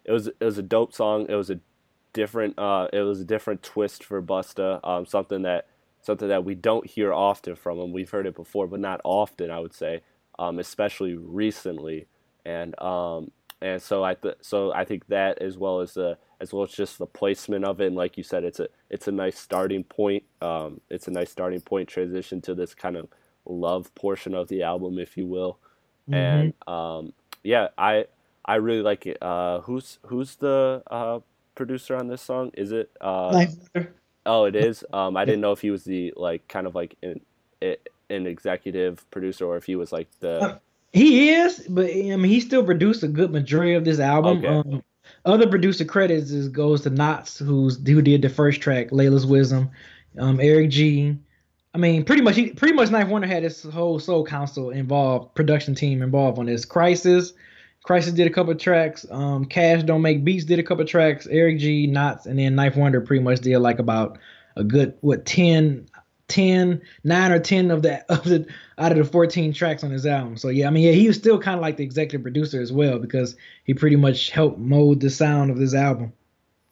it 0.06 0.12
was 0.12 0.28
it 0.28 0.42
was 0.44 0.58
a 0.58 0.64
dope 0.64 0.94
song. 0.94 1.28
It 1.30 1.36
was 1.36 1.50
a 1.50 1.60
different. 2.14 2.58
Uh, 2.58 2.88
it 2.92 3.02
was 3.02 3.20
a 3.22 3.26
different 3.26 3.62
twist 3.64 4.04
for 4.04 4.22
Busta. 4.22 4.80
Um, 4.88 5.06
something 5.06 5.44
that 5.44 5.68
something 6.02 6.28
that 6.30 6.44
we 6.44 6.56
don't 6.56 6.88
hear 6.90 7.14
often 7.14 7.56
from 7.56 7.80
him. 7.80 7.94
We've 7.94 8.10
heard 8.10 8.26
it 8.26 8.36
before, 8.36 8.68
but 8.68 8.80
not 8.80 9.00
often, 9.04 9.52
I 9.52 9.60
would 9.60 9.74
say, 9.74 10.02
um, 10.40 10.58
especially 10.60 11.16
recently. 11.16 12.08
And 12.46 12.80
um, 12.82 13.32
and 13.62 13.80
so 13.82 14.04
I 14.04 14.16
th- 14.16 14.38
so 14.42 14.74
I 14.74 14.86
think 14.86 15.08
that 15.08 15.40
as 15.40 15.58
well 15.58 15.82
as 15.82 15.94
the 15.94 16.18
as 16.42 16.52
well 16.52 16.64
as 16.64 16.72
just 16.72 16.98
the 16.98 17.06
placement 17.06 17.64
of 17.64 17.80
it, 17.80 17.88
and 17.88 17.96
like 17.96 18.18
you 18.18 18.24
said, 18.24 18.44
it's 18.44 18.60
a 18.60 18.70
it's 18.90 19.08
a 19.08 19.12
nice 19.12 19.38
starting 19.38 19.84
point. 19.84 20.24
Um, 20.42 20.82
it's 20.90 21.08
a 21.08 21.12
nice 21.12 21.30
starting 21.30 21.62
point 21.62 21.90
transition 21.90 22.42
to 22.42 22.56
this 22.56 22.74
kind 22.74 22.98
of 22.98 23.08
love 23.46 23.94
portion 23.94 24.34
of 24.34 24.48
the 24.48 24.64
album, 24.64 24.98
if 24.98 25.16
you 25.16 25.28
will. 25.28 25.60
Mm-hmm. 26.10 26.14
And 26.14 26.54
um, 26.68 27.14
yeah, 27.44 27.70
I 27.78 28.06
I 28.46 28.56
really 28.56 28.82
like 28.82 29.06
it. 29.06 29.22
Uh, 29.22 29.62
who's 29.62 30.00
who's 30.06 30.36
the 30.36 30.84
uh, 30.90 31.20
producer 31.56 31.96
on 31.96 32.08
this 32.08 32.22
song? 32.22 32.52
Is 32.56 32.72
it? 32.72 32.92
Uh, 33.00 33.46
Oh, 34.26 34.46
it 34.46 34.56
is. 34.56 34.84
Um, 34.94 35.18
I 35.18 35.26
didn't 35.26 35.42
know 35.42 35.52
if 35.52 35.62
he 35.62 35.72
was 35.72 35.84
the 35.84 36.14
like 36.16 36.48
kind 36.48 36.68
of 36.68 36.76
like 36.76 36.96
an 37.04 37.20
an 37.62 38.28
executive 38.28 39.10
producer 39.12 39.46
or 39.46 39.58
if 39.58 39.66
he 39.66 39.76
was 39.76 39.92
like 39.92 40.08
the. 40.20 40.40
Uh, 40.40 40.58
he 40.92 41.32
is, 41.32 41.66
but 41.70 41.86
I 41.90 42.16
mean, 42.16 42.26
he 42.26 42.40
still 42.40 42.64
produced 42.64 43.04
a 43.04 43.08
good 43.08 43.32
majority 43.32 43.74
of 43.74 43.84
this 43.84 44.00
album. 44.00 44.38
Okay. 44.40 44.48
Um, 44.48 44.84
other 45.26 45.48
producer 45.48 45.84
credits 45.84 46.32
is 46.32 46.48
goes 46.48 46.82
to 46.82 46.92
Nottz, 46.92 47.44
who's 47.44 47.86
who 47.86 48.02
did 48.02 48.22
the 48.22 48.30
first 48.30 48.62
track, 48.62 48.92
Laila's 48.92 49.26
Wisdom, 49.26 49.72
um, 50.20 50.40
Eric 50.40 50.70
G. 50.70 51.18
I 51.74 51.80
mean, 51.80 52.04
pretty 52.06 52.22
much, 52.22 52.36
he, 52.36 52.52
pretty 52.52 52.76
much, 52.76 52.92
Ninth 52.92 53.10
Wonder 53.10 53.28
had 53.28 53.44
his 53.44 53.64
whole 53.64 54.00
Soul 54.00 54.26
Council 54.26 54.70
involved, 54.70 55.34
production 55.34 55.74
team 55.74 56.04
involved 56.04 56.38
on 56.38 56.46
this. 56.46 56.66
Khrysis, 56.66 57.34
Khrysis 57.86 58.16
did 58.16 58.28
a 58.28 58.30
couple 58.30 58.54
tracks. 58.56 59.06
Um, 59.10 59.46
Cash 59.46 59.84
Don't 59.84 60.02
Make 60.02 60.24
Beats 60.24 60.46
did 60.46 60.60
a 60.60 60.64
couple 60.64 60.86
tracks. 60.86 61.28
Eric 61.28 61.60
G, 61.60 61.88
Nottz, 61.88 62.26
and 62.26 62.40
then 62.40 62.56
Ninth 62.56 62.76
Wonder 62.76 63.02
pretty 63.02 63.24
much 63.24 63.40
did 63.40 63.58
like 63.60 63.80
about 63.80 64.20
a 64.56 64.64
good 64.64 64.94
what 65.02 65.26
10, 65.26 65.88
10, 66.30 66.82
9 67.04 67.32
or 67.32 67.40
ten 67.40 67.72
of 67.72 67.82
the 67.82 68.06
of 68.12 68.24
the 68.24 68.46
out 68.78 68.92
of 68.92 68.98
the 68.98 69.04
fourteen 69.04 69.52
tracks 69.52 69.84
on 69.84 69.92
his 69.92 70.06
album. 70.06 70.38
So 70.38 70.48
yeah, 70.48 70.68
I 70.68 70.70
mean 70.70 70.86
yeah, 70.86 70.94
he 70.94 71.08
was 71.08 71.18
still 71.18 71.40
kind 71.40 71.58
of 71.58 71.62
like 71.62 71.78
the 71.78 71.84
executive 71.84 72.24
producer 72.24 72.62
as 72.62 72.72
well 72.72 73.00
because 73.00 73.36
he 73.66 73.74
pretty 73.74 73.98
much 73.98 74.30
helped 74.30 74.60
mold 74.60 75.02
the 75.02 75.10
sound 75.10 75.52
of 75.52 75.58
this 75.58 75.74
album. 75.74 76.14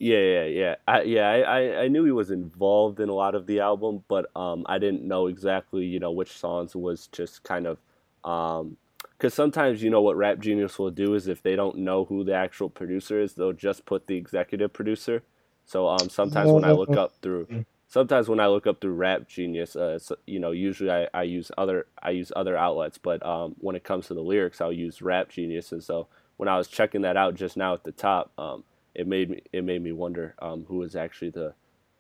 Yeah, 0.02 0.20
yeah, 0.20 0.46
yeah. 0.46 0.76
I, 0.88 1.04
yeah, 1.04 1.30
I, 1.30 1.84
I 1.84 1.90
knew 1.90 2.06
he 2.06 2.12
was 2.12 2.32
involved 2.32 3.00
in 3.00 3.10
a 3.10 3.14
lot 3.14 3.36
of 3.36 3.46
the 3.48 3.60
album, 3.62 4.04
but 4.10 4.36
um, 4.36 4.66
I 4.68 4.80
didn't 4.80 5.04
know 5.04 5.28
exactly, 5.28 5.86
you 5.86 6.00
know, 6.00 6.12
which 6.12 6.32
songs 6.34 6.76
was 6.76 7.08
just 7.10 7.44
kind 7.44 7.68
of 7.68 7.80
um, 8.26 8.78
because 9.18 9.36
sometimes 9.36 9.84
you 9.84 9.92
know 9.92 10.02
what 10.02 10.18
Rap 10.18 10.40
Genius 10.40 10.80
will 10.80 10.92
do 10.92 11.14
is 11.16 11.28
if 11.28 11.44
they 11.44 11.56
don't 11.56 11.80
know 11.80 12.06
who 12.06 12.26
the 12.26 12.34
actual 12.36 12.70
producer 12.70 13.22
is, 13.22 13.36
they'll 13.36 13.54
just 13.54 13.86
put 13.86 14.08
the 14.08 14.18
executive 14.18 14.74
producer. 14.74 15.24
So 15.66 15.88
um, 15.88 16.10
sometimes 16.10 16.54
when 16.54 16.66
I 16.66 16.74
look 16.74 16.98
up 16.98 17.16
through, 17.22 17.50
sometimes 17.88 18.30
when 18.30 18.42
I 18.42 18.48
look 18.48 18.68
up 18.68 18.82
through 18.82 18.96
Rap 18.96 19.28
Genius, 19.30 19.76
uh, 19.78 20.00
you 20.28 20.40
know, 20.40 20.52
usually 20.52 20.92
I, 20.92 21.08
I 21.14 21.24
use 21.24 21.52
other 21.58 21.88
I 22.04 22.12
use 22.12 22.34
other 22.36 22.58
outlets, 22.58 22.98
but 23.00 23.26
um, 23.26 23.56
when 23.60 23.76
it 23.78 23.84
comes 23.86 24.08
to 24.08 24.16
the 24.16 24.22
lyrics, 24.24 24.62
I'll 24.62 24.74
use 24.74 25.02
Rap 25.04 25.30
Genius. 25.30 25.72
And 25.72 25.84
so 25.84 26.08
when 26.38 26.50
I 26.50 26.58
was 26.58 26.68
checking 26.68 27.02
that 27.04 27.18
out 27.18 27.36
just 27.36 27.58
now 27.58 27.76
at 27.76 27.84
the 27.86 27.94
top, 27.94 28.32
um, 28.40 28.64
it 28.96 29.08
made 29.08 29.30
me 29.30 29.42
it 29.52 29.64
made 29.64 29.82
me 29.82 29.92
wonder 29.92 30.36
um, 30.42 30.66
who 30.68 30.78
was 30.78 30.96
actually 30.96 31.32
the 31.32 31.54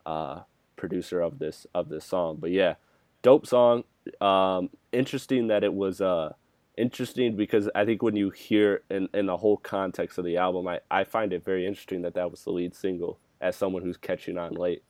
uh, 0.06 0.42
producer 0.76 1.22
of 1.22 1.40
this 1.40 1.68
of 1.74 1.90
this 1.90 2.06
song. 2.06 2.38
But 2.40 2.52
yeah, 2.52 2.76
dope 3.22 3.46
song. 3.46 3.84
Um, 4.20 4.70
interesting 4.92 5.48
that 5.48 5.64
it 5.64 5.74
was 5.74 6.02
uh 6.02 6.34
interesting 6.78 7.36
because 7.36 7.70
I 7.76 7.86
think 7.86 8.02
when 8.02 8.16
you 8.16 8.30
hear 8.30 8.82
in, 8.90 9.08
in 9.14 9.28
the 9.28 9.38
whole 9.38 9.58
context 9.58 10.18
of 10.18 10.26
the 10.26 10.38
album, 10.38 10.68
I, 10.68 10.80
I 10.90 11.04
find 11.04 11.34
it 11.34 11.46
very 11.46 11.66
interesting 11.66 12.02
that 12.04 12.16
that 12.16 12.32
was 12.32 12.44
the 12.44 12.52
lead 12.52 12.76
single 12.76 13.20
as 13.40 13.56
someone 13.56 13.84
who's 13.84 13.98
catching 13.98 14.38
on 14.38 14.54
late. 14.54 14.84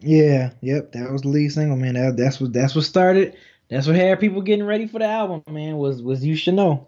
Yeah, 0.00 0.52
yep, 0.60 0.92
that 0.92 1.10
was 1.10 1.22
the 1.22 1.28
lead 1.28 1.50
single, 1.50 1.76
man. 1.76 1.94
That, 1.94 2.16
that's 2.16 2.40
what 2.40 2.52
that's 2.52 2.74
what 2.74 2.84
started. 2.84 3.36
That's 3.68 3.86
what 3.86 3.96
had 3.96 4.20
people 4.20 4.40
getting 4.42 4.64
ready 4.64 4.86
for 4.86 5.00
the 5.00 5.06
album, 5.06 5.42
man. 5.52 5.76
Was 5.76 6.02
was 6.02 6.24
you 6.24 6.36
should 6.36 6.54
know. 6.54 6.86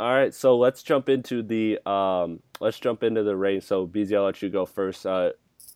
All 0.00 0.12
right, 0.12 0.32
so 0.32 0.56
let's 0.56 0.84
jump 0.84 1.08
into 1.08 1.42
the 1.42 1.80
um, 1.88 2.40
let's 2.60 2.78
jump 2.78 3.02
into 3.02 3.24
the 3.24 3.36
rating. 3.36 3.60
So 3.60 3.86
BZ, 3.86 4.16
I'll 4.16 4.24
let 4.24 4.40
you 4.40 4.48
go 4.48 4.64
first. 4.64 5.04
Uh, 5.04 5.30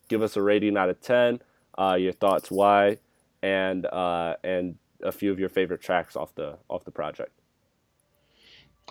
give 0.07 0.21
us 0.21 0.37
a 0.37 0.41
rating 0.41 0.77
out 0.77 0.89
of 0.89 1.01
ten. 1.01 1.41
Uh, 1.77 1.97
your 1.99 2.13
thoughts, 2.13 2.49
why, 2.49 2.99
and 3.41 3.85
uh, 3.85 4.35
and 4.43 4.75
a 5.03 5.11
few 5.11 5.31
of 5.31 5.39
your 5.39 5.49
favorite 5.49 5.81
tracks 5.81 6.15
off 6.15 6.33
the 6.35 6.57
off 6.69 6.85
the 6.85 6.91
project. 6.91 7.31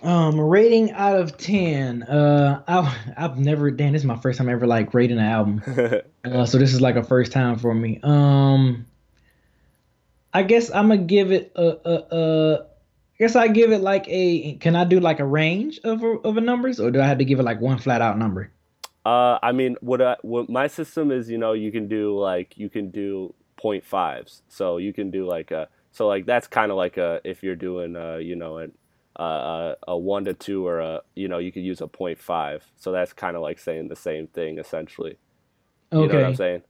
Um, 0.03 0.39
rating 0.39 0.91
out 0.91 1.19
of 1.19 1.37
ten. 1.37 2.03
Uh, 2.03 2.61
I 2.67 2.95
I've 3.17 3.39
never. 3.39 3.71
Damn, 3.71 3.93
this 3.93 4.03
is 4.03 4.05
my 4.05 4.17
first 4.17 4.37
time 4.37 4.49
ever 4.49 4.67
like 4.67 4.93
rating 4.93 5.17
an 5.17 5.25
album. 5.25 5.63
uh, 6.25 6.45
so 6.45 6.59
this 6.59 6.73
is 6.73 6.81
like 6.81 6.95
a 6.95 7.03
first 7.03 7.31
time 7.31 7.57
for 7.57 7.73
me. 7.73 7.99
Um, 8.03 8.85
I 10.31 10.43
guess 10.43 10.69
I'm 10.69 10.89
gonna 10.89 10.97
give 10.97 11.31
it 11.31 11.51
a 11.55 11.67
a. 12.11 12.65
a 13.23 13.25
I 13.25 13.27
guess 13.27 13.35
I 13.35 13.47
give 13.47 13.71
it 13.71 13.81
like 13.81 14.05
a. 14.07 14.55
Can 14.55 14.75
I 14.75 14.83
do 14.85 14.99
like 14.99 15.19
a 15.19 15.25
range 15.25 15.79
of 15.83 16.03
a, 16.03 16.07
of 16.07 16.37
a 16.37 16.41
numbers, 16.41 16.79
or 16.79 16.91
do 16.91 17.01
I 17.01 17.07
have 17.07 17.17
to 17.19 17.25
give 17.25 17.39
it 17.39 17.43
like 17.43 17.61
one 17.61 17.77
flat 17.77 18.01
out 18.01 18.17
number? 18.17 18.51
Uh, 19.05 19.37
I 19.43 19.51
mean, 19.51 19.75
what 19.81 20.01
I, 20.01 20.17
what 20.21 20.49
my 20.49 20.67
system 20.67 21.11
is, 21.11 21.29
you 21.29 21.37
know, 21.37 21.53
you 21.53 21.71
can 21.71 21.87
do 21.87 22.17
like 22.17 22.57
you 22.57 22.69
can 22.69 22.91
do 22.91 23.33
point 23.57 23.85
fives, 23.85 24.41
so 24.47 24.77
you 24.77 24.93
can 24.93 25.11
do 25.11 25.25
like 25.25 25.51
a 25.51 25.69
so 25.91 26.07
like 26.07 26.25
that's 26.25 26.47
kind 26.47 26.71
of 26.71 26.77
like 26.77 26.97
a 26.97 27.21
if 27.23 27.43
you're 27.43 27.55
doing 27.55 27.95
uh 27.95 28.15
you 28.15 28.35
know 28.35 28.57
an 28.57 28.71
uh, 29.15 29.75
a 29.87 29.97
one 29.97 30.25
to 30.25 30.33
two 30.33 30.65
or 30.65 30.79
a 30.79 31.01
you 31.15 31.27
know 31.27 31.37
you 31.37 31.51
could 31.51 31.63
use 31.63 31.81
a 31.81 31.87
point 31.87 32.19
five, 32.19 32.63
so 32.75 32.91
that's 32.91 33.13
kind 33.13 33.35
of 33.35 33.41
like 33.41 33.59
saying 33.59 33.87
the 33.87 33.95
same 33.95 34.27
thing 34.27 34.57
essentially. 34.57 35.17
Okay. 35.91 36.01
You 36.01 36.07
know 36.07 36.15
what 36.15 36.27
I'm 36.27 36.35
saying? 36.35 36.61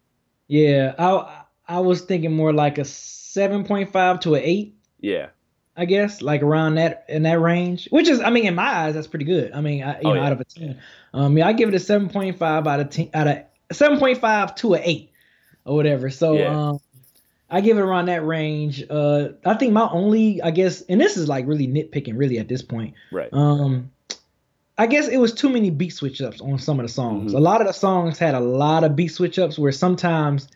Yeah, 0.47 0.93
I 0.99 1.43
I 1.67 1.79
was 1.79 2.01
thinking 2.01 2.35
more 2.35 2.53
like 2.53 2.77
a 2.77 2.85
seven 2.85 3.63
point 3.63 3.91
five 3.91 4.19
to 4.21 4.35
an 4.35 4.41
eight. 4.43 4.75
Yeah. 4.99 5.29
I 5.75 5.85
guess 5.85 6.21
like 6.21 6.43
around 6.43 6.75
that 6.75 7.05
in 7.09 7.23
that 7.23 7.39
range, 7.39 7.87
which 7.89 8.07
is 8.07 8.19
I 8.19 8.29
mean 8.29 8.45
in 8.45 8.55
my 8.55 8.63
eyes 8.63 8.93
that's 8.93 9.07
pretty 9.07 9.25
good. 9.25 9.51
I 9.53 9.61
mean 9.61 9.83
I, 9.83 9.93
you 9.95 10.01
oh, 10.05 10.13
know 10.13 10.15
yeah. 10.15 10.25
out 10.25 10.31
of 10.31 10.39
a 10.41 10.43
ten, 10.43 10.79
um 11.13 11.37
yeah 11.37 11.47
I 11.47 11.53
give 11.53 11.69
it 11.69 11.75
a 11.75 11.79
seven 11.79 12.09
point 12.09 12.37
five 12.37 12.67
out 12.67 12.79
of 12.79 12.89
ten 12.89 13.09
out 13.13 13.27
of 13.27 13.37
seven 13.71 13.97
point 13.97 14.19
five 14.19 14.53
to 14.55 14.75
an 14.75 14.81
eight 14.83 15.11
or 15.65 15.75
whatever. 15.75 16.09
So 16.11 16.33
yeah. 16.33 16.69
um 16.69 16.79
I 17.49 17.61
give 17.61 17.77
it 17.77 17.81
around 17.81 18.05
that 18.05 18.23
range. 18.23 18.83
Uh 18.87 19.29
I 19.45 19.55
think 19.55 19.73
my 19.73 19.89
only 19.89 20.41
I 20.43 20.51
guess 20.51 20.81
and 20.81 21.01
this 21.01 21.17
is 21.17 21.27
like 21.27 21.47
really 21.47 21.67
nitpicking 21.67 22.17
really 22.17 22.37
at 22.37 22.47
this 22.47 22.61
point. 22.61 22.93
Right. 23.11 23.29
Um 23.31 23.89
I 24.77 24.85
guess 24.85 25.07
it 25.07 25.17
was 25.17 25.33
too 25.33 25.49
many 25.49 25.71
beat 25.71 25.93
switch 25.93 26.21
ups 26.21 26.39
on 26.39 26.59
some 26.59 26.79
of 26.79 26.85
the 26.85 26.91
songs. 26.91 27.31
Mm-hmm. 27.31 27.37
A 27.37 27.41
lot 27.41 27.61
of 27.61 27.67
the 27.67 27.73
songs 27.73 28.19
had 28.19 28.35
a 28.35 28.39
lot 28.39 28.83
of 28.83 28.95
beat 28.95 29.09
switch 29.09 29.39
ups 29.39 29.57
where 29.57 29.71
sometimes 29.71 30.49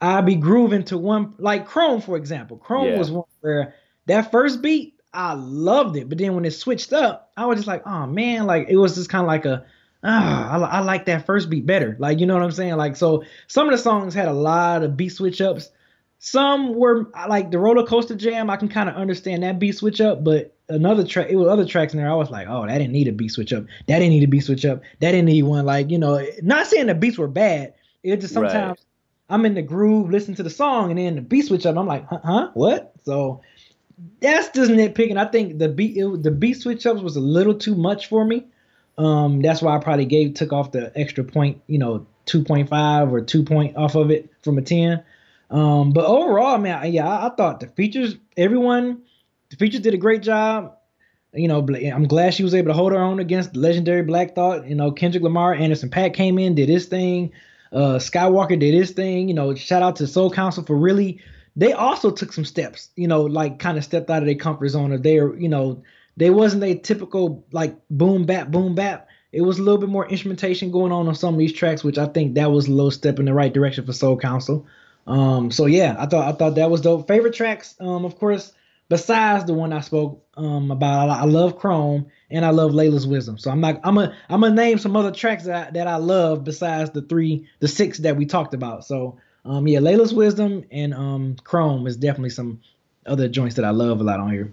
I'd 0.00 0.26
be 0.26 0.34
grooving 0.34 0.82
to 0.86 0.98
one 0.98 1.34
like 1.38 1.64
Chrome 1.64 2.00
for 2.00 2.16
example. 2.16 2.56
Chrome 2.56 2.88
yeah. 2.88 2.98
was 2.98 3.12
one 3.12 3.24
where 3.40 3.74
that 4.06 4.30
first 4.30 4.62
beat, 4.62 4.94
I 5.12 5.34
loved 5.34 5.96
it, 5.96 6.08
but 6.08 6.18
then 6.18 6.34
when 6.34 6.44
it 6.44 6.50
switched 6.50 6.92
up, 6.92 7.32
I 7.36 7.46
was 7.46 7.58
just 7.58 7.68
like, 7.68 7.86
oh 7.86 8.06
man, 8.06 8.46
like 8.46 8.68
it 8.68 8.76
was 8.76 8.96
just 8.96 9.08
kind 9.08 9.22
of 9.22 9.28
like 9.28 9.44
a, 9.44 9.64
ah, 10.02 10.50
I, 10.50 10.78
I 10.78 10.80
like 10.80 11.06
that 11.06 11.24
first 11.24 11.48
beat 11.48 11.66
better. 11.66 11.96
Like 11.98 12.18
you 12.18 12.26
know 12.26 12.34
what 12.34 12.42
I'm 12.42 12.52
saying? 12.52 12.76
Like 12.76 12.96
so, 12.96 13.22
some 13.46 13.68
of 13.68 13.72
the 13.72 13.78
songs 13.78 14.14
had 14.14 14.28
a 14.28 14.32
lot 14.32 14.82
of 14.82 14.96
beat 14.96 15.10
switch 15.10 15.40
ups. 15.40 15.70
Some 16.18 16.74
were 16.74 17.10
like 17.28 17.50
the 17.50 17.58
roller 17.58 17.86
coaster 17.86 18.14
jam. 18.14 18.50
I 18.50 18.56
can 18.56 18.68
kind 18.68 18.88
of 18.88 18.96
understand 18.96 19.42
that 19.42 19.58
beat 19.58 19.76
switch 19.76 20.00
up, 20.00 20.24
but 20.24 20.56
another 20.68 21.04
track, 21.04 21.28
it 21.28 21.36
was 21.36 21.48
other 21.48 21.66
tracks 21.66 21.92
in 21.92 21.98
there. 21.98 22.10
I 22.10 22.14
was 22.14 22.30
like, 22.30 22.48
oh, 22.48 22.66
that 22.66 22.78
didn't 22.78 22.92
need 22.92 23.08
a 23.08 23.12
beat 23.12 23.30
switch 23.30 23.52
up. 23.52 23.64
That 23.86 23.98
didn't 23.98 24.10
need 24.10 24.24
a 24.24 24.28
beat 24.28 24.44
switch 24.44 24.64
up. 24.64 24.80
That 25.00 25.12
didn't 25.12 25.26
need 25.26 25.42
one. 25.42 25.64
Like 25.64 25.90
you 25.90 25.98
know, 25.98 26.26
not 26.42 26.66
saying 26.66 26.86
the 26.86 26.94
beats 26.94 27.18
were 27.18 27.28
bad. 27.28 27.74
It 28.02 28.20
just 28.20 28.34
sometimes 28.34 28.78
right. 28.78 28.78
I'm 29.30 29.46
in 29.46 29.54
the 29.54 29.62
groove, 29.62 30.10
listen 30.10 30.34
to 30.34 30.42
the 30.42 30.50
song, 30.50 30.90
and 30.90 30.98
then 30.98 31.16
the 31.16 31.22
beat 31.22 31.46
switch 31.46 31.66
up. 31.66 31.76
I'm 31.76 31.86
like, 31.86 32.06
huh, 32.06 32.20
huh? 32.24 32.50
what? 32.54 32.92
So 33.04 33.42
that's 34.20 34.48
just 34.50 34.70
nitpicking. 34.70 35.16
I 35.16 35.26
think 35.26 35.58
the 35.58 35.68
beat 35.68 35.96
it, 35.96 36.22
the 36.22 36.30
beat 36.30 36.54
switch 36.54 36.86
ups 36.86 37.00
was 37.00 37.16
a 37.16 37.20
little 37.20 37.54
too 37.54 37.74
much 37.74 38.08
for 38.08 38.24
me. 38.24 38.46
Um, 38.96 39.40
that's 39.40 39.60
why 39.60 39.76
I 39.76 39.80
probably 39.80 40.04
gave 40.04 40.34
took 40.34 40.52
off 40.52 40.72
the 40.72 40.92
extra 40.96 41.24
point, 41.24 41.60
you 41.66 41.78
know, 41.78 42.06
two 42.26 42.44
point 42.44 42.68
five 42.68 43.12
or 43.12 43.20
two 43.20 43.42
point 43.42 43.76
off 43.76 43.94
of 43.94 44.10
it 44.10 44.30
from 44.42 44.58
a 44.58 44.62
ten. 44.62 45.02
Um, 45.50 45.92
but 45.92 46.04
overall, 46.04 46.58
man, 46.58 46.92
yeah, 46.92 47.08
I, 47.08 47.26
I 47.26 47.30
thought 47.34 47.60
the 47.60 47.68
features, 47.68 48.16
everyone, 48.36 49.02
the 49.50 49.56
features 49.56 49.80
did 49.80 49.94
a 49.94 49.98
great 49.98 50.22
job. 50.22 50.76
You 51.32 51.48
know, 51.48 51.58
I'm 51.58 52.06
glad 52.06 52.32
she 52.34 52.44
was 52.44 52.54
able 52.54 52.68
to 52.68 52.74
hold 52.74 52.92
her 52.92 52.98
own 52.98 53.18
against 53.18 53.56
legendary 53.56 54.02
Black 54.02 54.36
Thought. 54.36 54.68
You 54.68 54.76
know, 54.76 54.92
Kendrick 54.92 55.24
Lamar, 55.24 55.52
Anderson 55.52 55.90
.Paak 55.90 56.14
came 56.14 56.38
in, 56.38 56.54
did 56.54 56.68
his 56.68 56.86
thing. 56.86 57.32
Uh, 57.72 57.98
Skiiiwalker 57.98 58.58
did 58.58 58.72
his 58.72 58.92
thing. 58.92 59.28
You 59.28 59.34
know, 59.34 59.52
shout 59.56 59.82
out 59.82 59.96
to 59.96 60.06
Soul 60.06 60.30
Council 60.30 60.62
for 60.62 60.76
really 60.76 61.20
they 61.56 61.72
also 61.72 62.10
took 62.10 62.32
some 62.32 62.44
steps, 62.44 62.90
you 62.96 63.08
know, 63.08 63.22
like 63.22 63.58
kind 63.58 63.78
of 63.78 63.84
stepped 63.84 64.10
out 64.10 64.22
of 64.22 64.26
their 64.26 64.34
comfort 64.34 64.68
zone 64.68 64.92
or 64.92 64.98
they're, 64.98 65.34
you 65.36 65.48
know, 65.48 65.82
they 66.16 66.30
wasn't 66.30 66.64
a 66.64 66.74
typical 66.74 67.44
like 67.52 67.76
boom 67.90 68.24
bap, 68.24 68.50
boom 68.50 68.74
bap. 68.74 69.08
It 69.32 69.42
was 69.42 69.58
a 69.58 69.62
little 69.62 69.80
bit 69.80 69.88
more 69.88 70.06
instrumentation 70.06 70.70
going 70.70 70.92
on 70.92 71.08
on 71.08 71.14
some 71.14 71.34
of 71.34 71.38
these 71.38 71.52
tracks, 71.52 71.82
which 71.82 71.98
I 71.98 72.06
think 72.06 72.34
that 72.34 72.52
was 72.52 72.68
a 72.68 72.72
little 72.72 72.90
step 72.90 73.18
in 73.18 73.24
the 73.24 73.34
right 73.34 73.52
direction 73.52 73.84
for 73.84 73.92
Soul 73.92 74.16
Council. 74.16 74.66
Um, 75.06 75.50
so 75.50 75.66
yeah, 75.66 75.96
I 75.98 76.06
thought 76.06 76.32
I 76.32 76.36
thought 76.36 76.54
that 76.54 76.70
was 76.70 76.80
dope. 76.80 77.08
Favorite 77.08 77.34
tracks, 77.34 77.74
um, 77.80 78.04
of 78.04 78.16
course, 78.16 78.52
besides 78.88 79.44
the 79.44 79.54
one 79.54 79.72
I 79.72 79.80
spoke 79.80 80.24
um 80.36 80.70
about, 80.70 81.10
I, 81.10 81.20
I 81.20 81.24
love 81.24 81.58
Chrome 81.58 82.06
and 82.30 82.44
I 82.44 82.50
love 82.50 82.72
Laila's 82.72 83.06
Wisdom. 83.06 83.38
So 83.38 83.50
I'm 83.50 83.60
not 83.60 83.80
I'm 83.84 83.98
a 83.98 84.14
I'm 84.28 84.40
gonna 84.40 84.54
name 84.54 84.78
some 84.78 84.96
other 84.96 85.12
tracks 85.12 85.44
that 85.44 85.68
I, 85.68 85.70
that 85.72 85.86
I 85.86 85.96
love 85.96 86.44
besides 86.44 86.90
the 86.90 87.02
three 87.02 87.48
the 87.60 87.68
six 87.68 87.98
that 87.98 88.16
we 88.16 88.26
talked 88.26 88.54
about. 88.54 88.84
So 88.86 89.18
um, 89.44 89.66
yeah, 89.68 89.80
Laila's 89.80 90.14
Wisdom 90.14 90.64
and 90.70 90.94
um, 90.94 91.36
Chrome 91.44 91.86
is 91.86 91.96
definitely 91.96 92.30
some 92.30 92.60
other 93.06 93.28
joints 93.28 93.56
that 93.56 93.64
I 93.64 93.70
love 93.70 94.00
a 94.00 94.04
lot 94.04 94.20
on 94.20 94.32
here. 94.32 94.52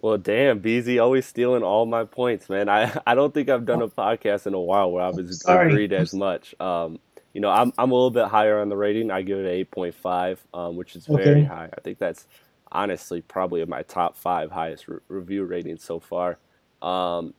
Well, 0.00 0.18
damn, 0.18 0.60
BZ 0.60 1.02
always 1.02 1.26
stealing 1.26 1.62
all 1.62 1.84
my 1.86 2.04
points, 2.04 2.48
man. 2.48 2.68
I, 2.68 2.96
I 3.06 3.14
don't 3.14 3.32
think 3.34 3.48
I've 3.48 3.66
done 3.66 3.82
a 3.82 3.88
podcast 3.88 4.46
in 4.46 4.54
a 4.54 4.60
while 4.60 4.90
where 4.90 5.04
I've 5.04 5.18
agreed 5.18 5.92
as 5.92 6.14
much. 6.14 6.54
Um, 6.60 6.98
you 7.34 7.40
know, 7.40 7.50
I'm 7.50 7.72
I'm 7.78 7.90
a 7.90 7.94
little 7.94 8.10
bit 8.10 8.26
higher 8.26 8.60
on 8.60 8.68
the 8.68 8.76
rating. 8.76 9.10
I 9.10 9.22
give 9.22 9.38
it 9.38 9.46
an 9.46 9.66
8.5, 9.66 10.38
um, 10.54 10.76
which 10.76 10.96
is 10.96 11.06
very 11.06 11.40
okay. 11.40 11.44
high. 11.44 11.68
I 11.76 11.80
think 11.82 11.98
that's 11.98 12.26
honestly 12.72 13.22
probably 13.22 13.64
my 13.64 13.82
top 13.82 14.16
five 14.16 14.50
highest 14.50 14.88
re- 14.88 14.98
review 15.08 15.44
ratings 15.44 15.84
so 15.84 16.00
far. 16.00 16.38
Um, 16.82 17.34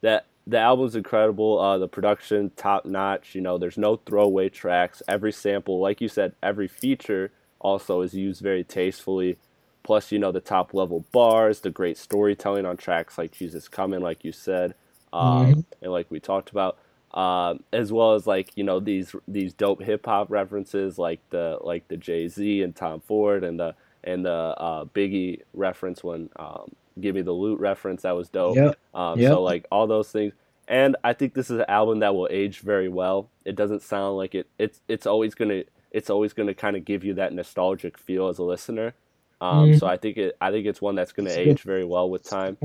that 0.00 0.26
the 0.46 0.58
album's 0.58 0.94
incredible. 0.94 1.58
Uh, 1.58 1.78
the 1.78 1.88
production 1.88 2.50
top 2.56 2.84
notch. 2.84 3.34
You 3.34 3.40
know, 3.40 3.58
there's 3.58 3.78
no 3.78 3.96
throwaway 3.96 4.48
tracks. 4.48 5.02
Every 5.08 5.32
sample, 5.32 5.80
like 5.80 6.00
you 6.00 6.08
said, 6.08 6.34
every 6.42 6.68
feature 6.68 7.32
also 7.58 8.02
is 8.02 8.14
used 8.14 8.40
very 8.40 8.64
tastefully. 8.64 9.38
Plus, 9.82 10.10
you 10.10 10.18
know, 10.18 10.32
the 10.32 10.40
top 10.40 10.74
level 10.74 11.04
bars, 11.12 11.60
the 11.60 11.70
great 11.70 11.96
storytelling 11.96 12.66
on 12.66 12.76
tracks 12.76 13.18
like 13.18 13.32
Jesus 13.32 13.68
Coming, 13.68 14.00
like 14.00 14.24
you 14.24 14.32
said, 14.32 14.74
um, 15.12 15.46
mm-hmm. 15.46 15.60
and 15.82 15.92
like 15.92 16.10
we 16.10 16.18
talked 16.18 16.50
about, 16.50 16.78
um, 17.14 17.62
as 17.72 17.92
well 17.92 18.14
as 18.14 18.26
like 18.26 18.50
you 18.56 18.64
know 18.64 18.80
these 18.80 19.14
these 19.28 19.52
dope 19.52 19.82
hip 19.82 20.04
hop 20.04 20.28
references 20.30 20.98
like 20.98 21.20
the 21.30 21.58
like 21.60 21.86
the 21.88 21.96
Jay 21.96 22.26
Z 22.26 22.62
and 22.62 22.74
Tom 22.74 23.00
Ford 23.00 23.44
and 23.44 23.60
the 23.60 23.74
and 24.02 24.24
the 24.24 24.30
uh, 24.30 24.84
Biggie 24.86 25.42
reference 25.54 26.02
when 26.02 26.30
um, 26.36 26.72
give 27.00 27.14
me 27.14 27.22
the 27.22 27.32
loot 27.32 27.60
reference. 27.60 28.02
That 28.02 28.16
was 28.16 28.28
dope. 28.28 28.56
Yep. 28.56 28.78
Um, 28.94 29.18
yep. 29.18 29.32
So 29.32 29.42
like 29.42 29.66
all 29.70 29.86
those 29.86 30.10
things. 30.10 30.32
And 30.68 30.96
I 31.04 31.12
think 31.12 31.34
this 31.34 31.50
is 31.50 31.58
an 31.58 31.66
album 31.68 32.00
that 32.00 32.14
will 32.14 32.28
age 32.30 32.60
very 32.60 32.88
well. 32.88 33.30
It 33.44 33.54
doesn't 33.54 33.82
sound 33.82 34.16
like 34.16 34.34
it. 34.34 34.48
It's 34.58 34.80
it's 34.88 35.06
always 35.06 35.34
gonna 35.34 35.62
it's 35.92 36.10
always 36.10 36.32
gonna 36.32 36.54
kind 36.54 36.76
of 36.76 36.84
give 36.84 37.04
you 37.04 37.14
that 37.14 37.32
nostalgic 37.32 37.98
feel 37.98 38.28
as 38.28 38.38
a 38.38 38.42
listener. 38.42 38.94
Um, 39.40 39.70
mm 39.70 39.78
So 39.78 39.86
I 39.86 39.96
think 39.96 40.16
it 40.16 40.36
I 40.40 40.50
think 40.50 40.66
it's 40.66 40.82
one 40.82 40.94
that's 40.94 41.12
gonna 41.12 41.28
that's 41.28 41.38
age 41.38 41.62
very 41.62 41.84
well 41.84 42.10
with 42.10 42.24
time. 42.24 42.58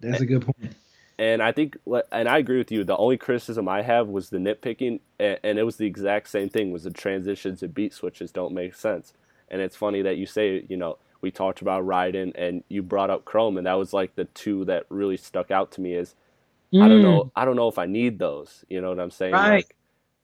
That's 0.00 0.20
a 0.20 0.26
good 0.26 0.42
point. 0.42 0.74
And 1.20 1.42
I 1.42 1.50
think, 1.50 1.76
and 2.12 2.28
I 2.28 2.38
agree 2.38 2.58
with 2.58 2.70
you. 2.70 2.84
The 2.84 2.96
only 2.96 3.16
criticism 3.16 3.68
I 3.68 3.82
have 3.82 4.06
was 4.06 4.30
the 4.30 4.38
nitpicking, 4.38 5.00
and 5.18 5.58
it 5.58 5.64
was 5.64 5.76
the 5.76 5.86
exact 5.86 6.28
same 6.28 6.48
thing. 6.48 6.70
Was 6.70 6.84
the 6.84 6.92
transitions 6.92 7.60
and 7.60 7.74
beat 7.74 7.92
switches 7.92 8.30
don't 8.30 8.54
make 8.54 8.76
sense. 8.76 9.14
And 9.50 9.60
it's 9.60 9.74
funny 9.74 10.00
that 10.02 10.16
you 10.16 10.26
say, 10.26 10.64
you 10.68 10.76
know, 10.76 10.98
we 11.20 11.30
talked 11.30 11.60
about 11.60 11.84
Raiden 11.84 12.32
and 12.34 12.62
you 12.68 12.82
brought 12.82 13.10
up 13.10 13.24
Chrome 13.24 13.56
and 13.56 13.66
that 13.66 13.74
was 13.74 13.92
like 13.92 14.14
the 14.14 14.24
two 14.24 14.64
that 14.66 14.84
really 14.88 15.16
stuck 15.16 15.50
out 15.50 15.72
to 15.72 15.80
me 15.80 15.94
is 15.94 16.14
mm. 16.72 16.82
I 16.82 16.88
don't 16.88 17.02
know 17.02 17.24
mm. 17.24 17.30
I 17.36 17.44
don't 17.44 17.56
know 17.56 17.68
if 17.68 17.78
I 17.78 17.86
need 17.86 18.18
those. 18.18 18.64
You 18.68 18.80
know 18.80 18.90
what 18.90 19.00
I'm 19.00 19.10
saying? 19.10 19.32
Right. 19.32 19.56
Like 19.56 19.76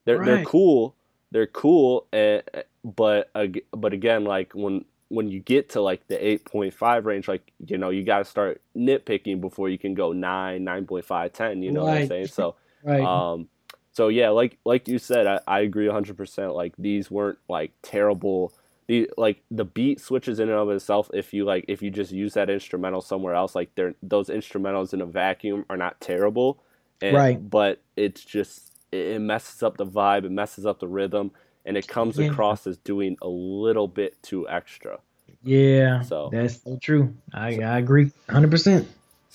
they're 0.05 0.17
right. 0.17 0.25
they're 0.25 0.45
cool. 0.45 0.95
They're 1.31 1.47
cool 1.47 2.07
and 2.13 2.43
but 2.83 3.29
but 3.71 3.93
again 3.93 4.23
like 4.23 4.53
when 4.53 4.85
when 5.09 5.29
you 5.29 5.39
get 5.39 5.69
to 5.69 5.81
like 5.81 6.07
the 6.07 6.15
8.5 6.15 7.05
range 7.05 7.27
like 7.27 7.51
you 7.65 7.77
know 7.77 7.89
you 7.89 8.03
got 8.03 8.19
to 8.19 8.25
start 8.25 8.61
nitpicking 8.75 9.39
before 9.39 9.69
you 9.69 9.77
can 9.77 9.93
go 9.93 10.11
9 10.11 10.65
9.5 10.65 11.33
10 11.33 11.63
you 11.63 11.71
know 11.71 11.85
right. 11.85 11.91
what 11.91 12.01
i'm 12.01 12.07
saying 12.07 12.27
so 12.27 12.55
right. 12.83 13.01
um 13.01 13.47
so 13.91 14.07
yeah 14.07 14.29
like 14.29 14.57
like 14.65 14.87
you 14.87 14.97
said 14.97 15.27
i, 15.27 15.39
I 15.47 15.59
agree 15.61 15.87
100% 15.87 16.55
like 16.55 16.73
these 16.77 17.11
weren't 17.11 17.37
like 17.47 17.71
terrible 17.81 18.51
the 18.87 19.09
like 19.17 19.41
the 19.49 19.65
beat 19.65 19.99
switches 19.99 20.39
in 20.39 20.49
and 20.49 20.57
of 20.57 20.69
itself 20.69 21.09
if 21.13 21.33
you 21.33 21.43
like 21.45 21.65
if 21.67 21.81
you 21.81 21.89
just 21.89 22.11
use 22.11 22.33
that 22.33 22.49
instrumental 22.49 23.01
somewhere 23.01 23.33
else 23.33 23.55
like 23.55 23.73
they're 23.75 23.95
those 24.03 24.29
instrumentals 24.29 24.93
in 24.93 25.01
a 25.01 25.05
vacuum 25.05 25.65
are 25.69 25.77
not 25.77 25.99
terrible. 25.99 26.61
And, 27.01 27.15
right. 27.15 27.49
but 27.49 27.81
it's 27.97 28.23
just 28.23 28.71
it 28.91 29.19
messes 29.19 29.61
up 29.63 29.77
the 29.77 29.85
vibe 29.85 30.23
it 30.25 30.31
messes 30.31 30.65
up 30.65 30.79
the 30.79 30.87
rhythm 30.87 31.31
and 31.65 31.75
it 31.77 31.87
comes 31.87 32.17
yeah. 32.17 32.27
across 32.27 32.67
as 32.67 32.77
doing 32.77 33.17
a 33.21 33.27
little 33.27 33.87
bit 33.87 34.21
too 34.21 34.47
extra. 34.47 34.99
Yeah 35.43 36.01
so 36.03 36.29
that's 36.31 36.61
so 36.61 36.77
true. 36.77 37.13
I, 37.33 37.59
I 37.59 37.79
agree 37.79 38.11
100% 38.29 38.85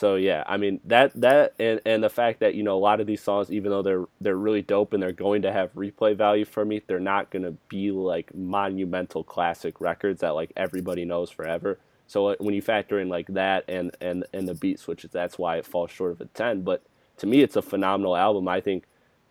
so 0.01 0.15
yeah, 0.15 0.45
I 0.47 0.57
mean 0.57 0.81
that 0.87 1.13
that 1.21 1.53
and, 1.59 1.79
and 1.85 2.03
the 2.03 2.09
fact 2.09 2.41
that 2.41 2.55
you 2.55 2.63
know 2.63 2.75
a 2.75 2.81
lot 2.81 3.01
of 3.03 3.07
these 3.07 3.21
songs, 3.21 3.53
even 3.53 3.71
though 3.71 3.83
they're 3.83 4.07
they're 4.19 4.35
really 4.35 4.63
dope 4.63 4.95
and 4.95 5.03
they're 5.03 5.13
going 5.13 5.43
to 5.43 5.53
have 5.53 5.75
replay 5.75 6.17
value 6.17 6.47
for 6.47 6.65
me, 6.65 6.81
they're 6.87 6.99
not 6.99 7.29
going 7.29 7.43
to 7.43 7.55
be 7.69 7.91
like 7.91 8.35
monumental 8.35 9.23
classic 9.23 9.79
records 9.79 10.23
that 10.23 10.31
like 10.31 10.53
everybody 10.57 11.05
knows 11.05 11.29
forever. 11.29 11.79
So 12.07 12.29
uh, 12.29 12.37
when 12.39 12.55
you 12.55 12.63
factor 12.63 12.99
in 12.99 13.11
like 13.11 13.27
that 13.35 13.67
and 13.69 13.95
and 14.01 14.25
and 14.33 14.49
the 14.49 14.55
beat 14.55 14.81
switches, 14.81 15.11
that's 15.11 15.37
why 15.37 15.59
it 15.59 15.67
falls 15.67 15.91
short 15.91 16.13
of 16.13 16.23
a 16.23 16.25
ten. 16.25 16.63
But 16.63 16.83
to 17.19 17.27
me, 17.27 17.43
it's 17.43 17.57
a 17.57 17.63
phenomenal 17.63 18.17
album. 18.17 18.49
I 18.49 18.63
think 18.63 18.85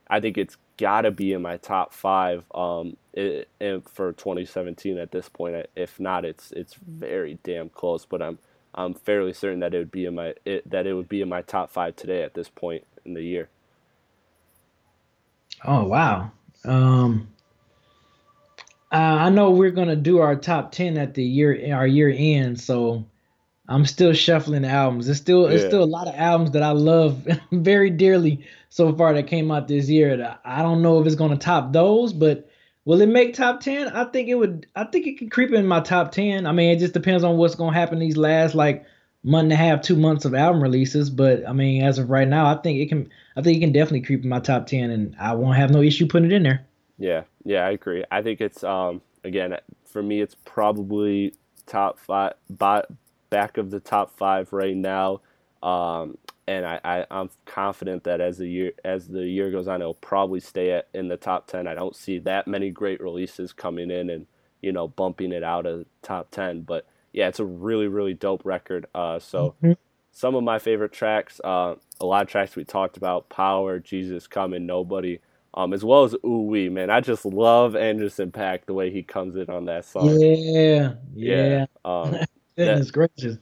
I 0.07 0.19
think 0.19 0.37
it's 0.37 0.57
got 0.77 1.01
to 1.01 1.09
be 1.09 1.33
in 1.33 1.41
my 1.41 1.57
top 1.57 1.95
five 1.95 2.43
um, 2.53 2.95
it, 3.13 3.49
for 3.89 4.13
2017 4.13 4.99
at 4.99 5.11
this 5.11 5.29
point. 5.29 5.65
If 5.75 5.99
not, 5.99 6.25
it's 6.25 6.51
it's 6.51 6.75
very 6.75 7.39
damn 7.41 7.69
close. 7.69 8.05
But 8.05 8.21
I'm 8.21 8.37
I'm 8.79 8.93
fairly 8.93 9.33
certain 9.33 9.59
that 9.59 9.73
it 9.73 9.77
would 9.77 9.91
be 9.91 10.05
in 10.05 10.15
my 10.15 10.33
it, 10.45 10.69
that 10.69 10.87
it 10.87 10.93
would 10.93 11.09
be 11.09 11.21
in 11.21 11.27
my 11.27 11.41
top 11.41 11.69
five 11.69 11.97
today 11.97 12.23
at 12.23 12.33
this 12.33 12.47
point 12.47 12.85
in 13.05 13.13
the 13.13 13.21
year. 13.21 13.49
Oh 15.65 15.83
wow. 15.83 16.31
Um, 16.63 17.27
uh, 18.91 18.95
I 18.95 19.29
know 19.29 19.51
we're 19.51 19.71
gonna 19.71 19.97
do 19.97 20.19
our 20.19 20.37
top 20.37 20.71
ten 20.71 20.97
at 20.97 21.13
the 21.13 21.23
year 21.23 21.75
our 21.75 21.85
year 21.85 22.13
end, 22.15 22.61
so 22.61 23.05
I'm 23.67 23.85
still 23.85 24.13
shuffling 24.13 24.61
the 24.61 24.69
albums. 24.69 25.07
There's 25.07 25.17
still 25.17 25.43
yeah. 25.43 25.49
there's 25.49 25.65
still 25.65 25.83
a 25.83 25.85
lot 25.85 26.07
of 26.07 26.15
albums 26.15 26.51
that 26.51 26.63
I 26.63 26.71
love 26.71 27.27
very 27.51 27.89
dearly 27.89 28.45
so 28.69 28.95
far 28.95 29.13
that 29.13 29.27
came 29.27 29.51
out 29.51 29.67
this 29.67 29.89
year. 29.89 30.37
I 30.45 30.61
don't 30.61 30.81
know 30.81 31.01
if 31.01 31.05
it's 31.05 31.15
gonna 31.15 31.37
top 31.37 31.73
those, 31.73 32.13
but 32.13 32.48
will 32.89 33.01
it 33.01 33.09
make 33.09 33.35
top 33.35 33.59
ten? 33.59 33.87
I 33.89 34.05
think 34.05 34.29
it 34.29 34.33
would. 34.33 34.65
I 34.75 34.83
think 34.83 35.05
it 35.05 35.19
could 35.19 35.29
creep 35.29 35.51
in 35.51 35.67
my 35.67 35.79
top 35.79 36.11
ten. 36.11 36.47
I 36.47 36.51
mean, 36.51 36.71
it 36.71 36.79
just 36.79 36.95
depends 36.95 37.23
on 37.23 37.37
what's 37.37 37.53
gonna 37.53 37.71
happen 37.71 37.99
these 37.99 38.17
last 38.17 38.55
like 38.55 38.83
month 39.23 39.43
and 39.43 39.53
a 39.53 39.57
half, 39.57 39.83
two 39.83 39.95
months 39.95 40.25
of 40.25 40.33
album 40.33 40.59
releases. 40.59 41.11
But 41.11 41.47
I 41.47 41.53
mean, 41.53 41.83
as 41.83 41.99
of 41.99 42.09
right 42.09 42.27
now, 42.27 42.47
I 42.47 42.59
think 42.59 42.79
it 42.79 42.89
can. 42.89 43.07
I 43.37 43.43
think 43.43 43.57
it 43.57 43.59
can 43.59 43.71
definitely 43.71 44.01
creep 44.01 44.23
in 44.23 44.29
my 44.29 44.39
top 44.39 44.65
ten, 44.65 44.89
and 44.89 45.15
I 45.19 45.35
won't 45.35 45.55
have 45.55 45.69
no 45.69 45.83
issue 45.83 46.07
putting 46.07 46.31
it 46.31 46.35
in 46.35 46.41
there. 46.41 46.65
Yeah, 46.97 47.25
yeah, 47.45 47.67
I 47.67 47.69
agree. 47.69 48.03
I 48.09 48.23
think 48.23 48.41
it's 48.41 48.63
um 48.63 49.03
again 49.23 49.55
for 49.85 50.01
me, 50.01 50.19
it's 50.19 50.35
probably 50.43 51.35
top 51.67 51.99
five, 51.99 52.33
back 53.29 53.59
of 53.59 53.69
the 53.69 53.79
top 53.79 54.17
five 54.17 54.51
right 54.51 54.75
now. 54.75 55.21
Um, 55.61 56.17
and 56.47 56.65
I, 56.65 56.79
I 56.83 57.05
I'm 57.11 57.29
confident 57.45 58.03
that 58.05 58.21
as 58.21 58.39
the 58.39 58.47
year 58.47 58.71
as 58.83 59.07
the 59.07 59.23
year 59.23 59.51
goes 59.51 59.67
on, 59.67 59.81
it'll 59.81 59.93
probably 59.93 60.39
stay 60.39 60.71
at, 60.71 60.87
in 60.93 61.07
the 61.07 61.17
top 61.17 61.47
ten. 61.47 61.67
I 61.67 61.75
don't 61.75 61.95
see 61.95 62.17
that 62.19 62.47
many 62.47 62.71
great 62.71 63.01
releases 63.01 63.53
coming 63.53 63.91
in 63.91 64.09
and 64.09 64.25
you 64.61 64.71
know 64.71 64.87
bumping 64.87 65.31
it 65.31 65.43
out 65.43 65.67
of 65.67 65.85
top 66.01 66.31
ten, 66.31 66.61
but 66.61 66.87
yeah, 67.13 67.27
it's 67.27 67.39
a 67.39 67.45
really 67.45 67.87
really 67.87 68.15
dope 68.15 68.43
record. 68.45 68.87
Uh, 68.95 69.19
so 69.19 69.55
mm-hmm. 69.61 69.73
some 70.11 70.33
of 70.33 70.43
my 70.43 70.57
favorite 70.57 70.91
tracks, 70.91 71.39
uh, 71.43 71.75
a 72.01 72.05
lot 72.05 72.23
of 72.23 72.27
tracks 72.27 72.55
we 72.55 72.63
talked 72.63 72.97
about, 72.97 73.29
Power, 73.29 73.77
Jesus 73.77 74.25
Coming, 74.25 74.65
Nobody, 74.65 75.19
um, 75.53 75.71
as 75.71 75.83
well 75.83 76.03
as 76.03 76.15
Ooh 76.25 76.47
Wee, 76.47 76.69
man. 76.69 76.89
I 76.89 76.99
just 76.99 77.25
love 77.25 77.75
Anderson 77.75 78.31
.Paak 78.31 78.65
the 78.65 78.73
way 78.73 78.89
he 78.89 79.03
comes 79.03 79.35
in 79.35 79.51
on 79.51 79.65
that 79.65 79.85
song. 79.85 80.19
Yeah, 80.19 80.35
yeah. 80.35 80.95
yeah. 81.15 81.65
Um, 81.85 82.15
Goodness 82.57 82.87
that, 82.87 82.93
gracious, 82.93 83.37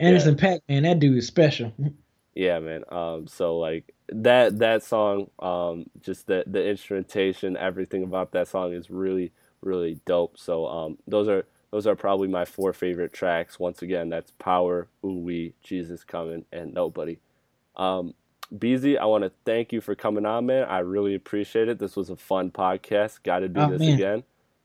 Anderson 0.00 0.36
yeah. 0.36 0.44
.Paak, 0.44 0.60
man, 0.68 0.82
that 0.82 0.98
dude 0.98 1.18
is 1.18 1.26
special. 1.26 1.72
Yeah, 2.34 2.58
man. 2.58 2.84
Um, 2.88 3.26
so 3.26 3.58
like 3.58 3.92
that 4.08 4.58
that 4.58 4.82
song, 4.82 5.30
um, 5.40 5.86
just 6.00 6.26
the 6.26 6.44
the 6.46 6.66
instrumentation, 6.68 7.56
everything 7.56 8.02
about 8.02 8.32
that 8.32 8.48
song 8.48 8.72
is 8.72 8.90
really 8.90 9.32
really 9.60 10.00
dope. 10.06 10.38
So 10.38 10.66
um, 10.66 10.98
those 11.06 11.28
are 11.28 11.44
those 11.70 11.86
are 11.86 11.94
probably 11.94 12.28
my 12.28 12.44
four 12.44 12.72
favorite 12.72 13.12
tracks. 13.12 13.58
Once 13.58 13.82
again, 13.82 14.08
that's 14.08 14.32
Power, 14.38 14.88
Ooh 15.04 15.18
Wee, 15.18 15.54
Jesus 15.62 16.02
Coming, 16.02 16.44
and 16.52 16.72
Nobody. 16.72 17.18
Um, 17.76 18.14
Beezy, 18.56 18.98
I 18.98 19.04
want 19.04 19.24
to 19.24 19.32
thank 19.44 19.72
you 19.72 19.80
for 19.80 19.94
coming 19.94 20.26
on, 20.26 20.46
man. 20.46 20.64
I 20.64 20.80
really 20.80 21.14
appreciate 21.14 21.68
it. 21.68 21.78
This 21.78 21.94
was 21.94 22.10
a 22.10 22.16
fun 22.16 22.50
podcast. 22.50 23.22
Got 23.22 23.40
to 23.40 23.48
do 23.48 23.60
oh, 23.60 23.70
this 23.70 23.80
man. 23.80 23.94
again. 23.94 24.22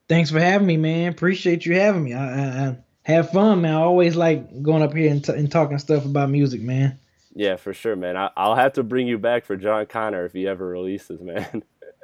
Thanks 0.08 0.32
for 0.32 0.40
having 0.40 0.68
me, 0.68 0.78
man. 0.78 1.12
Appreciate 1.12 1.66
you 1.66 1.80
having 1.80 2.04
me. 2.04 2.14
I, 2.14 2.26
I, 2.26 2.68
I 2.68 2.78
have 3.06 3.32
fun, 3.32 3.62
man. 3.62 3.74
I 3.74 3.82
always 3.82 4.16
like 4.16 4.62
going 4.62 4.84
up 4.84 4.94
here 4.94 5.12
and, 5.12 5.24
t- 5.24 5.34
and 5.34 5.52
talking 5.52 5.78
stuff 5.78 6.06
about 6.06 6.30
music, 6.30 6.62
man. 6.62 7.00
Yeah, 7.34 7.56
for 7.56 7.74
sure, 7.74 7.96
man. 7.96 8.16
I, 8.16 8.30
will 8.38 8.56
have 8.56 8.74
to 8.74 8.84
bring 8.84 9.08
you 9.08 9.18
back 9.18 9.46
for 9.46 9.56
Jon 9.56 9.86
Connor 9.86 10.26
if 10.26 10.34
he 10.34 10.48
ever 10.48 10.66
releases, 10.66 11.22
man. 11.22 11.64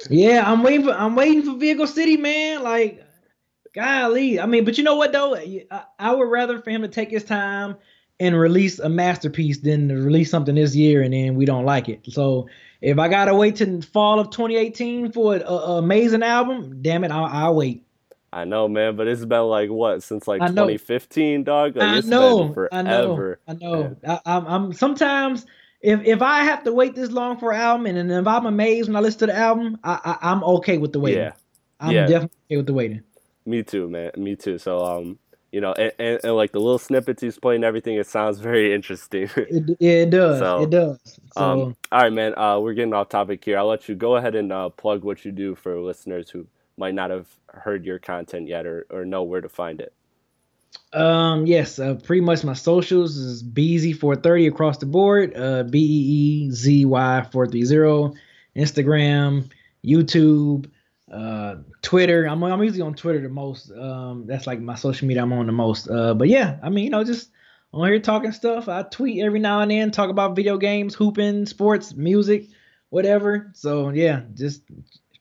yeah, 0.09 0.43
I'm 0.45 0.63
waiting 0.63 0.85
for 0.85 0.91
I'm 0.91 1.15
waiting 1.15 1.43
for 1.43 1.57
Vehicle 1.57 1.87
City, 1.87 2.17
man. 2.17 2.63
Like 2.63 3.03
golly. 3.73 4.39
I 4.39 4.45
mean, 4.45 4.65
but 4.65 4.77
you 4.77 4.83
know 4.83 4.95
what 4.95 5.11
though? 5.11 5.35
I, 5.35 5.65
I, 5.97 6.13
would 6.13 6.29
rather 6.29 6.61
for 6.61 6.69
him 6.69 6.81
to 6.81 6.87
take 6.87 7.09
his 7.09 7.23
time 7.23 7.77
and 8.19 8.37
release 8.37 8.79
a 8.79 8.89
masterpiece 8.89 9.59
than 9.59 9.89
to 9.89 9.95
release 9.95 10.29
something 10.29 10.55
this 10.55 10.75
year 10.75 11.01
and 11.01 11.13
then 11.13 11.35
we 11.35 11.45
don't 11.45 11.65
like 11.65 11.89
it. 11.89 12.05
So 12.11 12.49
if 12.81 12.99
I 12.99 13.07
gotta 13.07 13.33
wait 13.33 13.55
till 13.55 13.81
fall 13.81 14.19
of 14.19 14.29
2018 14.29 15.11
for 15.11 15.35
an 15.35 15.43
amazing 15.45 16.23
album, 16.23 16.81
damn 16.81 17.03
it, 17.03 17.11
I'll, 17.11 17.25
I'll, 17.25 17.55
wait. 17.55 17.85
I 18.33 18.45
know, 18.45 18.67
man, 18.67 18.95
but 18.95 19.07
it's 19.07 19.25
been 19.25 19.41
like 19.43 19.69
what 19.69 20.03
since 20.03 20.27
like 20.27 20.39
2015, 20.41 21.43
dog. 21.43 21.75
Like, 21.75 22.05
I 22.05 22.07
know, 22.07 22.67
I 22.71 22.81
know, 22.81 23.35
I 23.47 23.53
know. 23.53 23.95
I, 24.07 24.19
I'm, 24.25 24.47
I'm 24.47 24.73
sometimes 24.73 25.45
if 25.81 26.01
if 26.05 26.21
I 26.21 26.43
have 26.43 26.63
to 26.63 26.71
wait 26.71 26.95
this 26.95 27.11
long 27.11 27.37
for 27.37 27.51
an 27.51 27.59
album 27.59 27.85
and, 27.87 27.97
and 27.97 28.11
if 28.11 28.27
I'm 28.27 28.45
amazed 28.45 28.87
when 28.87 28.95
I 28.95 28.99
listen 29.01 29.19
to 29.19 29.25
the 29.27 29.35
album, 29.35 29.79
I, 29.83 30.17
I 30.21 30.31
am 30.31 30.43
okay 30.43 30.77
with 30.77 30.93
the 30.93 30.99
waiting. 30.99 31.23
Yeah. 31.23 31.33
I'm 31.79 31.91
yeah. 31.91 32.05
definitely 32.05 32.37
okay 32.47 32.57
with 32.57 32.67
the 32.67 32.73
waiting. 32.73 33.01
Me 33.45 33.63
too, 33.63 33.89
man. 33.89 34.11
Me 34.15 34.35
too. 34.35 34.57
So, 34.59 34.85
um, 34.85 35.19
you 35.51 35.59
know, 35.59 35.73
and, 35.73 35.91
and, 35.99 36.19
and, 36.23 36.35
like 36.35 36.51
the 36.51 36.59
little 36.59 36.77
snippets 36.77 37.21
he's 37.21 37.37
playing, 37.39 37.63
everything, 37.63 37.95
it 37.95 38.07
sounds 38.07 38.39
very 38.49 38.73
interesting. 38.73 39.29
it, 39.35 39.77
it 39.79 40.09
does. 40.09 40.39
So, 40.39 40.63
it 40.63 40.69
does. 40.69 40.99
So, 41.35 41.41
um, 41.41 41.75
all 41.91 42.03
right, 42.03 42.13
man. 42.13 42.37
Uh, 42.37 42.59
we're 42.59 42.73
getting 42.73 42.93
off 42.93 43.09
topic 43.09 43.43
here. 43.43 43.57
I'll 43.57 43.67
let 43.67 43.89
you 43.89 43.95
go 43.95 44.15
ahead 44.15 44.35
and 44.35 44.53
uh, 44.53 44.69
plug 44.69 45.03
what 45.03 45.25
you 45.25 45.31
do 45.31 45.55
for 45.55 45.77
listeners 45.81 46.29
who 46.29 46.45
might 46.77 46.93
not 46.93 47.09
have 47.09 47.27
heard 47.47 47.85
your 47.85 47.99
content 47.99 48.47
yet 48.47 48.65
or, 48.65 48.85
or 48.89 49.05
know 49.05 49.23
where 49.23 49.41
to 49.41 49.49
find 49.49 49.81
it. 49.81 49.93
Um, 50.93 51.45
yes, 51.45 51.79
uh, 51.79 51.95
pretty 51.95 52.21
much 52.21 52.43
my 52.43 52.53
socials 52.53 53.17
is 53.17 53.43
Beezy430 53.43 54.47
across 54.47 54.77
the 54.77 54.85
board. 54.85 55.35
Uh, 55.35 55.63
B 55.63 55.79
E 55.79 56.45
E 56.47 56.51
Z 56.51 56.85
Y 56.85 57.27
430, 57.31 58.19
Instagram, 58.55 59.49
YouTube 59.85 60.69
uh, 61.11 61.55
Twitter. 61.81 62.25
I'm 62.25 62.43
I'm 62.43 62.63
usually 62.63 62.81
on 62.81 62.93
Twitter 62.93 63.21
the 63.21 63.29
most. 63.29 63.71
Um, 63.71 64.25
that's 64.27 64.47
like 64.47 64.59
my 64.59 64.75
social 64.75 65.07
media 65.07 65.23
I'm 65.23 65.33
on 65.33 65.45
the 65.45 65.51
most. 65.51 65.89
Uh, 65.89 66.13
but 66.13 66.27
yeah, 66.27 66.57
I 66.63 66.69
mean, 66.69 66.85
you 66.85 66.89
know, 66.89 67.03
just 67.03 67.31
on 67.73 67.87
here 67.87 67.99
talking 67.99 68.31
stuff. 68.31 68.67
I 68.67 68.83
tweet 68.83 69.23
every 69.23 69.39
now 69.39 69.61
and 69.61 69.71
then, 69.71 69.91
talk 69.91 70.09
about 70.09 70.35
video 70.35 70.57
games, 70.57 70.95
hooping, 70.95 71.45
sports, 71.45 71.93
music, 71.95 72.47
whatever. 72.89 73.51
So 73.53 73.89
yeah, 73.89 74.21
just 74.33 74.63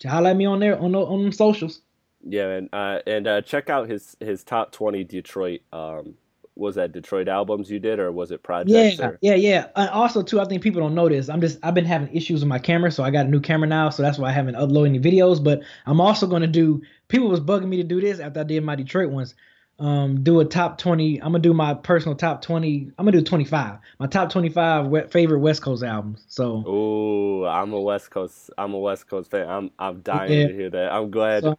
highlight 0.08 0.36
me 0.36 0.46
on 0.46 0.60
there 0.60 0.78
on 0.78 0.92
the, 0.92 1.00
on 1.00 1.32
socials. 1.32 1.80
Yeah, 2.26 2.48
and 2.50 2.68
uh, 2.72 3.00
and 3.06 3.26
uh, 3.26 3.42
check 3.42 3.70
out 3.70 3.88
his 3.88 4.16
his 4.20 4.44
top 4.44 4.72
twenty 4.72 5.04
Detroit 5.04 5.60
um, 5.72 6.14
was 6.60 6.74
that 6.74 6.92
Detroit 6.92 7.26
albums 7.26 7.70
you 7.70 7.80
did, 7.80 7.98
or 7.98 8.12
was 8.12 8.30
it 8.30 8.42
projects? 8.42 8.98
Yeah, 8.98 9.06
or? 9.06 9.18
yeah, 9.22 9.34
yeah. 9.34 9.66
And 9.74 9.88
also, 9.90 10.22
too, 10.22 10.40
I 10.40 10.44
think 10.44 10.62
people 10.62 10.80
don't 10.80 10.94
know 10.94 11.08
this. 11.08 11.28
I'm 11.28 11.40
just 11.40 11.58
I've 11.62 11.74
been 11.74 11.86
having 11.86 12.14
issues 12.14 12.40
with 12.40 12.48
my 12.48 12.58
camera, 12.58 12.92
so 12.92 13.02
I 13.02 13.10
got 13.10 13.26
a 13.26 13.28
new 13.28 13.40
camera 13.40 13.68
now, 13.68 13.90
so 13.90 14.02
that's 14.02 14.18
why 14.18 14.28
I 14.28 14.32
haven't 14.32 14.56
uploaded 14.56 14.88
any 14.88 15.00
videos. 15.00 15.42
But 15.42 15.62
I'm 15.86 16.00
also 16.00 16.26
gonna 16.26 16.46
do. 16.46 16.82
People 17.08 17.28
was 17.28 17.40
bugging 17.40 17.68
me 17.68 17.78
to 17.78 17.82
do 17.82 18.00
this 18.00 18.20
after 18.20 18.40
I 18.40 18.44
did 18.44 18.62
my 18.62 18.76
Detroit 18.76 19.10
ones. 19.10 19.34
Um, 19.80 20.22
do 20.22 20.40
a 20.40 20.44
top 20.44 20.76
20. 20.76 21.22
I'm 21.22 21.32
gonna 21.32 21.38
do 21.38 21.54
my 21.54 21.72
personal 21.72 22.14
top 22.14 22.42
20. 22.42 22.92
I'm 22.98 23.04
gonna 23.06 23.16
do 23.16 23.24
25. 23.24 23.78
My 23.98 24.06
top 24.06 24.30
25 24.30 25.10
favorite 25.10 25.38
West 25.38 25.62
Coast 25.62 25.82
albums. 25.82 26.22
So. 26.28 26.62
Oh, 26.66 27.44
I'm 27.44 27.72
a 27.72 27.80
West 27.80 28.10
Coast. 28.10 28.50
I'm 28.58 28.74
a 28.74 28.78
West 28.78 29.08
Coast 29.08 29.30
fan. 29.30 29.48
I'm 29.48 29.70
I'm 29.78 30.00
dying 30.02 30.32
yeah. 30.32 30.46
to 30.48 30.54
hear 30.54 30.70
that. 30.70 30.92
I'm 30.92 31.10
glad. 31.10 31.44
So, 31.44 31.58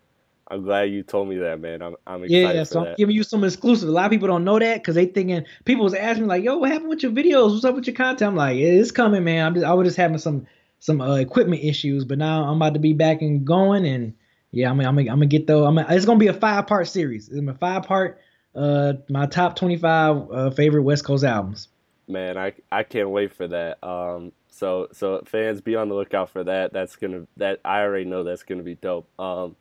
I'm 0.51 0.63
glad 0.63 0.83
you 0.91 1.01
told 1.01 1.29
me 1.29 1.37
that, 1.37 1.61
man. 1.61 1.81
I'm 1.81 1.95
I'm 2.05 2.23
excited. 2.25 2.55
Yeah, 2.57 2.63
so 2.63 2.85
I'm 2.85 2.95
giving 2.95 3.15
you 3.15 3.23
some 3.23 3.43
exclusive. 3.43 3.87
A 3.87 3.91
lot 3.91 4.05
of 4.05 4.11
people 4.11 4.27
don't 4.27 4.43
know 4.43 4.59
that 4.59 4.79
because 4.79 4.95
they 4.95 5.05
thinking 5.05 5.45
people 5.63 5.85
was 5.85 5.93
asking 5.93 6.23
me 6.23 6.29
like, 6.29 6.43
"Yo, 6.43 6.57
what 6.57 6.69
happened 6.69 6.89
with 6.89 7.01
your 7.01 7.13
videos? 7.13 7.53
What's 7.53 7.63
up 7.63 7.73
with 7.73 7.87
your 7.87 7.95
content?" 7.95 8.29
I'm 8.29 8.35
like, 8.35 8.57
"It's 8.57 8.91
coming, 8.91 9.23
man. 9.23 9.45
I'm 9.45 9.53
just 9.53 9.65
I 9.65 9.73
was 9.73 9.87
just 9.87 9.97
having 9.97 10.17
some 10.17 10.45
some 10.79 10.99
uh, 10.99 11.15
equipment 11.15 11.63
issues, 11.63 12.03
but 12.03 12.17
now 12.17 12.43
I'm 12.43 12.57
about 12.57 12.73
to 12.73 12.79
be 12.79 12.91
back 12.91 13.21
and 13.21 13.45
going, 13.45 13.85
and 13.85 14.13
yeah, 14.51 14.69
I'm 14.69 14.79
I'm 14.79 14.97
I'm 14.97 15.05
gonna 15.05 15.25
get 15.25 15.47
though. 15.47 15.65
I'm 15.65 15.77
it's 15.77 16.05
gonna 16.05 16.19
be 16.19 16.27
a 16.27 16.33
five 16.33 16.67
part 16.67 16.87
series. 16.87 17.29
It's 17.29 17.47
a 17.47 17.53
five 17.53 17.83
part. 17.83 18.19
Uh, 18.53 18.93
my 19.09 19.25
top 19.25 19.55
25 19.55 20.29
uh, 20.29 20.49
favorite 20.51 20.83
West 20.83 21.05
Coast 21.05 21.23
albums. 21.23 21.69
Man, 22.07 22.37
I 22.37 22.53
I 22.71 22.83
can't 22.83 23.09
wait 23.09 23.33
for 23.33 23.47
that. 23.47 23.81
Um, 23.83 24.33
so 24.49 24.89
so 24.91 25.21
fans, 25.25 25.61
be 25.61 25.75
on 25.75 25.87
the 25.87 25.95
lookout 25.95 26.29
for 26.29 26.43
that. 26.43 26.73
That's 26.73 26.95
gonna 26.97 27.27
that 27.37 27.61
I 27.63 27.81
already 27.81 28.05
know 28.05 28.23
that's 28.23 28.43
gonna 28.43 28.63
be 28.63 28.75
dope. 28.75 29.07
Um 29.19 29.55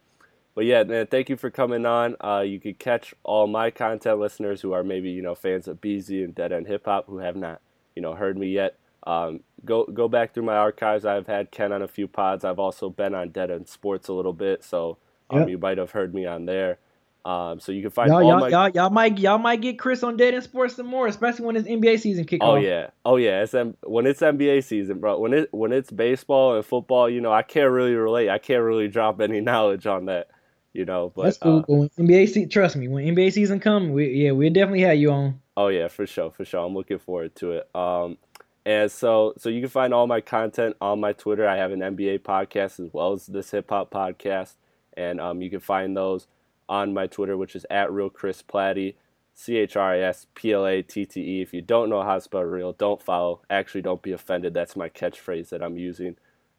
but 0.54 0.64
yeah, 0.64 0.82
man, 0.82 1.06
thank 1.06 1.28
you 1.28 1.36
for 1.36 1.50
coming 1.50 1.86
on. 1.86 2.16
Uh, 2.22 2.40
you 2.40 2.58
could 2.58 2.78
catch 2.78 3.14
all 3.22 3.46
my 3.46 3.70
content 3.70 4.18
listeners 4.18 4.60
who 4.60 4.72
are 4.72 4.82
maybe 4.82 5.10
you 5.10 5.22
know 5.22 5.36
fans 5.36 5.68
of 5.68 5.80
Beezy 5.80 6.24
and 6.24 6.34
Dead 6.34 6.52
End 6.52 6.66
Hip 6.66 6.86
Hop 6.86 7.06
who 7.06 7.18
have 7.18 7.36
not 7.36 7.60
you 7.94 8.02
know 8.02 8.14
heard 8.14 8.36
me 8.36 8.48
yet. 8.48 8.76
Um, 9.06 9.40
go 9.64 9.84
go 9.84 10.08
back 10.08 10.34
through 10.34 10.44
my 10.44 10.56
archives. 10.56 11.04
I've 11.04 11.26
had 11.26 11.50
Ken 11.50 11.72
on 11.72 11.82
a 11.82 11.88
few 11.88 12.08
pods. 12.08 12.44
I've 12.44 12.58
also 12.58 12.90
been 12.90 13.14
on 13.14 13.30
Dead 13.30 13.50
End 13.50 13.68
Sports 13.68 14.08
a 14.08 14.12
little 14.12 14.32
bit, 14.32 14.64
so 14.64 14.98
um, 15.30 15.40
yep. 15.40 15.48
you 15.48 15.58
might 15.58 15.78
have 15.78 15.90
heard 15.90 16.14
me 16.14 16.26
on 16.26 16.46
there. 16.46 16.78
Um, 17.22 17.60
so 17.60 17.70
you 17.70 17.82
can 17.82 17.90
find 17.90 18.08
y'all, 18.08 18.22
all 18.22 18.28
y'all, 18.28 18.40
my 18.40 18.48
y'all, 18.48 18.68
y'all 18.70 18.90
might 18.90 19.18
y'all 19.18 19.38
might 19.38 19.60
get 19.60 19.78
Chris 19.78 20.02
on 20.02 20.16
Dead 20.16 20.34
End 20.34 20.42
Sports 20.42 20.76
some 20.76 20.86
more, 20.86 21.06
especially 21.06 21.44
when 21.44 21.56
it's 21.56 21.68
NBA 21.68 22.00
season 22.00 22.24
kick 22.24 22.42
oh, 22.42 22.52
off. 22.52 22.52
Oh 22.52 22.56
yeah, 22.56 22.90
oh 23.04 23.16
yeah. 23.16 23.42
It's 23.42 23.52
M- 23.52 23.76
when 23.84 24.06
it's 24.06 24.20
NBA 24.20 24.64
season, 24.64 25.00
bro. 25.00 25.18
When 25.18 25.34
it 25.34 25.52
when 25.52 25.72
it's 25.72 25.90
baseball 25.90 26.56
and 26.56 26.64
football, 26.64 27.10
you 27.10 27.20
know, 27.20 27.32
I 27.32 27.42
can't 27.42 27.70
really 27.70 27.94
relate. 27.94 28.30
I 28.30 28.38
can't 28.38 28.62
really 28.62 28.88
drop 28.88 29.20
any 29.20 29.40
knowledge 29.42 29.86
on 29.86 30.06
that 30.06 30.28
you 30.72 30.84
know. 30.84 31.12
But 31.14 31.24
that's 31.24 31.38
cool. 31.38 31.58
Uh, 31.58 31.62
when 31.66 31.88
NBA 31.90 32.28
season, 32.28 32.48
trust 32.48 32.76
me, 32.76 32.88
when 32.88 33.04
NBA 33.04 33.32
season 33.32 33.60
come, 33.60 33.90
we 33.90 34.08
yeah, 34.08 34.30
we'll 34.32 34.52
definitely 34.52 34.82
have 34.82 34.96
you 34.96 35.10
on. 35.10 35.40
Oh 35.56 35.68
yeah, 35.68 35.88
for 35.88 36.06
sure, 36.06 36.30
for 36.30 36.44
sure. 36.44 36.64
I'm 36.64 36.74
looking 36.74 36.98
forward 36.98 37.34
to 37.36 37.52
it. 37.52 37.74
Um, 37.74 38.18
and 38.64 38.90
so 38.90 39.34
so 39.38 39.48
you 39.48 39.60
can 39.60 39.70
find 39.70 39.94
all 39.94 40.06
my 40.06 40.20
content 40.20 40.76
on 40.80 41.00
my 41.00 41.12
Twitter. 41.12 41.48
I 41.48 41.56
have 41.56 41.72
an 41.72 41.80
NBA 41.80 42.20
podcast 42.20 42.80
as 42.84 42.92
well 42.92 43.12
as 43.12 43.26
this 43.26 43.50
hip 43.50 43.70
hop 43.70 43.90
podcast, 43.90 44.54
and 44.96 45.20
um, 45.20 45.42
you 45.42 45.50
can 45.50 45.60
find 45.60 45.96
those 45.96 46.26
on 46.68 46.94
my 46.94 47.06
Twitter, 47.06 47.36
which 47.36 47.56
is 47.56 47.66
at 47.70 47.92
real 47.92 48.10
Chris 48.10 48.42
Platty. 48.42 48.94
C 49.34 49.56
H 49.56 49.74
R 49.76 49.94
I 49.94 50.00
S 50.00 50.26
P 50.34 50.52
L 50.52 50.66
A 50.66 50.82
T 50.82 51.06
T 51.06 51.38
E. 51.38 51.40
If 51.40 51.54
you 51.54 51.62
don't 51.62 51.88
know 51.88 52.02
how 52.02 52.16
to 52.16 52.20
spell 52.20 52.42
real, 52.42 52.72
don't 52.72 53.00
follow. 53.00 53.40
Actually, 53.48 53.80
don't 53.80 54.02
be 54.02 54.12
offended. 54.12 54.52
That's 54.52 54.76
my 54.76 54.90
catchphrase 54.90 55.48
that 55.48 55.62
I'm 55.62 55.78
using. 55.78 56.16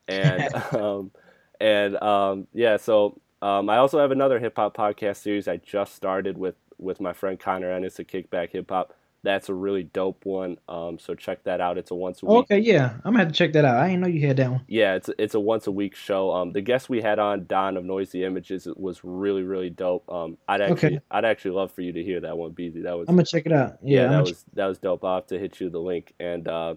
And 0.08 0.50
um, 0.74 1.12
and 1.60 2.02
um, 2.02 2.48
yeah, 2.54 2.78
so 2.78 3.20
um, 3.42 3.70
I 3.70 3.78
also 3.78 4.00
have 4.00 4.12
another 4.12 4.40
hip 4.40 4.56
hop 4.56 4.76
podcast 4.76 5.18
series 5.18 5.48
I 5.48 5.58
just 5.58 5.94
started 5.94 6.38
with 6.38 6.56
with 6.80 7.00
my 7.00 7.14
friend 7.14 7.40
Connor 7.40 7.72
Ennis 7.72 8.00
a 8.00 8.04
Kickback 8.04 8.52
Hip 8.52 8.70
Hop. 8.72 8.96
That's 9.24 9.50
a 9.50 9.54
really 9.54 9.84
dope 9.84 10.26
one. 10.26 10.58
Um, 10.68 10.98
so 10.98 11.14
check 11.14 11.44
that 11.44 11.62
out. 11.62 11.78
It's 11.78 11.92
a 11.92 11.96
once 11.96 12.24
a 12.24 12.26
week. 12.26 12.38
Okay, 12.40 12.60
yeah, 12.60 12.94
I'm 13.06 13.14
gonna 13.14 13.20
have 13.20 13.28
to 13.28 13.34
check 13.34 13.54
that 13.54 13.66
out. 13.66 13.78
I 13.78 13.90
didn't 13.90 14.02
know 14.02 14.08
you 14.08 14.26
had 14.26 14.38
that 14.38 14.52
one. 14.52 14.62
Yeah, 14.68 14.96
it's 14.96 15.10
it's 15.20 15.36
a 15.36 15.40
once 15.40 15.68
a 15.68 15.72
week 15.72 15.96
show. 15.96 16.32
Um, 16.32 16.54
the 16.54 16.62
guest 16.62 16.90
we 16.90 17.02
had 17.02 17.20
on 17.20 17.46
Don 17.46 17.78
of 17.78 17.86
Noisy 17.86 18.24
Images 18.24 18.68
was 18.76 19.02
really 19.04 19.44
really 19.44 19.70
dope. 19.70 20.12
Um, 20.12 20.38
I'd 20.48 20.62
actually 20.62 20.88
Okay. 20.96 21.00
I'd 21.12 21.26
actually 21.26 21.52
love 21.52 21.72
for 21.72 21.82
you 21.82 21.94
to 21.94 22.04
hear 22.04 22.20
that 22.22 22.36
one, 22.38 22.52
Beezy. 22.52 22.82
That 22.82 22.98
was 22.98 23.08
I'm 23.10 23.16
gonna 23.16 23.26
check 23.26 23.46
it 23.46 23.54
out. 23.54 23.78
yeah, 23.84 24.04
Yeah, 24.04 24.08
that 24.10 24.24
was 24.24 24.46
that 24.54 24.66
was 24.66 24.80
dope. 24.80 25.04
I'll 25.06 25.16
have 25.16 25.28
to 25.28 25.38
hit 25.38 25.60
you 25.60 25.70
the 25.70 25.80
link. 25.80 26.14
And 26.20 26.48
uh, 26.48 26.76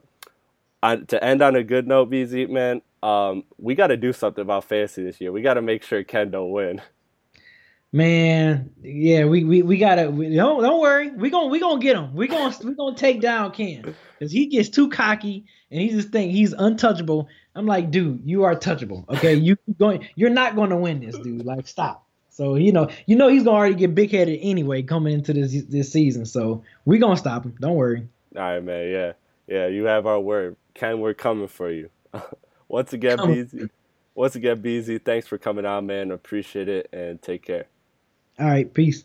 on, 0.82 1.06
to 1.06 1.24
end 1.24 1.40
on 1.40 1.56
a 1.56 1.64
good 1.64 1.86
note, 1.86 2.10
BZ 2.10 2.50
man, 2.50 2.82
um, 3.02 3.44
we 3.58 3.74
got 3.74 3.86
to 3.86 3.96
do 3.96 4.12
something 4.12 4.42
about 4.42 4.64
fantasy 4.64 5.02
this 5.02 5.18
year. 5.20 5.32
We 5.32 5.40
got 5.40 5.54
to 5.54 5.62
make 5.62 5.82
sure 5.82 6.04
Ken 6.04 6.30
don't 6.30 6.50
win. 6.50 6.82
Man, 7.94 8.70
yeah, 8.82 9.24
we 9.24 9.44
we, 9.44 9.62
we 9.62 9.78
gotta 9.78 10.10
we, 10.10 10.34
don't 10.34 10.60
don't 10.60 10.80
worry. 10.80 11.12
We 11.12 11.30
gonna 11.30 11.46
we 11.46 11.60
gonna 11.60 11.80
get 11.80 11.94
him. 11.94 12.12
We 12.12 12.26
gonna 12.26 12.52
we 12.64 12.74
gonna 12.74 12.96
take 12.96 13.20
down 13.20 13.52
Ken 13.52 13.94
because 14.18 14.32
he 14.32 14.46
gets 14.46 14.68
too 14.68 14.88
cocky 14.88 15.44
and 15.70 15.80
he 15.80 15.90
just 15.90 16.08
think 16.08 16.32
he's 16.32 16.52
untouchable. 16.52 17.28
I'm 17.54 17.66
like, 17.66 17.92
dude, 17.92 18.22
you 18.24 18.42
are 18.42 18.56
touchable. 18.56 19.08
Okay, 19.10 19.34
you 19.34 19.56
going 19.78 20.08
you're 20.16 20.28
not 20.28 20.56
gonna 20.56 20.76
win 20.76 20.98
this, 21.06 21.16
dude. 21.16 21.44
Like, 21.44 21.68
stop. 21.68 22.04
So 22.30 22.56
you 22.56 22.72
know 22.72 22.88
you 23.06 23.14
know 23.14 23.28
he's 23.28 23.44
gonna 23.44 23.56
already 23.56 23.76
get 23.76 23.94
big 23.94 24.10
headed 24.10 24.40
anyway 24.42 24.82
coming 24.82 25.14
into 25.14 25.32
this 25.32 25.62
this 25.66 25.92
season. 25.92 26.26
So 26.26 26.64
we 26.84 26.98
gonna 26.98 27.16
stop 27.16 27.44
him. 27.44 27.54
Don't 27.60 27.76
worry. 27.76 28.08
All 28.34 28.42
right, 28.42 28.60
man. 28.60 28.90
Yeah, 28.90 29.12
yeah. 29.46 29.66
You 29.68 29.84
have 29.84 30.04
our 30.08 30.18
word, 30.18 30.56
Ken. 30.74 30.98
We're 30.98 31.14
coming 31.14 31.46
for 31.46 31.70
you. 31.70 31.90
once 32.68 32.92
again, 32.92 33.18
Coming. 33.18 33.46
BZ. 33.46 33.70
Once 34.16 34.34
again, 34.34 34.60
BZ. 34.60 35.04
Thanks 35.04 35.28
for 35.28 35.38
coming 35.38 35.64
on, 35.64 35.86
man. 35.86 36.10
Appreciate 36.10 36.68
it, 36.68 36.88
and 36.92 37.22
take 37.22 37.44
care. 37.44 37.66
All 38.38 38.46
right, 38.46 38.72
peace. 38.72 39.04